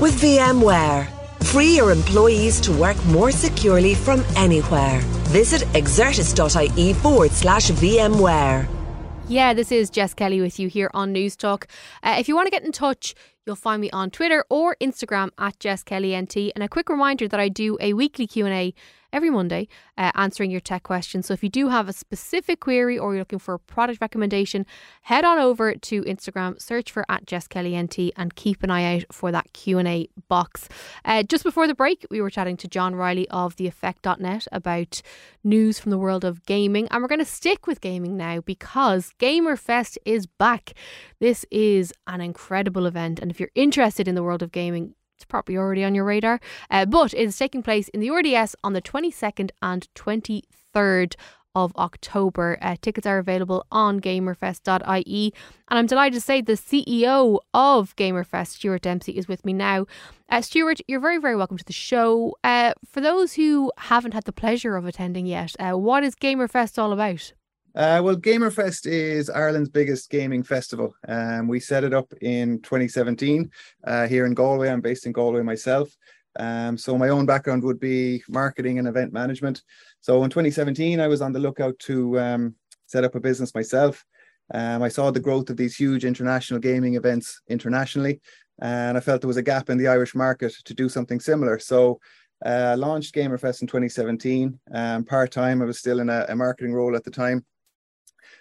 With 0.00 0.20
VMware. 0.20 1.17
Free 1.44 1.76
your 1.76 1.92
employees 1.92 2.60
to 2.60 2.72
work 2.72 3.02
more 3.06 3.30
securely 3.30 3.94
from 3.94 4.24
anywhere. 4.36 5.00
Visit 5.30 5.62
exertis.ie 5.72 6.92
forward 6.94 7.30
slash 7.30 7.70
VMware. 7.70 8.68
Yeah, 9.28 9.52
this 9.52 9.70
is 9.70 9.90
Jess 9.90 10.14
Kelly 10.14 10.40
with 10.40 10.58
you 10.58 10.68
here 10.68 10.90
on 10.94 11.12
Newstalk. 11.12 11.64
Uh, 12.02 12.16
if 12.18 12.28
you 12.28 12.34
want 12.34 12.46
to 12.46 12.50
get 12.50 12.64
in 12.64 12.72
touch, 12.72 13.14
you'll 13.46 13.56
find 13.56 13.80
me 13.80 13.90
on 13.90 14.10
Twitter 14.10 14.44
or 14.48 14.76
Instagram 14.80 15.30
at 15.38 15.58
Jess 15.60 15.82
Kelly 15.82 16.18
NT. 16.18 16.52
And 16.54 16.62
a 16.62 16.68
quick 16.68 16.88
reminder 16.88 17.28
that 17.28 17.38
I 17.38 17.48
do 17.48 17.76
a 17.80 17.92
weekly 17.92 18.26
Q&A 18.26 18.74
every 19.12 19.30
Monday 19.30 19.68
uh, 19.96 20.12
answering 20.14 20.50
your 20.50 20.60
tech 20.60 20.82
questions. 20.82 21.26
So 21.26 21.34
if 21.34 21.42
you 21.42 21.48
do 21.48 21.68
have 21.68 21.88
a 21.88 21.92
specific 21.92 22.60
query 22.60 22.98
or 22.98 23.12
you're 23.12 23.22
looking 23.22 23.38
for 23.38 23.54
a 23.54 23.58
product 23.58 24.00
recommendation, 24.00 24.66
head 25.02 25.24
on 25.24 25.38
over 25.38 25.74
to 25.74 26.02
Instagram, 26.02 26.60
search 26.60 26.92
for 26.92 27.04
at 27.08 27.26
Jess 27.26 27.46
Kelly 27.46 27.80
NT 27.80 28.12
and 28.16 28.34
keep 28.34 28.62
an 28.62 28.70
eye 28.70 28.96
out 28.96 29.04
for 29.12 29.32
that 29.32 29.52
Q&A 29.52 30.08
box. 30.28 30.68
Uh, 31.04 31.22
just 31.22 31.44
before 31.44 31.66
the 31.66 31.74
break, 31.74 32.06
we 32.10 32.20
were 32.20 32.30
chatting 32.30 32.56
to 32.58 32.68
John 32.68 32.94
Riley 32.94 33.28
of 33.30 33.56
theeffect.net 33.56 34.46
about 34.52 35.02
news 35.42 35.78
from 35.78 35.90
the 35.90 35.98
world 35.98 36.24
of 36.24 36.44
gaming. 36.46 36.88
And 36.90 37.02
we're 37.02 37.08
going 37.08 37.18
to 37.18 37.24
stick 37.24 37.66
with 37.66 37.80
gaming 37.80 38.16
now 38.16 38.40
because 38.40 39.12
Gamerfest 39.18 39.98
is 40.04 40.26
back. 40.26 40.74
This 41.20 41.44
is 41.50 41.92
an 42.06 42.20
incredible 42.20 42.86
event. 42.86 43.18
And 43.18 43.30
if 43.30 43.40
you're 43.40 43.50
interested 43.54 44.06
in 44.06 44.14
the 44.14 44.22
world 44.22 44.42
of 44.42 44.52
gaming, 44.52 44.94
it's 45.18 45.24
probably 45.24 45.56
already 45.56 45.82
on 45.82 45.96
your 45.96 46.04
radar. 46.04 46.40
Uh, 46.70 46.86
but 46.86 47.12
it 47.12 47.18
is 47.18 47.36
taking 47.36 47.60
place 47.60 47.88
in 47.88 47.98
the 47.98 48.10
RDS 48.10 48.54
on 48.62 48.72
the 48.72 48.80
22nd 48.80 49.50
and 49.60 49.88
23rd 49.96 51.16
of 51.56 51.74
October. 51.74 52.56
Uh, 52.62 52.76
tickets 52.80 53.04
are 53.04 53.18
available 53.18 53.66
on 53.72 54.00
gamerfest.ie. 54.00 55.34
And 55.68 55.78
I'm 55.78 55.86
delighted 55.86 56.14
to 56.14 56.20
say 56.20 56.40
the 56.40 56.52
CEO 56.52 57.40
of 57.52 57.96
Gamerfest, 57.96 58.48
Stuart 58.48 58.82
Dempsey, 58.82 59.18
is 59.18 59.26
with 59.26 59.44
me 59.44 59.52
now. 59.52 59.86
Uh, 60.28 60.40
Stuart, 60.40 60.80
you're 60.86 61.00
very, 61.00 61.18
very 61.18 61.34
welcome 61.34 61.58
to 61.58 61.64
the 61.64 61.72
show. 61.72 62.36
Uh, 62.44 62.74
for 62.88 63.00
those 63.00 63.32
who 63.34 63.72
haven't 63.76 64.14
had 64.14 64.24
the 64.24 64.32
pleasure 64.32 64.76
of 64.76 64.86
attending 64.86 65.26
yet, 65.26 65.56
uh, 65.58 65.72
what 65.72 66.04
is 66.04 66.14
Gamerfest 66.14 66.80
all 66.80 66.92
about? 66.92 67.32
Uh, 67.78 68.00
well, 68.02 68.16
Gamerfest 68.16 68.88
is 68.90 69.30
Ireland's 69.30 69.68
biggest 69.68 70.10
gaming 70.10 70.42
festival. 70.42 70.96
Um, 71.06 71.46
we 71.46 71.60
set 71.60 71.84
it 71.84 71.94
up 71.94 72.12
in 72.20 72.60
2017 72.62 73.48
uh, 73.86 74.08
here 74.08 74.26
in 74.26 74.34
Galway. 74.34 74.68
I'm 74.68 74.80
based 74.80 75.06
in 75.06 75.12
Galway 75.12 75.42
myself. 75.42 75.88
Um, 76.40 76.76
so 76.76 76.98
my 76.98 77.10
own 77.10 77.24
background 77.24 77.62
would 77.62 77.78
be 77.78 78.24
marketing 78.28 78.80
and 78.80 78.88
event 78.88 79.12
management. 79.12 79.62
So 80.00 80.24
in 80.24 80.30
2017, 80.30 80.98
I 80.98 81.06
was 81.06 81.22
on 81.22 81.32
the 81.32 81.38
lookout 81.38 81.78
to 81.80 82.18
um, 82.18 82.54
set 82.86 83.04
up 83.04 83.14
a 83.14 83.20
business 83.20 83.54
myself. 83.54 84.04
Um, 84.52 84.82
I 84.82 84.88
saw 84.88 85.12
the 85.12 85.20
growth 85.20 85.48
of 85.48 85.56
these 85.56 85.76
huge 85.76 86.04
international 86.04 86.58
gaming 86.58 86.96
events 86.96 87.42
internationally, 87.48 88.20
and 88.60 88.96
I 88.96 89.00
felt 89.00 89.20
there 89.20 89.28
was 89.28 89.36
a 89.36 89.42
gap 89.42 89.70
in 89.70 89.78
the 89.78 89.86
Irish 89.86 90.16
market 90.16 90.52
to 90.64 90.74
do 90.74 90.88
something 90.88 91.20
similar. 91.20 91.60
So 91.60 92.00
uh, 92.44 92.74
launched 92.76 93.14
Gamerfest 93.14 93.62
in 93.62 93.68
2017. 93.68 94.58
Um, 94.74 95.04
Part 95.04 95.30
time, 95.30 95.62
I 95.62 95.64
was 95.64 95.78
still 95.78 96.00
in 96.00 96.10
a, 96.10 96.26
a 96.28 96.34
marketing 96.34 96.74
role 96.74 96.96
at 96.96 97.04
the 97.04 97.12
time. 97.12 97.44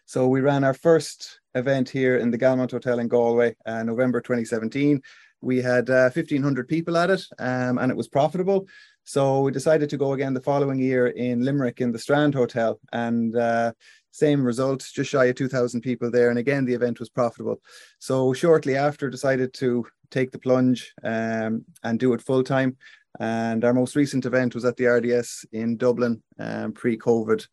So 0.08 0.30
we 0.30 0.40
ran 0.40 0.64
our 0.64 0.74
first 0.74 1.42
event 1.54 1.90
here 1.90 2.16
in 2.16 2.32
the 2.32 2.38
Galmont 2.38 2.72
Hotel 2.72 3.00
in 3.00 3.10
Galway, 3.10 3.58
uh, 3.66 3.84
November 3.84 4.22
2017. 4.22 5.02
We 5.42 5.62
had 5.62 5.90
uh, 5.90 6.10
1,500 6.14 6.66
people 6.70 6.96
at 6.96 7.10
it, 7.10 7.22
um, 7.40 7.78
and 7.78 7.92
it 7.92 7.98
was 7.98 8.08
profitable. 8.08 8.70
So 9.04 9.42
we 9.42 9.52
decided 9.52 9.90
to 9.90 9.98
go 9.98 10.14
again 10.14 10.34
the 10.34 10.40
following 10.40 10.80
year 10.80 11.08
in 11.08 11.44
Limerick 11.44 11.82
in 11.82 11.92
the 11.92 12.00
Strand 12.00 12.36
Hotel, 12.36 12.80
and 12.94 13.36
uh, 13.36 13.74
same 14.12 14.46
results, 14.46 14.94
just 14.94 15.10
shy 15.10 15.26
of 15.26 15.36
2,000 15.36 15.82
people 15.82 16.10
there. 16.10 16.30
And 16.30 16.40
again, 16.40 16.64
the 16.64 16.74
event 16.74 17.02
was 17.02 17.10
profitable. 17.10 17.62
So 18.00 18.32
shortly 18.32 18.78
after, 18.78 19.10
decided 19.10 19.54
to 19.56 19.86
take 20.10 20.32
the 20.32 20.40
plunge 20.40 20.94
um, 21.04 21.66
and 21.84 22.00
do 22.00 22.14
it 22.14 22.22
full 22.22 22.46
time. 22.46 22.78
And 23.20 23.66
our 23.66 23.74
most 23.74 23.98
recent 23.98 24.26
event 24.26 24.56
was 24.56 24.64
at 24.64 24.78
the 24.78 24.86
RDS 24.86 25.46
in 25.52 25.76
Dublin 25.76 26.24
um, 26.40 26.72
pre 26.72 26.98
COVID. 26.98 27.46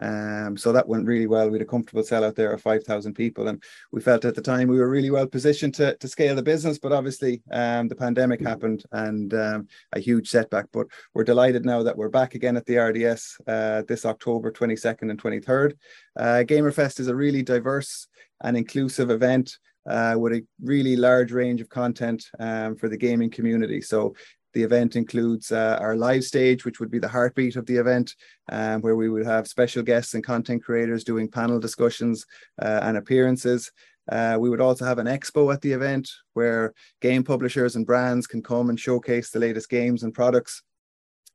Um, 0.00 0.56
so 0.56 0.72
that 0.72 0.88
went 0.88 1.06
really 1.06 1.26
well. 1.26 1.48
We 1.48 1.58
had 1.58 1.62
a 1.62 1.70
comfortable 1.70 2.02
sellout 2.02 2.34
there 2.34 2.52
of 2.52 2.62
5,000 2.62 3.14
people. 3.14 3.48
And 3.48 3.62
we 3.90 4.00
felt 4.00 4.24
at 4.24 4.34
the 4.34 4.40
time 4.40 4.68
we 4.68 4.78
were 4.78 4.88
really 4.88 5.10
well 5.10 5.26
positioned 5.26 5.74
to, 5.74 5.96
to 5.96 6.08
scale 6.08 6.34
the 6.34 6.42
business. 6.42 6.78
But 6.78 6.92
obviously, 6.92 7.42
um, 7.50 7.88
the 7.88 7.96
pandemic 7.96 8.40
happened 8.40 8.84
and 8.92 9.34
um, 9.34 9.68
a 9.92 10.00
huge 10.00 10.28
setback. 10.28 10.66
But 10.72 10.86
we're 11.14 11.24
delighted 11.24 11.64
now 11.64 11.82
that 11.82 11.96
we're 11.96 12.08
back 12.08 12.34
again 12.34 12.56
at 12.56 12.66
the 12.66 12.78
RDS 12.78 13.38
uh, 13.46 13.82
this 13.86 14.06
October 14.06 14.50
22nd 14.50 15.10
and 15.10 15.22
23rd. 15.22 15.74
Uh, 16.16 16.44
Gamerfest 16.46 17.00
is 17.00 17.08
a 17.08 17.14
really 17.14 17.42
diverse 17.42 18.08
and 18.42 18.56
inclusive 18.56 19.10
event. 19.10 19.58
Uh, 19.84 20.14
with 20.16 20.32
a 20.32 20.46
really 20.62 20.94
large 20.94 21.32
range 21.32 21.60
of 21.60 21.68
content 21.68 22.24
um, 22.38 22.76
for 22.76 22.88
the 22.88 22.96
gaming 22.96 23.28
community. 23.28 23.80
So 23.80 24.14
the 24.52 24.62
event 24.62 24.96
includes 24.96 25.52
uh, 25.52 25.78
our 25.80 25.96
live 25.96 26.24
stage, 26.24 26.64
which 26.64 26.80
would 26.80 26.90
be 26.90 26.98
the 26.98 27.08
heartbeat 27.08 27.56
of 27.56 27.66
the 27.66 27.76
event, 27.76 28.14
um, 28.50 28.80
where 28.80 28.96
we 28.96 29.08
would 29.08 29.24
have 29.24 29.48
special 29.48 29.82
guests 29.82 30.14
and 30.14 30.24
content 30.24 30.62
creators 30.62 31.04
doing 31.04 31.30
panel 31.30 31.58
discussions 31.58 32.26
uh, 32.60 32.80
and 32.82 32.96
appearances. 32.96 33.70
Uh, 34.10 34.36
we 34.38 34.50
would 34.50 34.60
also 34.60 34.84
have 34.84 34.98
an 34.98 35.06
expo 35.06 35.52
at 35.52 35.60
the 35.60 35.72
event 35.72 36.10
where 36.34 36.74
game 37.00 37.22
publishers 37.22 37.76
and 37.76 37.86
brands 37.86 38.26
can 38.26 38.42
come 38.42 38.68
and 38.68 38.78
showcase 38.78 39.30
the 39.30 39.38
latest 39.38 39.68
games 39.68 40.02
and 40.02 40.12
products. 40.12 40.62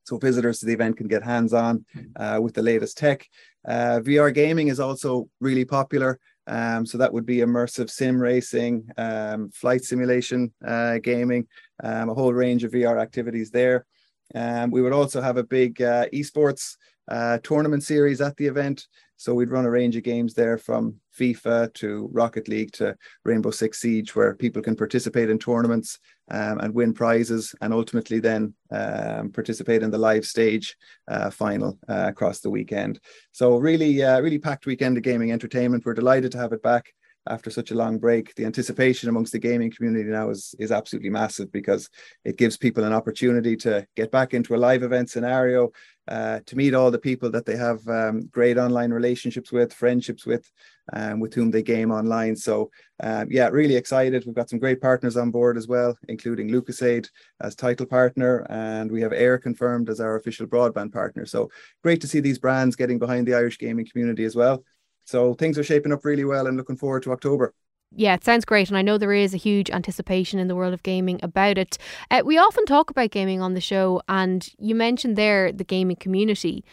So 0.03 0.17
visitors 0.17 0.59
to 0.59 0.65
the 0.65 0.73
event 0.73 0.97
can 0.97 1.07
get 1.07 1.23
hands-on 1.23 1.85
uh, 2.15 2.39
with 2.41 2.53
the 2.53 2.61
latest 2.61 2.97
tech. 2.97 3.27
Uh, 3.67 3.99
VR 4.01 4.33
gaming 4.33 4.69
is 4.69 4.79
also 4.79 5.27
really 5.41 5.65
popular. 5.65 6.19
Um, 6.47 6.85
so 6.85 6.97
that 6.97 7.11
would 7.11 7.25
be 7.25 7.37
immersive 7.37 7.89
sim 7.89 8.19
racing, 8.19 8.89
um, 8.97 9.49
flight 9.51 9.83
simulation 9.83 10.53
uh, 10.65 10.97
gaming, 10.99 11.47
um, 11.83 12.09
a 12.09 12.13
whole 12.13 12.33
range 12.33 12.63
of 12.63 12.71
VR 12.71 13.01
activities 13.01 13.51
there. 13.51 13.85
Um, 14.33 14.71
we 14.71 14.81
would 14.81 14.93
also 14.93 15.21
have 15.21 15.37
a 15.37 15.43
big 15.43 15.81
uh, 15.81 16.07
esports 16.13 16.77
uh, 17.09 17.39
tournament 17.43 17.83
series 17.83 18.21
at 18.21 18.35
the 18.37 18.47
event. 18.47 18.87
So 19.17 19.33
we'd 19.33 19.49
run 19.49 19.65
a 19.65 19.69
range 19.69 19.95
of 19.95 20.03
games 20.03 20.33
there 20.35 20.57
from 20.57 20.95
FIFA 21.17 21.73
to 21.73 22.07
Rocket 22.13 22.47
League 22.47 22.71
to 22.73 22.95
Rainbow 23.25 23.51
Six 23.51 23.79
Siege, 23.79 24.15
where 24.15 24.35
people 24.35 24.61
can 24.61 24.75
participate 24.75 25.29
in 25.29 25.39
tournaments 25.39 25.97
um, 26.29 26.59
and 26.59 26.73
win 26.73 26.93
prizes, 26.93 27.55
and 27.61 27.73
ultimately 27.73 28.19
then 28.19 28.53
um, 28.71 29.31
participate 29.31 29.81
in 29.81 29.89
the 29.89 29.97
live 29.97 30.25
stage 30.25 30.75
uh, 31.07 31.31
final 31.31 31.79
uh, 31.89 32.05
across 32.07 32.41
the 32.41 32.49
weekend. 32.49 32.99
So 33.31 33.57
really, 33.57 34.03
uh, 34.03 34.21
really 34.21 34.39
packed 34.39 34.67
weekend 34.67 34.97
of 34.97 35.03
gaming 35.03 35.31
entertainment. 35.31 35.85
We're 35.85 35.95
delighted 35.95 36.31
to 36.33 36.37
have 36.37 36.53
it 36.53 36.61
back. 36.61 36.93
After 37.29 37.49
such 37.49 37.71
a 37.71 37.75
long 37.75 37.97
break. 37.97 38.33
The 38.35 38.45
anticipation 38.45 39.09
amongst 39.09 39.31
the 39.31 39.39
gaming 39.39 39.71
community 39.71 40.09
now 40.09 40.29
is 40.29 40.55
is 40.59 40.71
absolutely 40.71 41.09
massive 41.09 41.51
because 41.51 41.89
it 42.23 42.37
gives 42.37 42.57
people 42.57 42.83
an 42.83 42.93
opportunity 42.93 43.55
to 43.57 43.85
get 43.95 44.11
back 44.11 44.33
into 44.33 44.55
a 44.55 44.57
live 44.57 44.83
event 44.83 45.09
scenario, 45.09 45.71
uh, 46.07 46.39
to 46.45 46.55
meet 46.55 46.73
all 46.73 46.89
the 46.89 46.99
people 46.99 47.29
that 47.31 47.45
they 47.45 47.57
have 47.57 47.85
um, 47.87 48.27
great 48.31 48.57
online 48.57 48.91
relationships 48.91 49.51
with, 49.51 49.73
friendships 49.73 50.25
with, 50.25 50.49
um, 50.93 51.19
with 51.19 51.33
whom 51.33 51.51
they 51.51 51.61
game 51.61 51.91
online. 51.91 52.35
So, 52.35 52.71
um, 53.01 53.27
yeah, 53.29 53.49
really 53.49 53.75
excited. 53.75 54.23
We've 54.25 54.35
got 54.35 54.49
some 54.49 54.59
great 54.59 54.79
partners 54.79 55.17
on 55.17 55.31
board 55.31 55.57
as 55.57 55.67
well, 55.67 55.97
including 56.07 56.49
Lucozade 56.49 57.09
as 57.41 57.55
title 57.55 57.85
partner, 57.85 58.45
and 58.49 58.89
we 58.89 59.01
have 59.01 59.11
Eir 59.11 59.41
confirmed 59.41 59.89
as 59.89 59.99
our 59.99 60.15
official 60.15 60.47
broadband 60.47 60.93
partner. 60.93 61.25
So, 61.25 61.49
great 61.83 61.99
to 62.01 62.07
see 62.07 62.21
these 62.21 62.39
brands 62.39 62.77
getting 62.77 62.99
behind 62.99 63.27
the 63.27 63.35
Irish 63.35 63.59
gaming 63.59 63.85
community 63.85 64.23
as 64.23 64.35
well. 64.35 64.63
So, 65.07 65.33
things 65.33 65.57
are 65.57 65.63
shaping 65.63 65.93
up 65.93 66.03
really 66.03 66.25
well 66.25 66.47
and 66.47 66.57
looking 66.57 66.75
forward 66.77 67.03
to 67.03 67.13
October. 67.13 67.53
Yeah, 67.95 68.13
it 68.13 68.23
sounds 68.23 68.43
great. 68.43 68.67
And 68.67 68.77
I 68.77 68.81
know 68.81 68.97
there 68.97 69.13
is 69.13 69.33
a 69.33 69.37
huge 69.37 69.71
anticipation 69.71 70.39
in 70.39 70.49
the 70.49 70.55
world 70.55 70.73
of 70.73 70.83
gaming 70.83 71.19
about 71.23 71.57
it. 71.57 71.77
Uh, 72.11 72.21
we 72.25 72.37
often 72.37 72.65
talk 72.65 72.89
about 72.89 73.11
gaming 73.11 73.41
on 73.41 73.53
the 73.53 73.61
show, 73.61 74.01
and 74.09 74.47
you 74.59 74.75
mentioned 74.75 75.15
there 75.15 75.51
the 75.51 75.63
gaming 75.63 75.95
community. 75.95 76.65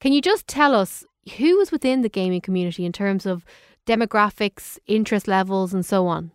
Can 0.00 0.12
you 0.12 0.20
just 0.20 0.48
tell 0.48 0.74
us 0.74 1.04
who 1.38 1.60
is 1.60 1.70
within 1.70 2.02
the 2.02 2.08
gaming 2.08 2.40
community 2.40 2.84
in 2.84 2.92
terms 2.92 3.26
of 3.26 3.44
demographics, 3.86 4.78
interest 4.86 5.28
levels, 5.28 5.72
and 5.72 5.86
so 5.86 6.06
on? 6.08 6.32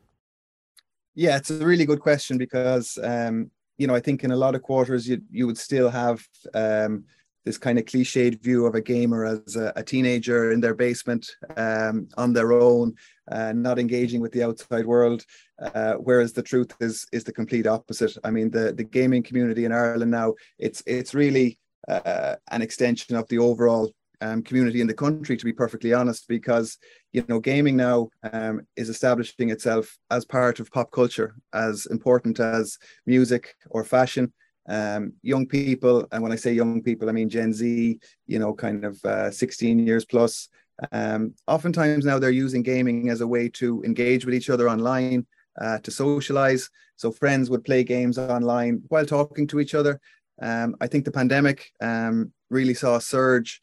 Yeah, 1.16 1.38
it's 1.38 1.52
a 1.52 1.66
really 1.66 1.86
good 1.86 2.00
question 2.00 2.38
because, 2.38 2.98
um, 3.04 3.52
you 3.78 3.88
know, 3.88 3.96
I 3.96 4.00
think 4.00 4.24
in 4.24 4.32
a 4.32 4.36
lot 4.36 4.56
of 4.56 4.62
quarters 4.62 5.08
you, 5.08 5.22
you 5.30 5.46
would 5.48 5.58
still 5.58 5.90
have. 5.90 6.26
Um, 6.54 7.06
this 7.46 7.58
kind 7.58 7.80
of 7.80 7.86
cliched 7.86 8.42
view 8.42 8.66
of 8.66 8.76
a 8.76 8.82
gamer 8.82 9.26
as 9.26 9.56
a, 9.56 9.74
a 9.76 9.84
teenager 9.84 10.52
in 10.52 10.62
their 10.62 10.76
basement 10.76 11.36
um, 11.58 12.08
on 12.18 12.34
their 12.34 12.54
own, 12.54 12.94
uh, 13.32 13.52
not 13.54 13.80
engaging 13.80 14.22
with 14.22 14.32
the 14.32 14.44
outside 14.44 14.86
world. 14.86 15.26
Uh, 15.62 15.94
whereas 15.96 16.34
the 16.34 16.44
truth 16.44 16.74
is 16.80 17.06
is 17.12 17.24
the 17.24 17.34
complete 17.34 17.68
opposite. 17.68 18.16
I 18.24 18.32
mean, 18.32 18.52
the 18.52 18.74
the 18.74 18.84
gaming 18.84 19.24
community 19.24 19.66
in 19.66 19.72
Ireland 19.72 20.12
now 20.12 20.34
it's 20.60 20.84
it's 20.86 21.14
really 21.14 21.60
uh, 21.88 22.36
an 22.52 22.62
extension 22.62 23.16
of 23.16 23.28
the 23.28 23.40
overall 23.40 23.92
um, 24.22 24.44
community 24.44 24.82
in 24.82 24.88
the 24.88 24.94
country, 24.94 25.36
to 25.36 25.46
be 25.46 25.54
perfectly 25.54 25.94
honest, 25.94 26.28
because 26.28 26.78
you 27.12 27.24
know 27.28 27.40
gaming 27.40 27.76
now 27.76 28.10
um, 28.32 28.62
is 28.76 28.90
establishing 28.90 29.50
itself 29.50 29.98
as 30.10 30.26
part 30.26 30.60
of 30.60 30.72
pop 30.72 30.92
culture, 30.92 31.36
as 31.54 31.88
important 31.88 32.40
as 32.40 32.78
music 33.06 33.56
or 33.70 33.84
fashion 33.84 34.32
um, 34.68 35.14
young 35.22 35.46
people, 35.46 36.08
and 36.12 36.22
when 36.22 36.32
I 36.32 36.36
say 36.36 36.54
young 36.54 36.82
people, 36.82 37.10
I 37.10 37.12
mean 37.12 37.30
Gen 37.30 37.54
Z, 37.54 38.00
you 38.28 38.40
know, 38.40 38.54
kind 38.54 38.86
of 38.86 39.04
uh, 39.06 39.32
16 39.32 39.86
years 39.86 40.06
plus. 40.06 40.50
Um, 40.92 41.36
oftentimes 41.48 42.06
now 42.06 42.18
they're 42.20 42.32
using 42.32 42.64
gaming 42.64 43.10
as 43.10 43.22
a 43.22 43.28
way 43.28 43.50
to 43.50 43.84
engage 43.84 44.26
with 44.26 44.34
each 44.34 44.50
other 44.50 44.70
online, 44.70 45.26
uh, 45.60 45.80
to 45.80 45.92
socialize. 45.92 46.70
So 46.96 47.12
friends 47.12 47.50
would 47.50 47.64
play 47.64 47.84
games 47.84 48.18
online 48.18 48.82
while 48.88 49.06
talking 49.06 49.48
to 49.48 49.60
each 49.60 49.76
other. 49.76 50.00
Um, 50.42 50.76
I 50.82 50.88
think 50.88 51.06
the 51.06 51.12
pandemic 51.12 51.72
um, 51.82 52.32
really 52.50 52.74
saw 52.74 52.96
a 52.96 53.02
surge 53.02 53.62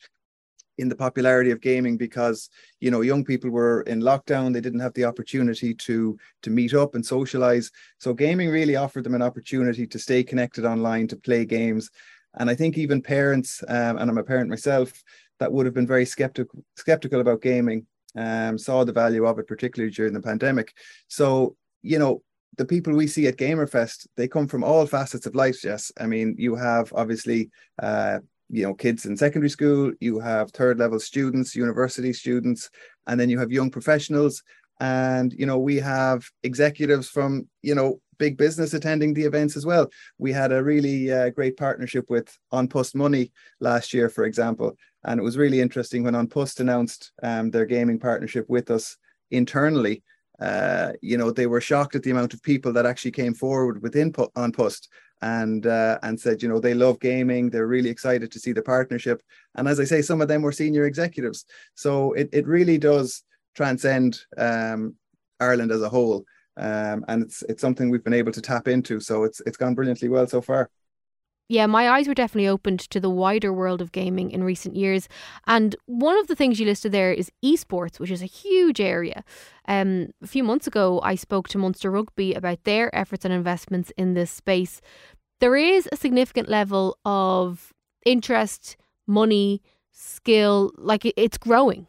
in 0.79 0.89
the 0.89 0.97
popularity 0.97 1.51
of 1.51 1.61
gaming 1.61 1.97
because 1.97 2.49
you 2.81 2.91
know 2.91 3.01
young 3.01 3.25
people 3.25 3.51
were 3.51 3.83
in 3.83 4.01
lockdown. 4.01 4.53
They 4.53 4.61
didn't 4.61 4.81
have 4.81 4.95
the 4.95 5.05
opportunity 5.05 5.75
to 5.75 6.17
to 6.43 6.51
meet 6.51 6.75
up 6.75 6.95
and 6.95 7.05
socialize. 7.05 7.71
So 7.99 8.15
gaming 8.15 8.49
really 8.49 8.77
offered 8.77 9.05
them 9.05 9.15
an 9.15 9.23
opportunity 9.23 9.87
to 9.87 9.99
stay 9.99 10.23
connected 10.23 10.65
online 10.65 11.09
to 11.09 11.17
play 11.17 11.45
games. 11.45 11.91
And 12.39 12.49
i 12.51 12.55
think 12.55 12.77
even 12.77 13.03
parents 13.03 13.65
um, 13.69 13.97
and 13.99 14.11
i'm 14.11 14.19
a 14.19 14.23
parent 14.23 14.51
myself 14.51 14.93
that 15.41 15.51
would 15.53 15.67
have 15.67 15.75
been 15.75 15.87
very 15.87 16.05
skeptical 16.05 16.63
skeptical 16.77 17.21
about 17.21 17.43
gaming 17.43 17.87
um, 18.17 18.59
saw 18.59 18.85
the 18.85 18.93
value 18.93 19.25
of 19.27 19.39
it 19.39 19.47
particularly 19.47 19.93
during 19.93 20.13
the 20.13 20.21
pandemic. 20.21 20.75
So 21.09 21.57
you 21.83 21.99
know 21.99 22.23
the 22.57 22.65
people 22.65 22.93
we 22.93 23.07
see 23.07 23.27
at 23.27 23.37
gamerfest 23.37 24.07
they 24.17 24.29
come 24.29 24.49
from 24.49 24.65
all 24.65 24.85
facets 24.87 25.27
of 25.27 25.35
life 25.35 25.63
yes 25.65 25.93
i 26.01 26.07
mean 26.07 26.35
you 26.39 26.57
have 26.57 26.93
obviously 26.93 27.51
uh, 27.81 28.19
you 28.51 28.63
know 28.63 28.75
kids 28.75 29.05
in 29.05 29.17
secondary 29.17 29.51
school 29.51 29.93
you 30.01 30.19
have 30.19 30.51
third 30.51 30.79
level 30.79 30.99
students 30.99 31.55
university 31.55 32.13
students 32.13 32.71
and 33.09 33.19
then 33.19 33.29
you 33.29 33.39
have 33.39 33.51
young 33.51 33.71
professionals. 33.71 34.43
And 34.81 35.33
you 35.33 35.45
know 35.45 35.59
we 35.59 35.77
have 35.77 36.25
executives 36.45 37.09
from 37.09 37.49
you 37.63 37.75
know 37.75 38.01
big 38.19 38.37
business 38.37 38.75
attending 38.75 39.13
the 39.13 39.25
events 39.25 39.57
as 39.57 39.67
well. 39.67 39.91
We 40.19 40.33
had 40.33 40.53
a 40.53 40.63
really 40.63 41.13
uh, 41.13 41.31
great 41.31 41.57
partnership 41.57 42.07
with 42.09 42.37
An 42.53 42.69
Post 42.69 42.95
Money 42.95 43.33
last 43.59 43.93
year 43.93 44.09
for 44.09 44.25
example. 44.25 44.77
And 45.05 45.19
it 45.19 45.23
was 45.23 45.37
really 45.37 45.61
interesting 45.61 46.05
when 46.05 46.15
An 46.15 46.29
Post 46.29 46.61
announced 46.61 47.13
um, 47.23 47.51
their 47.51 47.67
gaming 47.67 47.99
partnership 47.99 48.47
with 48.49 48.71
us 48.71 48.97
internally 49.31 50.03
uh, 50.41 50.93
you 51.03 51.19
know 51.19 51.33
they 51.33 51.49
were 51.49 51.61
shocked 51.61 51.97
at 51.97 52.03
the 52.05 52.13
amount 52.13 52.33
of 52.33 52.43
people 52.43 52.73
that 52.73 52.87
actually 52.87 53.11
came 53.11 53.35
forward 53.35 53.83
with 53.83 53.97
input 53.97 54.31
An 54.37 54.53
Post 54.53 54.89
and 55.23 55.67
uh, 55.67 55.99
and 56.03 56.19
said, 56.19 56.43
you 56.43 56.49
know, 56.49 56.61
they 56.61 56.75
love 56.75 57.01
gaming. 57.01 57.51
They're 57.51 57.67
really 57.67 57.91
excited 57.91 58.31
to 58.33 58.39
see 58.39 58.53
the 58.53 58.63
partnership. 58.63 59.23
And 59.57 59.69
as 59.69 59.81
I 59.81 59.85
say, 59.85 60.03
some 60.03 60.21
of 60.21 60.29
them 60.29 60.43
were 60.43 60.53
senior 60.53 60.85
executives. 60.85 61.45
So 61.75 62.13
it 62.13 62.29
it 62.33 62.47
really 62.47 62.79
does 62.79 63.23
transcend 63.55 64.21
um, 64.37 64.95
Ireland 65.41 65.73
as 65.73 65.83
a 65.83 65.89
whole, 65.89 66.25
um, 66.57 67.05
and 67.09 67.23
it's 67.23 67.43
it's 67.49 67.61
something 67.61 67.91
we've 67.91 68.05
been 68.05 68.13
able 68.15 68.33
to 68.33 68.43
tap 68.43 68.69
into. 68.69 69.01
So 69.01 69.25
it's 69.25 69.41
it's 69.47 69.57
gone 69.57 69.75
brilliantly 69.75 70.09
well 70.09 70.27
so 70.27 70.41
far. 70.41 70.71
Yeah, 71.51 71.65
my 71.65 71.89
eyes 71.89 72.07
were 72.07 72.15
definitely 72.15 72.49
opened 72.49 72.81
to 72.91 73.01
the 73.01 73.09
wider 73.09 73.53
world 73.55 73.81
of 73.81 73.91
gaming 73.91 74.31
in 74.31 74.45
recent 74.45 74.77
years. 74.77 75.09
And 75.47 75.75
one 75.87 76.19
of 76.19 76.27
the 76.27 76.37
things 76.37 76.61
you 76.61 76.67
listed 76.67 76.93
there 76.93 77.11
is 77.11 77.33
esports, 77.43 77.99
which 77.99 78.11
is 78.11 78.21
a 78.23 78.27
huge 78.27 78.83
area. 78.83 79.25
Um, 79.67 80.11
a 80.23 80.27
few 80.27 80.45
months 80.45 80.67
ago, 80.67 81.01
I 81.03 81.15
spoke 81.15 81.49
to 81.49 81.59
Munster 81.59 81.91
Rugby 81.91 82.35
about 82.35 82.65
their 82.65 82.95
efforts 82.95 83.25
and 83.25 83.33
investments 83.33 83.91
in 83.97 84.13
this 84.13 84.31
space. 84.31 84.83
There 85.41 85.57
is 85.57 85.89
a 85.91 85.97
significant 85.97 86.51
level 86.51 86.99
of 87.07 87.73
interest, 88.05 88.77
money, 89.07 89.63
skill, 89.91 90.73
like 90.77 91.11
it's 91.17 91.39
growing. 91.39 91.87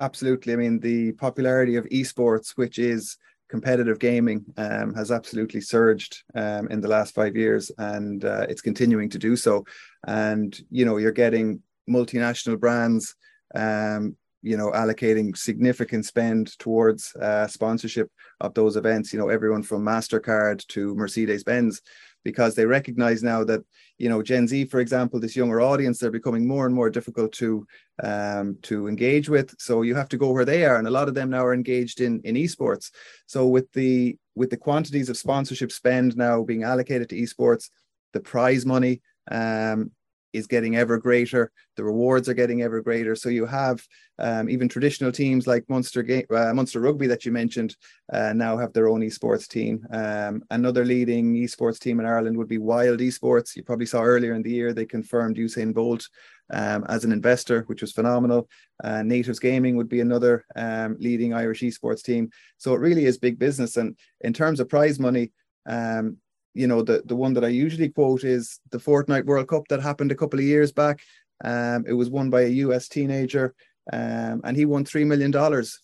Absolutely. 0.00 0.52
I 0.52 0.56
mean, 0.56 0.80
the 0.80 1.12
popularity 1.12 1.76
of 1.76 1.86
esports, 1.86 2.50
which 2.56 2.78
is 2.78 3.16
competitive 3.50 3.98
gaming 3.98 4.44
um, 4.56 4.94
has 4.94 5.10
absolutely 5.10 5.60
surged 5.60 6.22
um, 6.34 6.68
in 6.68 6.80
the 6.80 6.88
last 6.88 7.14
five 7.14 7.36
years, 7.36 7.70
and 7.78 8.24
uh, 8.24 8.46
it's 8.48 8.62
continuing 8.62 9.10
to 9.10 9.18
do 9.18 9.36
so. 9.36 9.64
And 10.06 10.58
you 10.70 10.84
know, 10.84 10.96
you're 10.98 11.12
getting 11.12 11.60
multinational 11.88 12.58
brands, 12.58 13.14
um, 13.54 14.16
you 14.42 14.56
know, 14.56 14.70
allocating 14.70 15.36
significant 15.36 16.06
spend 16.06 16.58
towards 16.58 17.14
uh, 17.16 17.46
sponsorship 17.48 18.08
of 18.40 18.54
those 18.54 18.76
events. 18.76 19.12
You 19.12 19.18
know, 19.18 19.28
everyone 19.28 19.64
from 19.64 19.84
Mastercard 19.84 20.66
to 20.68 20.94
Mercedes 20.94 21.44
Benz 21.44 21.82
because 22.24 22.54
they 22.54 22.66
recognize 22.66 23.22
now 23.22 23.44
that 23.44 23.62
you 23.98 24.08
know 24.08 24.22
Gen 24.22 24.46
Z, 24.46 24.66
for 24.66 24.80
example, 24.80 25.20
this 25.20 25.36
younger 25.36 25.60
audience, 25.60 25.98
they're 25.98 26.10
becoming 26.10 26.46
more 26.46 26.66
and 26.66 26.74
more 26.74 26.90
difficult 26.90 27.32
to 27.32 27.66
um, 28.02 28.56
to 28.62 28.88
engage 28.88 29.28
with. 29.28 29.54
So 29.58 29.82
you 29.82 29.94
have 29.94 30.08
to 30.10 30.16
go 30.16 30.30
where 30.30 30.44
they 30.44 30.64
are, 30.64 30.76
and 30.76 30.86
a 30.86 30.90
lot 30.90 31.08
of 31.08 31.14
them 31.14 31.30
now 31.30 31.44
are 31.44 31.54
engaged 31.54 32.00
in 32.00 32.20
in 32.24 32.34
esports. 32.34 32.90
So 33.26 33.46
with 33.46 33.70
the 33.72 34.16
with 34.34 34.50
the 34.50 34.56
quantities 34.56 35.08
of 35.08 35.16
sponsorship 35.16 35.72
spend 35.72 36.16
now 36.16 36.42
being 36.42 36.62
allocated 36.62 37.08
to 37.10 37.16
esports, 37.16 37.70
the 38.12 38.20
prize 38.20 38.64
money, 38.64 39.02
um, 39.30 39.90
is 40.32 40.46
getting 40.46 40.76
ever 40.76 40.98
greater. 40.98 41.50
The 41.76 41.84
rewards 41.84 42.28
are 42.28 42.34
getting 42.34 42.62
ever 42.62 42.80
greater. 42.80 43.14
So 43.14 43.28
you 43.28 43.46
have 43.46 43.82
um, 44.18 44.48
even 44.50 44.68
traditional 44.68 45.12
teams 45.12 45.46
like 45.46 45.64
Munster 45.68 46.02
Ga- 46.02 46.26
uh, 46.30 46.52
Munster 46.52 46.80
Rugby 46.80 47.06
that 47.06 47.24
you 47.24 47.32
mentioned 47.32 47.76
uh, 48.12 48.32
now 48.32 48.56
have 48.56 48.72
their 48.72 48.88
own 48.88 49.00
esports 49.00 49.48
team. 49.48 49.86
Um, 49.92 50.42
another 50.50 50.84
leading 50.84 51.34
esports 51.34 51.78
team 51.78 52.00
in 52.00 52.06
Ireland 52.06 52.36
would 52.36 52.48
be 52.48 52.58
Wild 52.58 53.00
Esports. 53.00 53.56
You 53.56 53.62
probably 53.62 53.86
saw 53.86 54.02
earlier 54.02 54.34
in 54.34 54.42
the 54.42 54.50
year 54.50 54.72
they 54.72 54.86
confirmed 54.86 55.36
Usain 55.36 55.72
Bolt 55.72 56.06
um, 56.52 56.84
as 56.88 57.04
an 57.04 57.12
investor, 57.12 57.62
which 57.62 57.80
was 57.80 57.92
phenomenal. 57.92 58.48
Uh, 58.82 59.02
Natives 59.02 59.38
Gaming 59.38 59.76
would 59.76 59.88
be 59.88 60.00
another 60.00 60.44
um, 60.56 60.96
leading 60.98 61.32
Irish 61.32 61.60
esports 61.60 62.02
team. 62.02 62.30
So 62.58 62.74
it 62.74 62.80
really 62.80 63.06
is 63.06 63.18
big 63.18 63.38
business. 63.38 63.76
And 63.76 63.96
in 64.20 64.32
terms 64.32 64.60
of 64.60 64.68
prize 64.68 64.98
money, 64.98 65.32
um, 65.66 66.18
you 66.54 66.66
know, 66.66 66.82
the, 66.82 67.02
the 67.04 67.16
one 67.16 67.34
that 67.34 67.44
I 67.44 67.48
usually 67.48 67.88
quote 67.88 68.24
is 68.24 68.60
the 68.70 68.78
Fortnite 68.78 69.26
World 69.26 69.48
Cup 69.48 69.68
that 69.68 69.80
happened 69.80 70.12
a 70.12 70.16
couple 70.16 70.38
of 70.38 70.44
years 70.44 70.72
back. 70.72 71.00
Um, 71.44 71.84
it 71.86 71.92
was 71.92 72.10
won 72.10 72.30
by 72.30 72.42
a 72.42 72.48
US 72.48 72.88
teenager, 72.88 73.54
um, 73.92 74.40
and 74.44 74.56
he 74.56 74.64
won 74.64 74.84
$3 74.84 75.06
million 75.06 75.32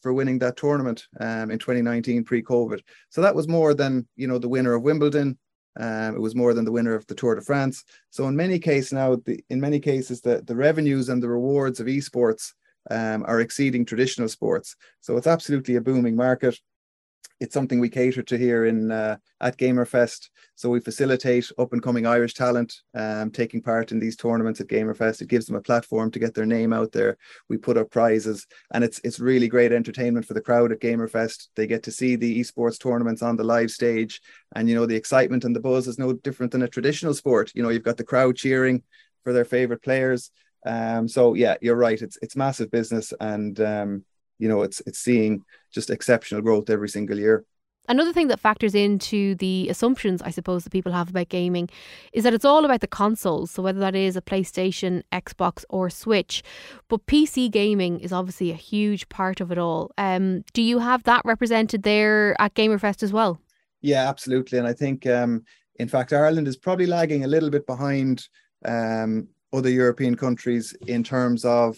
for 0.02 0.12
winning 0.12 0.38
that 0.40 0.56
tournament 0.56 1.06
um, 1.20 1.50
in 1.50 1.58
2019 1.58 2.24
pre 2.24 2.42
COVID. 2.42 2.80
So 3.10 3.20
that 3.22 3.34
was 3.34 3.48
more 3.48 3.74
than, 3.74 4.06
you 4.16 4.26
know, 4.26 4.38
the 4.38 4.48
winner 4.48 4.74
of 4.74 4.82
Wimbledon. 4.82 5.38
Um, 5.78 6.14
it 6.14 6.20
was 6.20 6.34
more 6.34 6.54
than 6.54 6.64
the 6.64 6.72
winner 6.72 6.94
of 6.94 7.06
the 7.06 7.14
Tour 7.14 7.34
de 7.34 7.42
France. 7.42 7.84
So 8.10 8.28
in 8.28 8.36
many 8.36 8.58
cases 8.58 8.92
now, 8.92 9.16
the, 9.16 9.44
in 9.50 9.60
many 9.60 9.78
cases, 9.78 10.20
the, 10.20 10.42
the 10.46 10.56
revenues 10.56 11.08
and 11.08 11.22
the 11.22 11.28
rewards 11.28 11.80
of 11.80 11.86
esports 11.86 12.52
um, 12.90 13.24
are 13.26 13.40
exceeding 13.40 13.84
traditional 13.84 14.28
sports. 14.28 14.76
So 15.00 15.16
it's 15.16 15.26
absolutely 15.26 15.76
a 15.76 15.80
booming 15.80 16.16
market. 16.16 16.58
It's 17.41 17.55
something 17.55 17.80
we 17.80 17.89
cater 17.89 18.22
to 18.22 18.39
here 18.39 18.66
in 18.66 18.91
uh, 18.91 19.16
at 19.41 19.59
Gamerfest. 19.59 20.30
So 20.55 20.70
we 20.70 20.80
facilitate 20.80 21.51
up 21.59 21.72
and 21.72 21.82
coming 21.82 22.07
Irish 22.07 22.32
talent 22.32 22.74
um, 22.95 23.30
taking 23.30 23.61
part 23.61 23.93
in 23.93 23.99
these 23.99 24.16
tournaments 24.16 24.61
at 24.61 24.68
Gamerfest. 24.68 25.20
It 25.20 25.28
gives 25.28 25.47
them 25.47 25.57
a 25.57 25.61
platform 25.61 26.11
to 26.12 26.18
get 26.18 26.34
their 26.34 26.47
name 26.47 26.72
out 26.72 26.93
there. 26.93 27.18
We 27.49 27.59
put 27.59 27.76
up 27.76 27.91
prizes, 27.91 28.47
and 28.72 28.82
it's 28.82 29.01
it's 29.05 29.20
really 29.20 29.49
great 29.49 29.72
entertainment 29.72 30.26
for 30.26 30.34
the 30.34 30.41
crowd 30.41 30.72
at 30.72 30.80
Gamerfest. 30.80 31.49
They 31.57 31.66
get 31.66 31.82
to 31.84 31.91
see 31.91 32.16
the 32.16 32.41
esports 32.41 32.80
tournaments 32.80 33.22
on 33.22 33.37
the 33.37 33.45
live 33.45 33.70
stage, 33.70 34.20
and 34.55 34.68
you 34.68 34.74
know 34.74 34.87
the 34.87 34.97
excitement 34.97 35.45
and 35.45 35.55
the 35.55 35.61
buzz 35.61 35.87
is 35.87 35.99
no 35.99 36.12
different 36.14 36.53
than 36.53 36.62
a 36.62 36.68
traditional 36.68 37.14
sport. 37.14 37.53
You 37.55 37.62
know 37.62 37.68
you've 37.68 37.82
got 37.82 37.99
the 37.99 38.05
crowd 38.05 38.37
cheering 38.37 38.82
for 39.24 39.32
their 39.32 39.45
favorite 39.45 39.82
players. 39.82 40.30
Um, 40.64 41.07
so 41.07 41.34
yeah, 41.34 41.57
you're 41.61 41.76
right. 41.76 42.01
It's 42.01 42.18
it's 42.22 42.34
massive 42.34 42.70
business, 42.70 43.12
and 43.20 43.61
um, 43.61 44.05
you 44.39 44.49
know 44.49 44.62
it's 44.62 44.80
it's 44.87 44.99
seeing 44.99 45.45
just 45.72 45.91
exceptional 45.91 46.43
growth 46.43 46.70
every 46.70 46.89
single 46.89 47.18
year. 47.18 47.45
Another 47.89 48.12
thing 48.12 48.28
that 48.28 48.41
factors 48.41 48.74
into 48.74 49.37
the 49.37 49.68
assumptions, 49.68 50.20
I 50.22 50.30
suppose, 50.30 50.64
that 50.64 50.70
people 50.70 50.93
have 50.93 51.11
about 51.11 51.28
gaming 51.28 51.68
is 52.12 52.24
that 52.24 52.34
it's 52.34 52.45
all 52.45 52.64
about 52.64 52.80
the 52.80 52.89
consoles. 52.89 53.53
So, 53.53 53.62
whether 53.62 53.78
that 53.78 53.95
is 53.95 54.16
a 54.16 54.22
PlayStation, 54.22 55.03
Xbox, 55.12 55.64
or 55.68 55.89
Switch. 55.89 56.43
But 56.89 57.07
PC 57.07 57.51
gaming 57.51 58.01
is 58.01 58.12
obviously 58.12 58.51
a 58.51 58.55
huge 58.55 59.09
part 59.09 59.41
of 59.41 59.53
it 59.53 59.59
all. 59.59 59.93
Um, 59.99 60.43
do 60.53 60.62
you 60.62 60.80
have 60.80 61.05
that 61.05 61.22
represented 61.24 61.84
there 61.84 62.34
at 62.41 62.55
Gamerfest 62.55 63.03
as 63.03 63.12
well? 63.12 63.41
Yeah, 63.82 64.09
absolutely. 64.09 64.59
And 64.59 64.66
I 64.66 64.72
think, 64.72 65.07
um, 65.07 65.45
in 65.76 65.89
fact, 65.89 66.12
Ireland 66.12 66.49
is 66.49 66.57
probably 66.57 66.87
lagging 66.87 67.24
a 67.24 67.28
little 67.28 67.51
bit 67.51 67.66
behind 67.66 68.26
um, 68.64 69.28
other 69.53 69.70
European 69.70 70.16
countries 70.16 70.74
in 70.89 71.05
terms 71.05 71.45
of 71.45 71.76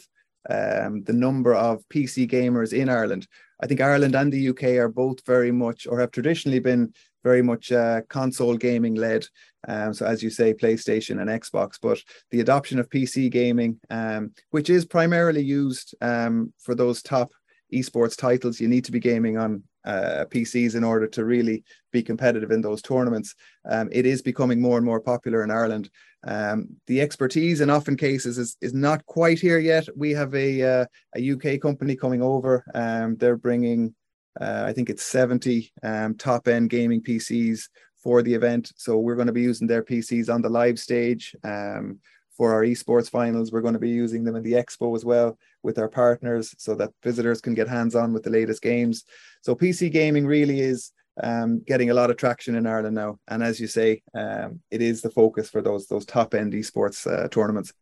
um, 0.48 1.02
the 1.04 1.12
number 1.12 1.54
of 1.54 1.86
PC 1.88 2.28
gamers 2.30 2.72
in 2.72 2.88
Ireland. 2.88 3.26
I 3.62 3.66
think 3.66 3.80
Ireland 3.80 4.14
and 4.14 4.32
the 4.32 4.48
UK 4.48 4.64
are 4.78 4.88
both 4.88 5.24
very 5.26 5.50
much, 5.50 5.86
or 5.86 5.98
have 6.00 6.10
traditionally 6.10 6.60
been 6.60 6.92
very 7.24 7.42
much 7.42 7.72
uh, 7.72 8.02
console 8.08 8.56
gaming 8.56 8.94
led. 8.94 9.26
Um, 9.66 9.92
so, 9.92 10.06
as 10.06 10.22
you 10.22 10.30
say, 10.30 10.54
PlayStation 10.54 11.20
and 11.20 11.28
Xbox, 11.28 11.78
but 11.80 11.98
the 12.30 12.40
adoption 12.40 12.78
of 12.78 12.88
PC 12.88 13.30
gaming, 13.30 13.80
um, 13.90 14.32
which 14.50 14.70
is 14.70 14.84
primarily 14.84 15.42
used 15.42 15.94
um, 16.00 16.52
for 16.58 16.74
those 16.74 17.02
top 17.02 17.32
esports 17.72 18.16
titles, 18.16 18.60
you 18.60 18.68
need 18.68 18.84
to 18.84 18.92
be 18.92 19.00
gaming 19.00 19.36
on 19.36 19.62
uh, 19.88 20.26
PCs 20.26 20.74
in 20.74 20.84
order 20.84 21.06
to 21.06 21.24
really 21.24 21.64
be 21.92 22.02
competitive 22.02 22.50
in 22.50 22.60
those 22.60 22.82
tournaments. 22.82 23.34
Um, 23.64 23.88
it 23.90 24.04
is 24.04 24.20
becoming 24.20 24.60
more 24.60 24.76
and 24.76 24.84
more 24.84 25.00
popular 25.00 25.42
in 25.42 25.50
Ireland. 25.50 25.88
Um, 26.26 26.68
the 26.86 27.00
expertise 27.00 27.62
in 27.62 27.70
often 27.70 27.96
cases 27.96 28.36
is, 28.36 28.56
is 28.60 28.74
not 28.74 29.04
quite 29.06 29.38
here 29.38 29.58
yet. 29.58 29.88
We 29.96 30.10
have 30.10 30.34
a, 30.34 30.62
uh, 30.62 30.84
a 31.16 31.32
UK 31.32 31.60
company 31.60 31.96
coming 31.96 32.22
over. 32.22 32.64
Um, 32.74 33.16
they're 33.16 33.36
bringing, 33.36 33.94
uh, 34.38 34.64
I 34.66 34.74
think 34.74 34.90
it's 34.90 35.04
70 35.04 35.72
um, 35.82 36.16
top 36.16 36.48
end 36.48 36.68
gaming 36.68 37.02
PCs 37.02 37.68
for 37.96 38.22
the 38.22 38.34
event. 38.34 38.72
So 38.76 38.98
we're 38.98 39.16
going 39.16 39.26
to 39.26 39.32
be 39.32 39.40
using 39.40 39.66
their 39.66 39.82
PCs 39.82 40.32
on 40.32 40.42
the 40.42 40.50
live 40.50 40.78
stage. 40.78 41.34
Um, 41.42 41.98
for 42.36 42.52
our 42.52 42.62
esports 42.62 43.10
finals, 43.10 43.50
we're 43.50 43.62
going 43.62 43.74
to 43.74 43.80
be 43.80 43.90
using 43.90 44.22
them 44.22 44.36
in 44.36 44.44
the 44.44 44.52
expo 44.52 44.94
as 44.94 45.04
well 45.04 45.36
with 45.62 45.78
our 45.78 45.88
partners 45.88 46.54
so 46.58 46.74
that 46.76 46.90
visitors 47.02 47.40
can 47.40 47.54
get 47.54 47.68
hands 47.68 47.94
on 47.94 48.12
with 48.12 48.22
the 48.22 48.30
latest 48.30 48.62
games. 48.62 49.04
So 49.42 49.54
PC 49.54 49.90
gaming 49.90 50.26
really 50.26 50.60
is 50.60 50.92
um, 51.22 51.60
getting 51.66 51.90
a 51.90 51.94
lot 51.94 52.10
of 52.10 52.16
traction 52.16 52.54
in 52.54 52.66
Ireland 52.66 52.94
now. 52.94 53.18
And 53.28 53.42
as 53.42 53.60
you 53.60 53.66
say, 53.66 54.02
um, 54.14 54.60
it 54.70 54.82
is 54.82 55.02
the 55.02 55.10
focus 55.10 55.50
for 55.50 55.62
those 55.62 55.86
those 55.88 56.06
top 56.06 56.34
end 56.34 56.52
esports 56.52 57.06
uh, 57.06 57.28
tournaments. 57.28 57.72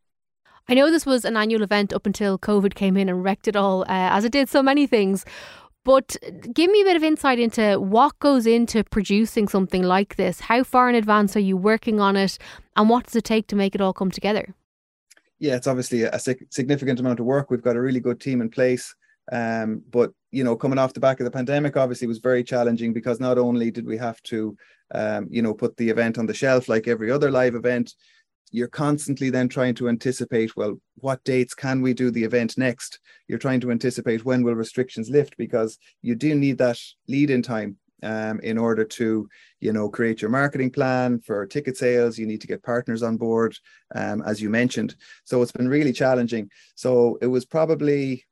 I 0.68 0.74
know 0.74 0.91
this 0.91 1.07
was 1.07 1.24
an 1.24 1.37
annual 1.37 1.62
event 1.62 1.93
up 1.93 2.07
until 2.07 2.39
COVID 2.39 2.74
came 2.74 2.97
in 2.97 3.09
and 3.09 3.22
wrecked 3.22 3.47
it 3.47 3.55
all, 3.55 3.83
uh, 3.83 3.87
as 3.89 4.24
it 4.24 4.33
did 4.33 4.49
so 4.49 4.62
many 4.62 4.87
things. 4.87 5.24
But 5.85 6.16
give 6.53 6.68
me 6.68 6.81
a 6.81 6.85
bit 6.85 6.97
of 6.97 7.05
insight 7.05 7.39
into 7.39 7.79
what 7.79 8.18
goes 8.18 8.45
into 8.45 8.83
producing 8.83 9.47
something 9.47 9.85
like 9.85 10.16
this. 10.16 10.41
How 10.41 10.64
far 10.64 10.89
in 10.89 10.97
advance 10.97 11.37
are 11.37 11.41
you 11.41 11.57
working 11.57 12.01
on 12.01 12.16
it, 12.16 12.39
and 12.74 12.89
what 12.89 13.07
does 13.07 13.14
it 13.14 13.22
take 13.22 13.47
to 13.49 13.57
make 13.57 13.77
it 13.77 13.81
all 13.81 13.93
come 13.93 14.11
together? 14.11 14.55
Yeah, 15.39 15.57
it's 15.57 15.66
obviously 15.66 16.03
a 16.03 16.18
significant 16.18 17.01
amount 17.01 17.20
of 17.20 17.26
work. 17.26 17.51
We've 17.51 17.62
got 17.62 17.76
a 17.76 17.80
really 17.80 18.01
good 18.01 18.20
team 18.20 18.41
in 18.41 18.49
place. 18.49 18.95
Um, 19.30 19.82
but 19.91 20.12
you 20.30 20.45
know, 20.45 20.57
coming 20.57 20.78
off 20.78 20.95
the 20.95 21.01
back 21.01 21.20
of 21.20 21.24
the 21.24 21.30
pandemic, 21.30 21.76
obviously 21.76 22.07
was 22.07 22.18
very 22.18 22.45
challenging 22.45 22.93
because 22.93 23.20
not 23.20 23.39
only 23.39 23.70
did 23.70 23.87
we 23.87 23.99
have 23.99 24.22
to, 24.24 24.57
um, 24.95 25.28
you 25.30 25.43
know, 25.43 25.53
put 25.53 25.76
the 25.76 25.91
event 25.91 26.18
on 26.18 26.26
the 26.26 26.34
shelf 26.34 26.68
like 26.68 26.89
every 26.89 27.11
other 27.11 27.30
live 27.30 27.55
event, 27.55 27.93
you're 28.53 28.68
constantly 28.68 29.28
then 29.28 29.49
trying 29.49 29.74
to 29.74 29.89
anticipate, 29.89 30.57
well, 30.57 30.80
what 30.97 31.22
dates 31.24 31.55
can 31.55 31.82
we 31.82 31.93
do 31.93 32.11
the 32.11 32.24
event 32.24 32.57
next? 32.57 33.01
You're 33.28 33.39
trying 33.39 33.61
to 33.61 33.70
anticipate 33.70 34.24
when 34.24 34.43
will 34.43 34.55
restrictions 34.55 35.11
lift 35.11 35.37
because 35.37 35.78
you 36.03 36.14
do 36.14 36.34
need 36.34 36.59
that 36.59 36.78
lead 37.09 37.30
in 37.30 37.43
time 37.43 37.76
um, 38.03 38.40
in 38.40 38.59
order 38.59 38.84
to 38.84 39.28
you 39.61 39.72
know 39.72 39.88
create 39.88 40.20
your 40.20 40.30
marketing 40.30 40.70
plan 40.70 41.18
for 41.20 41.47
ticket 41.47 41.76
sales 41.76 42.18
you 42.18 42.26
need 42.26 42.40
to 42.40 42.47
get 42.47 42.62
partners 42.62 43.03
on 43.03 43.16
board 43.16 43.57
um, 43.94 44.22
as 44.22 44.40
you 44.40 44.51
mentioned 44.51 44.94
so 45.24 45.40
it's 45.40 45.53
been 45.53 45.68
really 45.68 45.92
challenging 45.92 46.51
so 46.74 47.18
it 47.22 47.26
was 47.26 47.44
probably 47.44 48.24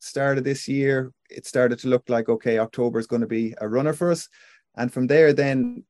started 0.00 0.44
this 0.44 0.66
year, 0.66 1.12
it 1.28 1.46
started 1.46 1.78
to 1.80 1.88
look 1.88 2.08
like, 2.08 2.28
okay, 2.28 2.58
October 2.58 2.98
is 2.98 3.06
going 3.06 3.20
to 3.20 3.28
be 3.28 3.54
a 3.60 3.68
runner 3.68 3.92
for 3.92 4.10
us. 4.10 4.28
And 4.76 4.92
from 4.92 5.06
there, 5.06 5.32
then, 5.32 5.84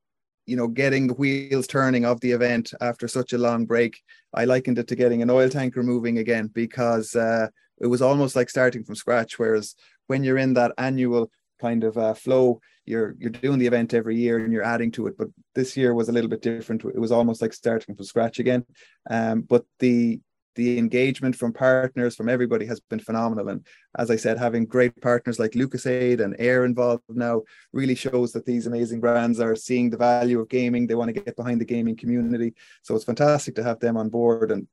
you 0.46 0.56
know, 0.56 0.68
getting 0.68 1.06
the 1.06 1.14
wheels 1.14 1.66
turning 1.66 2.04
of 2.04 2.20
the 2.20 2.32
event 2.32 2.74
after 2.80 3.08
such 3.08 3.32
a 3.32 3.38
long 3.38 3.64
break, 3.64 4.00
I 4.34 4.44
likened 4.44 4.78
it 4.78 4.88
to 4.88 4.96
getting 4.96 5.22
an 5.22 5.30
oil 5.30 5.48
tanker 5.48 5.82
moving 5.82 6.18
again 6.18 6.50
because 6.52 7.14
uh, 7.14 7.48
it 7.80 7.86
was 7.86 8.02
almost 8.02 8.36
like 8.36 8.50
starting 8.50 8.84
from 8.84 8.96
scratch. 8.96 9.38
Whereas 9.38 9.74
when 10.08 10.24
you're 10.24 10.38
in 10.38 10.54
that 10.54 10.72
annual 10.76 11.30
kind 11.60 11.84
of 11.84 11.96
uh, 11.96 12.14
flow, 12.14 12.60
you're 12.90 13.14
you're 13.18 13.30
doing 13.30 13.58
the 13.58 13.66
event 13.66 13.94
every 13.94 14.16
year 14.16 14.38
and 14.38 14.52
you're 14.52 14.62
adding 14.74 14.90
to 14.92 15.06
it. 15.06 15.16
But 15.16 15.28
this 15.54 15.76
year 15.76 15.94
was 15.94 16.08
a 16.08 16.12
little 16.12 16.30
bit 16.30 16.42
different. 16.42 16.84
It 16.84 16.98
was 16.98 17.12
almost 17.12 17.40
like 17.40 17.52
starting 17.52 17.94
from 17.94 18.04
scratch 18.04 18.38
again. 18.38 18.66
Um, 19.08 19.42
but 19.42 19.64
the 19.78 20.20
the 20.56 20.78
engagement 20.78 21.36
from 21.36 21.52
partners 21.52 22.16
from 22.16 22.28
everybody 22.28 22.66
has 22.66 22.80
been 22.80 22.98
phenomenal 22.98 23.48
and 23.48 23.64
as 23.98 24.10
i 24.10 24.16
said 24.16 24.36
having 24.36 24.66
great 24.66 25.00
partners 25.00 25.38
like 25.38 25.52
Lucozade 25.52 26.20
and 26.20 26.36
Eir 26.38 26.64
involved 26.64 27.04
now 27.08 27.42
really 27.72 27.94
shows 27.94 28.32
that 28.32 28.44
these 28.44 28.66
amazing 28.66 29.00
brands 29.00 29.38
are 29.38 29.54
seeing 29.54 29.90
the 29.90 29.96
value 29.96 30.40
of 30.40 30.48
gaming 30.48 30.86
they 30.86 30.96
want 30.96 31.08
to 31.08 31.20
get 31.20 31.36
behind 31.36 31.60
the 31.60 31.64
gaming 31.64 31.96
community 31.96 32.52
so 32.82 32.94
it's 32.94 33.04
fantastic 33.04 33.54
to 33.54 33.62
have 33.62 33.78
them 33.78 33.96
on 33.96 34.08
board 34.08 34.50
and 34.50 34.66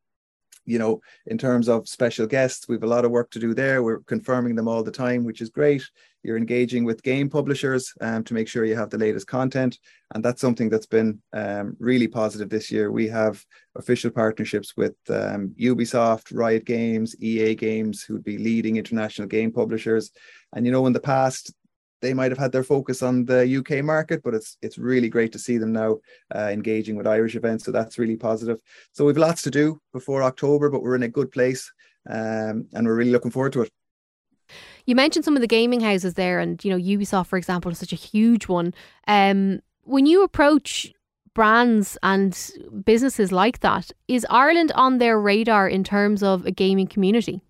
you 0.68 0.78
know, 0.78 0.99
in 1.26 1.38
terms 1.38 1.70
of 1.70 1.88
special 1.88 2.28
guests, 2.28 2.68
we 2.68 2.76
have 2.76 2.84
a 2.84 2.88
lot 2.88 3.05
of 3.05 3.11
work 3.11 3.32
to 3.32 3.39
do 3.39 3.53
there. 3.53 3.82
We're 3.82 4.01
confirming 4.01 4.55
them 4.55 4.68
all 4.68 4.84
the 4.84 4.91
time, 4.91 5.24
which 5.24 5.41
is 5.41 5.49
great. 5.49 5.84
You're 6.24 6.38
engaging 6.38 6.84
with 6.84 7.03
game 7.03 7.30
publishers 7.30 7.93
um, 8.01 8.24
to 8.26 8.34
make 8.34 8.49
sure 8.49 8.65
you 8.65 8.76
have 8.76 8.89
the 8.89 8.97
latest 8.97 9.28
content. 9.28 9.80
And 10.13 10.24
that's 10.24 10.41
something 10.41 10.68
that's 10.68 10.86
been 10.86 11.22
um, 11.32 11.78
really 11.80 12.09
positive 12.09 12.49
this 12.49 12.70
year. 12.70 12.91
We 12.91 13.07
have 13.07 13.43
official 13.78 14.11
partnerships 14.11 14.76
with 14.76 14.95
um, 15.09 15.55
Ubisoft, 15.57 16.36
Riot 16.36 16.65
Games, 16.65 17.15
EA 17.22 17.55
Games, 17.55 18.03
who'd 18.03 18.26
be 18.26 18.38
leading 18.38 18.76
international 18.76 19.28
game 19.30 19.53
publishers. 19.53 20.11
And, 20.53 20.65
you 20.65 20.72
know, 20.74 20.86
in 20.86 20.93
the 20.93 20.99
past, 20.99 21.53
they 22.02 22.14
might 22.14 22.32
have 22.32 22.38
had 22.38 22.52
their 22.52 22.64
focus 22.64 23.02
on 23.02 23.26
the 23.26 23.58
UK 23.58 23.84
market, 23.84 24.22
but 24.24 24.34
it's 24.34 24.58
it's 24.62 24.78
really 24.78 25.10
great 25.10 25.32
to 25.32 25.39
see 25.39 25.58
them 25.58 25.74
now 25.74 25.98
uh, 26.34 26.50
engaging 26.52 26.95
with 26.95 27.08
Irish 27.08 27.36
events. 27.36 27.66
So 27.66 27.72
that's 27.72 27.98
really 27.98 28.18
positive. 28.18 28.62
So 28.91 29.06
we've 29.06 29.18
lots 29.18 29.41
to 29.43 29.52
do 29.52 29.82
before 29.93 30.24
October, 30.24 30.70
but 30.70 30.84
we're 30.84 30.95
in 30.95 31.04
a 31.04 31.08
good 31.08 31.32
place, 31.32 31.72
um, 32.10 32.68
and 32.74 32.86
we're 32.86 32.95
really 32.95 33.12
looking 33.12 33.32
forward 33.32 33.54
to 33.54 33.64
it. 33.64 33.72
You 34.86 34.95
mentioned 34.95 35.26
some 35.26 35.36
of 35.36 35.41
the 35.41 35.48
gaming 35.48 35.82
houses 35.82 36.14
there, 36.14 36.39
and 36.39 36.64
you 36.64 36.72
know 36.72 36.78
Ubisoft, 36.78 37.28
for 37.28 37.38
example, 37.38 37.72
is 37.72 37.80
such 37.80 37.93
a 37.93 37.98
huge 37.98 38.48
one. 38.48 38.74
Um, 39.08 39.62
when 39.84 40.06
you 40.06 40.24
approach 40.24 40.93
brands 41.34 41.98
and 42.04 42.52
businesses 42.84 43.32
like 43.32 43.60
that, 43.60 43.91
is 44.08 44.26
Ireland 44.30 44.72
on 44.76 44.98
their 44.98 45.20
radar 45.20 45.68
in 45.68 45.84
terms 45.84 46.24
of 46.24 46.45
a 46.45 46.52
gaming 46.52 46.88
community? 46.88 47.41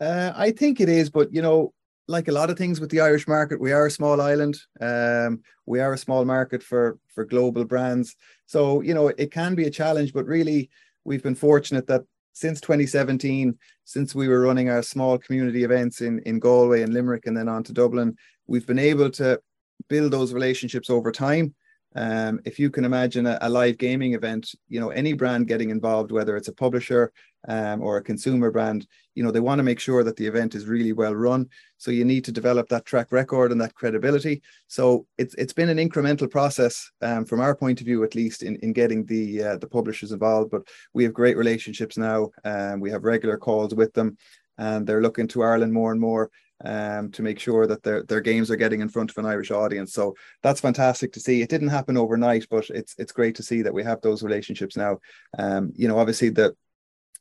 Uh, 0.00 0.32
I 0.34 0.52
think 0.52 0.80
it 0.80 0.88
is, 0.88 1.10
but 1.10 1.32
you 1.32 1.42
know, 1.42 1.72
like 2.08 2.28
a 2.28 2.32
lot 2.32 2.48
of 2.50 2.56
things 2.56 2.80
with 2.80 2.90
the 2.90 3.00
Irish 3.00 3.28
market, 3.28 3.60
we 3.60 3.72
are 3.72 3.86
a 3.86 3.90
small 3.90 4.20
island. 4.20 4.58
Um, 4.80 5.42
we 5.66 5.80
are 5.80 5.92
a 5.92 5.98
small 5.98 6.24
market 6.24 6.62
for 6.62 6.98
for 7.14 7.24
global 7.24 7.64
brands. 7.64 8.16
So 8.46 8.80
you 8.80 8.94
know 8.94 9.08
it 9.08 9.30
can 9.30 9.54
be 9.54 9.66
a 9.66 9.70
challenge, 9.70 10.12
but 10.12 10.26
really 10.26 10.70
we've 11.04 11.22
been 11.22 11.34
fortunate 11.34 11.86
that 11.88 12.02
since 12.32 12.60
2017, 12.60 13.58
since 13.84 14.14
we 14.14 14.28
were 14.28 14.40
running 14.40 14.70
our 14.70 14.82
small 14.82 15.18
community 15.18 15.64
events 15.64 16.00
in 16.00 16.20
in 16.20 16.38
Galway 16.38 16.82
and 16.82 16.94
Limerick, 16.94 17.26
and 17.26 17.36
then 17.36 17.48
on 17.48 17.62
to 17.64 17.72
Dublin, 17.72 18.16
we've 18.46 18.66
been 18.66 18.78
able 18.78 19.10
to 19.10 19.40
build 19.88 20.12
those 20.12 20.32
relationships 20.32 20.90
over 20.90 21.12
time. 21.12 21.54
Um, 21.94 22.40
if 22.44 22.58
you 22.58 22.70
can 22.70 22.84
imagine 22.84 23.26
a, 23.26 23.38
a, 23.40 23.48
live 23.48 23.78
gaming 23.78 24.14
event, 24.14 24.54
you 24.68 24.80
know 24.80 24.90
any 24.90 25.12
brand 25.12 25.48
getting 25.48 25.70
involved, 25.70 26.10
whether 26.10 26.36
it's 26.36 26.48
a 26.48 26.52
publisher 26.52 27.12
um, 27.46 27.82
or 27.82 27.96
a 27.96 28.02
consumer 28.02 28.50
brand, 28.50 28.86
you 29.14 29.22
know 29.22 29.30
they 29.30 29.40
want 29.40 29.58
to 29.58 29.64
make 29.64 29.80
sure 29.80 30.04
that 30.04 30.16
the 30.16 30.26
event 30.26 30.54
is 30.54 30.66
really 30.66 30.92
well 30.92 31.14
run. 31.14 31.48
So 31.76 31.90
you 31.90 32.04
need 32.04 32.24
to 32.24 32.32
develop 32.32 32.68
that 32.68 32.84
track 32.84 33.12
record 33.12 33.52
and 33.52 33.60
that 33.60 33.74
credibility. 33.74 34.42
So 34.66 35.06
it's 35.18 35.34
it's 35.34 35.52
been 35.52 35.68
an 35.68 35.78
incremental 35.78 36.30
process 36.30 36.90
um, 37.02 37.24
from 37.24 37.40
our 37.40 37.54
point 37.54 37.80
of 37.80 37.86
view, 37.86 38.04
at 38.04 38.14
least 38.14 38.42
in, 38.42 38.56
in 38.56 38.72
getting 38.72 39.04
the 39.04 39.42
uh, 39.42 39.56
the 39.58 39.68
publishers 39.68 40.12
involved. 40.12 40.50
But 40.50 40.62
we 40.94 41.04
have 41.04 41.12
great 41.12 41.36
relationships 41.36 41.96
now. 41.96 42.30
Um, 42.44 42.80
we 42.80 42.90
have 42.90 43.04
regular 43.04 43.38
calls 43.38 43.74
with 43.74 43.92
them, 43.94 44.16
and 44.56 44.86
they're 44.86 45.02
looking 45.02 45.28
to 45.28 45.42
Ireland 45.42 45.72
more 45.72 45.92
and 45.92 46.00
more 46.00 46.30
um, 46.64 47.10
to 47.12 47.22
make 47.22 47.38
sure 47.38 47.66
that 47.66 47.82
their 47.82 48.02
their 48.04 48.20
games 48.20 48.50
are 48.50 48.56
getting 48.56 48.80
in 48.80 48.88
front 48.88 49.10
of 49.10 49.18
an 49.18 49.26
Irish 49.26 49.50
audience. 49.50 49.92
So 49.92 50.14
that's 50.42 50.60
fantastic 50.60 51.12
to 51.12 51.20
see. 51.20 51.42
It 51.42 51.50
didn't 51.50 51.68
happen 51.68 51.96
overnight, 51.96 52.46
but 52.50 52.68
it's 52.70 52.94
it's 52.98 53.12
great 53.12 53.36
to 53.36 53.42
see 53.42 53.62
that 53.62 53.74
we 53.74 53.84
have 53.84 54.00
those 54.00 54.22
relationships 54.22 54.76
now. 54.76 54.98
Um, 55.38 55.72
you 55.74 55.88
know, 55.88 55.98
obviously 55.98 56.30
the 56.30 56.54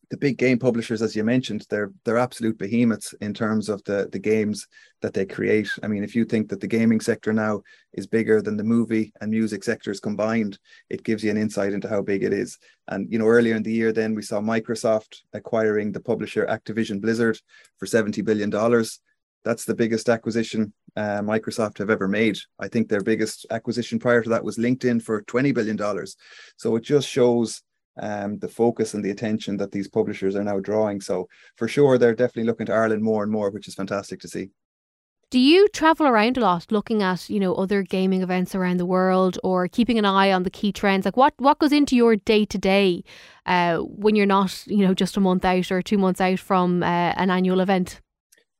the 0.09 0.17
big 0.17 0.37
game 0.37 0.57
publishers, 0.57 1.01
as 1.01 1.15
you 1.15 1.23
mentioned, 1.23 1.65
they're 1.69 1.91
they're 2.05 2.17
absolute 2.17 2.57
behemoths 2.57 3.13
in 3.19 3.33
terms 3.33 3.67
of 3.67 3.83
the 3.83 4.07
the 4.11 4.19
games 4.19 4.67
that 5.01 5.13
they 5.13 5.25
create. 5.25 5.69
I 5.83 5.87
mean, 5.87 6.03
if 6.03 6.15
you 6.15 6.23
think 6.23 6.49
that 6.49 6.61
the 6.61 6.67
gaming 6.67 7.01
sector 7.01 7.33
now 7.33 7.61
is 7.93 8.07
bigger 8.07 8.41
than 8.41 8.55
the 8.55 8.63
movie 8.63 9.11
and 9.19 9.29
music 9.29 9.63
sectors 9.63 9.99
combined, 9.99 10.57
it 10.89 11.03
gives 11.03 11.23
you 11.23 11.31
an 11.31 11.37
insight 11.37 11.73
into 11.73 11.89
how 11.89 12.01
big 12.01 12.23
it 12.23 12.33
is. 12.33 12.57
And 12.87 13.11
you 13.11 13.19
know, 13.19 13.27
earlier 13.27 13.55
in 13.55 13.63
the 13.63 13.73
year, 13.73 13.91
then 13.91 14.15
we 14.15 14.21
saw 14.21 14.39
Microsoft 14.39 15.17
acquiring 15.33 15.91
the 15.91 15.99
publisher 15.99 16.45
Activision 16.45 17.01
Blizzard 17.01 17.37
for 17.77 17.85
seventy 17.85 18.21
billion 18.21 18.49
dollars. 18.49 19.01
That's 19.43 19.65
the 19.65 19.75
biggest 19.75 20.09
acquisition 20.09 20.73
uh, 20.95 21.21
Microsoft 21.21 21.77
have 21.77 21.89
ever 21.89 22.07
made. 22.07 22.37
I 22.59 22.67
think 22.69 22.87
their 22.87 23.03
biggest 23.03 23.45
acquisition 23.49 23.99
prior 23.99 24.21
to 24.23 24.29
that 24.29 24.43
was 24.43 24.57
LinkedIn 24.57 25.01
for 25.01 25.21
twenty 25.23 25.51
billion 25.51 25.75
dollars. 25.75 26.15
So 26.55 26.75
it 26.77 26.83
just 26.83 27.09
shows 27.09 27.61
um, 27.99 28.39
the 28.39 28.47
focus 28.47 28.93
and 28.93 29.03
the 29.03 29.11
attention 29.11 29.57
that 29.57 29.71
these 29.71 29.87
publishers 29.87 30.35
are 30.35 30.43
now 30.43 30.59
drawing. 30.59 31.01
So 31.01 31.27
for 31.55 31.67
sure, 31.67 31.97
they're 31.97 32.15
definitely 32.15 32.45
looking 32.45 32.67
to 32.67 32.73
Ireland 32.73 33.03
more 33.03 33.23
and 33.23 33.31
more, 33.31 33.49
which 33.49 33.67
is 33.67 33.75
fantastic 33.75 34.19
to 34.21 34.27
see. 34.27 34.49
Do 35.29 35.39
you 35.39 35.67
travel 35.67 36.07
around 36.07 36.37
a 36.37 36.39
lot, 36.39 36.71
looking 36.71 37.03
at 37.03 37.29
you 37.29 37.39
know 37.39 37.53
other 37.55 37.83
gaming 37.83 38.21
events 38.21 38.55
around 38.55 38.77
the 38.77 38.85
world, 38.85 39.37
or 39.43 39.67
keeping 39.67 39.99
an 39.99 40.05
eye 40.05 40.31
on 40.31 40.43
the 40.43 40.49
key 40.49 40.71
trends? 40.71 41.03
Like 41.03 41.17
what 41.17 41.33
what 41.37 41.59
goes 41.59 41.73
into 41.73 41.97
your 41.97 42.15
day 42.15 42.45
to 42.45 42.57
day 42.57 43.03
when 43.45 44.15
you're 44.15 44.25
not 44.25 44.65
you 44.67 44.87
know 44.87 44.93
just 44.93 45.17
a 45.17 45.19
month 45.19 45.43
out 45.43 45.69
or 45.69 45.81
two 45.81 45.97
months 45.97 46.21
out 46.21 46.39
from 46.39 46.81
uh, 46.81 47.13
an 47.17 47.29
annual 47.29 47.59
event? 47.59 47.99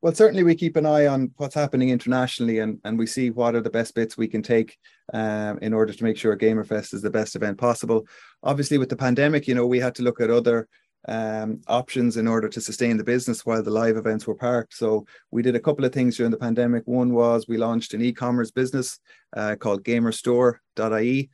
Well, 0.00 0.14
certainly 0.14 0.44
we 0.44 0.54
keep 0.54 0.76
an 0.76 0.86
eye 0.86 1.06
on 1.06 1.32
what's 1.38 1.56
happening 1.56 1.90
internationally, 1.90 2.60
and 2.60 2.78
and 2.84 2.96
we 2.96 3.06
see 3.06 3.30
what 3.30 3.56
are 3.56 3.60
the 3.60 3.70
best 3.70 3.96
bits 3.96 4.16
we 4.16 4.28
can 4.28 4.42
take 4.42 4.78
um, 5.12 5.58
in 5.60 5.72
order 5.72 5.92
to 5.92 6.04
make 6.04 6.16
sure 6.16 6.36
Gamerfest 6.36 6.94
is 6.94 7.02
the 7.02 7.10
best 7.10 7.34
event 7.34 7.58
possible. 7.58 8.06
Obviously, 8.44 8.78
with 8.78 8.90
the 8.90 8.96
pandemic, 8.96 9.48
you 9.48 9.56
know, 9.56 9.66
we 9.66 9.80
had 9.80 9.96
to 9.96 10.04
look 10.04 10.20
at 10.20 10.30
other 10.30 10.68
um, 11.08 11.60
options 11.66 12.16
in 12.16 12.28
order 12.28 12.48
to 12.48 12.60
sustain 12.60 12.96
the 12.96 13.02
business 13.02 13.44
while 13.44 13.62
the 13.62 13.70
live 13.70 13.96
events 13.96 14.24
were 14.24 14.36
parked. 14.36 14.74
So 14.74 15.04
we 15.32 15.42
did 15.42 15.56
a 15.56 15.60
couple 15.60 15.84
of 15.84 15.92
things 15.92 16.16
during 16.16 16.30
the 16.30 16.38
pandemic. 16.38 16.84
One 16.86 17.12
was 17.12 17.48
we 17.48 17.56
launched 17.56 17.94
an 17.94 18.02
e-commerce 18.02 18.52
business 18.52 19.00
uh, 19.36 19.56
called 19.56 19.84
Gamerstore.ie. 19.84 21.30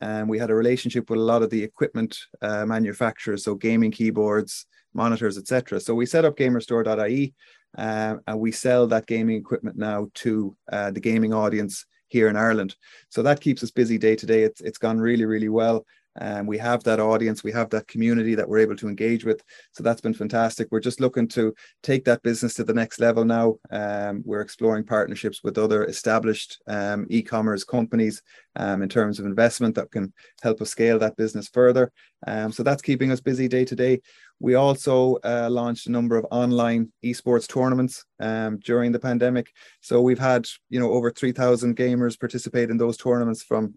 And 0.00 0.28
we 0.28 0.38
had 0.38 0.50
a 0.50 0.54
relationship 0.54 1.10
with 1.10 1.18
a 1.18 1.22
lot 1.22 1.42
of 1.42 1.50
the 1.50 1.62
equipment 1.62 2.16
uh, 2.40 2.64
manufacturers, 2.64 3.44
so 3.44 3.56
gaming 3.56 3.90
keyboards, 3.90 4.66
monitors, 4.94 5.36
etc. 5.36 5.80
So 5.80 5.94
we 5.94 6.06
set 6.06 6.24
up 6.24 6.36
Gamerstore.ie 6.36 7.34
uh, 7.78 8.16
and 8.26 8.40
we 8.40 8.52
sell 8.52 8.86
that 8.88 9.06
gaming 9.06 9.36
equipment 9.36 9.78
now 9.78 10.08
to 10.14 10.56
uh, 10.72 10.90
the 10.90 11.00
gaming 11.00 11.32
audience 11.32 11.86
here 12.08 12.28
in 12.28 12.36
Ireland. 12.36 12.74
So 13.08 13.22
that 13.22 13.40
keeps 13.40 13.62
us 13.62 13.70
busy 13.70 13.98
day 13.98 14.16
to 14.16 14.26
day. 14.26 14.42
It's 14.42 14.60
it's 14.60 14.78
gone 14.78 14.98
really 14.98 15.24
really 15.24 15.48
well. 15.48 15.86
And 16.18 16.40
um, 16.40 16.46
we 16.46 16.58
have 16.58 16.82
that 16.84 17.00
audience, 17.00 17.44
we 17.44 17.52
have 17.52 17.70
that 17.70 17.88
community 17.88 18.34
that 18.34 18.48
we're 18.48 18.58
able 18.58 18.76
to 18.76 18.88
engage 18.88 19.24
with. 19.24 19.42
So 19.72 19.82
that's 19.82 20.00
been 20.00 20.14
fantastic. 20.14 20.68
We're 20.70 20.80
just 20.80 21.00
looking 21.00 21.28
to 21.28 21.54
take 21.82 22.04
that 22.04 22.22
business 22.22 22.54
to 22.54 22.64
the 22.64 22.74
next 22.74 23.00
level 23.00 23.24
now. 23.24 23.56
Um, 23.70 24.22
we're 24.24 24.40
exploring 24.40 24.84
partnerships 24.84 25.42
with 25.42 25.58
other 25.58 25.84
established 25.84 26.60
um, 26.66 27.06
e 27.08 27.22
commerce 27.22 27.64
companies 27.64 28.22
um, 28.56 28.82
in 28.82 28.88
terms 28.88 29.18
of 29.18 29.26
investment 29.26 29.74
that 29.76 29.90
can 29.90 30.12
help 30.42 30.60
us 30.60 30.70
scale 30.70 30.98
that 30.98 31.16
business 31.16 31.48
further. 31.48 31.92
Um, 32.26 32.50
so 32.52 32.62
that's 32.62 32.82
keeping 32.82 33.12
us 33.12 33.20
busy 33.20 33.48
day 33.48 33.64
to 33.64 33.76
day. 33.76 34.00
We 34.40 34.54
also 34.54 35.18
uh, 35.24 35.48
launched 35.50 35.86
a 35.86 35.92
number 35.92 36.16
of 36.16 36.26
online 36.30 36.92
esports 37.04 37.48
tournaments 37.48 38.04
um, 38.20 38.58
during 38.58 38.92
the 38.92 38.98
pandemic. 38.98 39.50
So 39.80 40.00
we've 40.00 40.18
had, 40.18 40.46
you 40.68 40.78
know, 40.78 40.92
over 40.92 41.10
3,000 41.10 41.76
gamers 41.76 42.18
participate 42.18 42.70
in 42.70 42.76
those 42.76 42.96
tournaments 42.96 43.42
from 43.42 43.74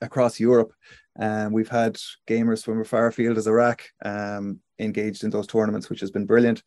across 0.00 0.40
Europe. 0.40 0.72
Um, 1.18 1.52
we've 1.52 1.68
had 1.68 1.98
gamers 2.28 2.64
from 2.64 2.80
as 2.80 2.88
far 2.88 3.10
field 3.12 3.36
as 3.36 3.46
Iraq 3.46 3.82
um, 4.04 4.60
engaged 4.78 5.24
in 5.24 5.30
those 5.30 5.46
tournaments, 5.46 5.90
which 5.90 6.00
has 6.00 6.10
been 6.10 6.26
brilliant. 6.26 6.62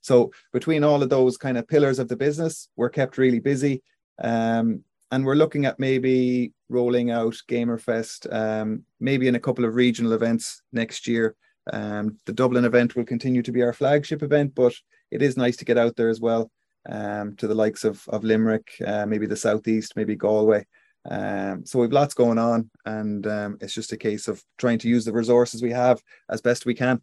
So 0.00 0.30
between 0.52 0.84
all 0.84 1.02
of 1.02 1.08
those 1.08 1.36
kind 1.36 1.58
of 1.58 1.66
pillars 1.66 1.98
of 1.98 2.08
the 2.08 2.16
business, 2.16 2.68
we're 2.76 2.90
kept 2.90 3.18
really 3.18 3.40
busy. 3.40 3.82
Um, 4.22 4.84
and 5.10 5.24
we're 5.24 5.34
looking 5.34 5.66
at 5.66 5.78
maybe 5.78 6.52
rolling 6.68 7.10
out 7.10 7.36
Gamerfest, 7.48 8.32
um, 8.32 8.82
maybe 9.00 9.28
in 9.28 9.36
a 9.36 9.40
couple 9.40 9.64
of 9.64 9.74
regional 9.74 10.12
events 10.12 10.62
next 10.72 11.06
year. 11.06 11.36
Um, 11.72 12.18
the 12.26 12.32
Dublin 12.32 12.64
event 12.64 12.96
will 12.96 13.04
continue 13.04 13.42
to 13.42 13.52
be 13.52 13.62
our 13.62 13.72
flagship 13.72 14.22
event, 14.22 14.54
but 14.54 14.74
it 15.10 15.22
is 15.22 15.36
nice 15.36 15.56
to 15.56 15.64
get 15.64 15.78
out 15.78 15.96
there 15.96 16.08
as 16.08 16.20
well 16.20 16.50
um, 16.88 17.36
to 17.36 17.46
the 17.46 17.54
likes 17.54 17.84
of, 17.84 18.04
of 18.08 18.24
Limerick, 18.24 18.72
uh, 18.84 19.06
maybe 19.06 19.26
the 19.26 19.36
Southeast, 19.36 19.94
maybe 19.96 20.16
Galway. 20.16 20.66
Um, 21.08 21.64
so 21.64 21.78
we've 21.78 21.92
lots 21.92 22.14
going 22.14 22.38
on, 22.38 22.70
and 22.84 23.26
um, 23.26 23.58
it's 23.60 23.74
just 23.74 23.92
a 23.92 23.96
case 23.96 24.28
of 24.28 24.42
trying 24.58 24.78
to 24.80 24.88
use 24.88 25.04
the 25.04 25.12
resources 25.12 25.62
we 25.62 25.72
have 25.72 26.02
as 26.30 26.40
best 26.40 26.66
we 26.66 26.74
can. 26.74 27.02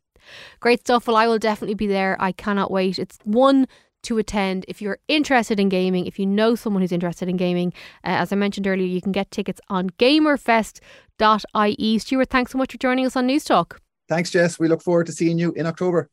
Great 0.59 0.81
stuff. 0.81 1.07
Well, 1.07 1.17
I 1.17 1.27
will 1.27 1.39
definitely 1.39 1.75
be 1.75 1.87
there. 1.87 2.17
I 2.19 2.31
cannot 2.31 2.71
wait. 2.71 2.99
It's 2.99 3.17
one 3.23 3.67
to 4.03 4.17
attend 4.17 4.65
if 4.67 4.81
you're 4.81 4.99
interested 5.07 5.59
in 5.59 5.69
gaming, 5.69 6.05
if 6.05 6.19
you 6.19 6.25
know 6.25 6.55
someone 6.55 6.81
who's 6.81 6.91
interested 6.91 7.29
in 7.29 7.37
gaming. 7.37 7.73
Uh, 8.03 8.19
as 8.19 8.31
I 8.31 8.35
mentioned 8.35 8.67
earlier, 8.67 8.85
you 8.85 9.01
can 9.01 9.11
get 9.11 9.31
tickets 9.31 9.61
on 9.69 9.89
gamerfest.ie. 9.91 11.99
Stuart, 11.99 12.29
thanks 12.29 12.51
so 12.51 12.57
much 12.57 12.73
for 12.73 12.77
joining 12.77 13.05
us 13.05 13.15
on 13.15 13.27
Newstalk. 13.27 13.77
Thanks, 14.09 14.29
Jess. 14.29 14.59
We 14.59 14.67
look 14.67 14.81
forward 14.81 15.07
to 15.07 15.13
seeing 15.13 15.39
you 15.39 15.53
in 15.53 15.65
October. 15.65 16.09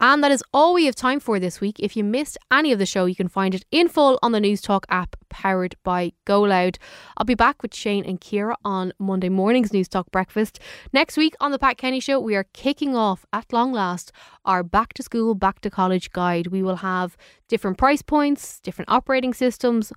And 0.00 0.22
that 0.22 0.30
is 0.30 0.44
all 0.52 0.74
we 0.74 0.86
have 0.86 0.94
time 0.94 1.20
for 1.20 1.40
this 1.40 1.60
week. 1.60 1.80
If 1.80 1.96
you 1.96 2.04
missed 2.04 2.38
any 2.50 2.72
of 2.72 2.78
the 2.78 2.86
show, 2.86 3.06
you 3.06 3.16
can 3.16 3.28
find 3.28 3.54
it 3.54 3.64
in 3.70 3.88
full 3.88 4.18
on 4.22 4.32
the 4.32 4.40
Newstalk 4.40 4.84
app 4.88 5.16
powered 5.28 5.74
by 5.82 6.12
GoLoud. 6.26 6.76
I'll 7.16 7.24
be 7.24 7.34
back 7.34 7.62
with 7.62 7.74
Shane 7.74 8.04
and 8.04 8.20
Ciara 8.20 8.56
on 8.64 8.92
Monday 8.98 9.28
morning's 9.28 9.70
Newstalk 9.70 10.10
breakfast. 10.10 10.60
Next 10.92 11.16
week 11.16 11.34
on 11.40 11.50
the 11.50 11.58
Pat 11.58 11.78
Kenny 11.78 12.00
Show, 12.00 12.20
we 12.20 12.36
are 12.36 12.46
kicking 12.52 12.96
off 12.96 13.26
at 13.32 13.52
long 13.52 13.72
last 13.72 14.12
our 14.44 14.62
back 14.62 14.94
to 14.94 15.02
school, 15.02 15.34
back 15.34 15.60
to 15.60 15.70
college 15.70 16.12
guide. 16.12 16.48
We 16.48 16.62
will 16.62 16.76
have 16.76 17.16
different 17.48 17.78
price 17.78 18.02
points, 18.02 18.60
different 18.60 18.90
operating 18.90 19.34
systems 19.34 19.92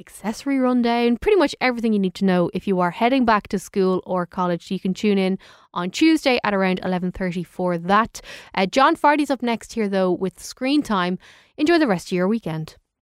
accessory 0.00 0.58
rundown, 0.58 1.16
pretty 1.16 1.36
much 1.36 1.54
everything 1.60 1.92
you 1.92 1.98
need 1.98 2.14
to 2.14 2.24
know 2.24 2.50
if 2.54 2.66
you 2.66 2.80
are 2.80 2.90
heading 2.90 3.24
back 3.24 3.48
to 3.48 3.58
school 3.58 4.02
or 4.06 4.26
college. 4.26 4.68
So 4.68 4.74
you 4.74 4.80
can 4.80 4.94
tune 4.94 5.18
in 5.18 5.38
on 5.74 5.90
Tuesday 5.90 6.38
at 6.44 6.54
around 6.54 6.80
11:30 6.82 7.44
for 7.44 7.78
that. 7.78 8.20
Uh, 8.54 8.66
John 8.66 8.96
Fardy's 8.96 9.30
up 9.30 9.42
next 9.42 9.74
here 9.74 9.88
though 9.88 10.12
with 10.12 10.40
Screen 10.40 10.82
Time. 10.82 11.18
Enjoy 11.56 11.78
the 11.78 11.86
rest 11.86 12.08
of 12.08 12.12
your 12.12 12.28
weekend. 12.28 12.76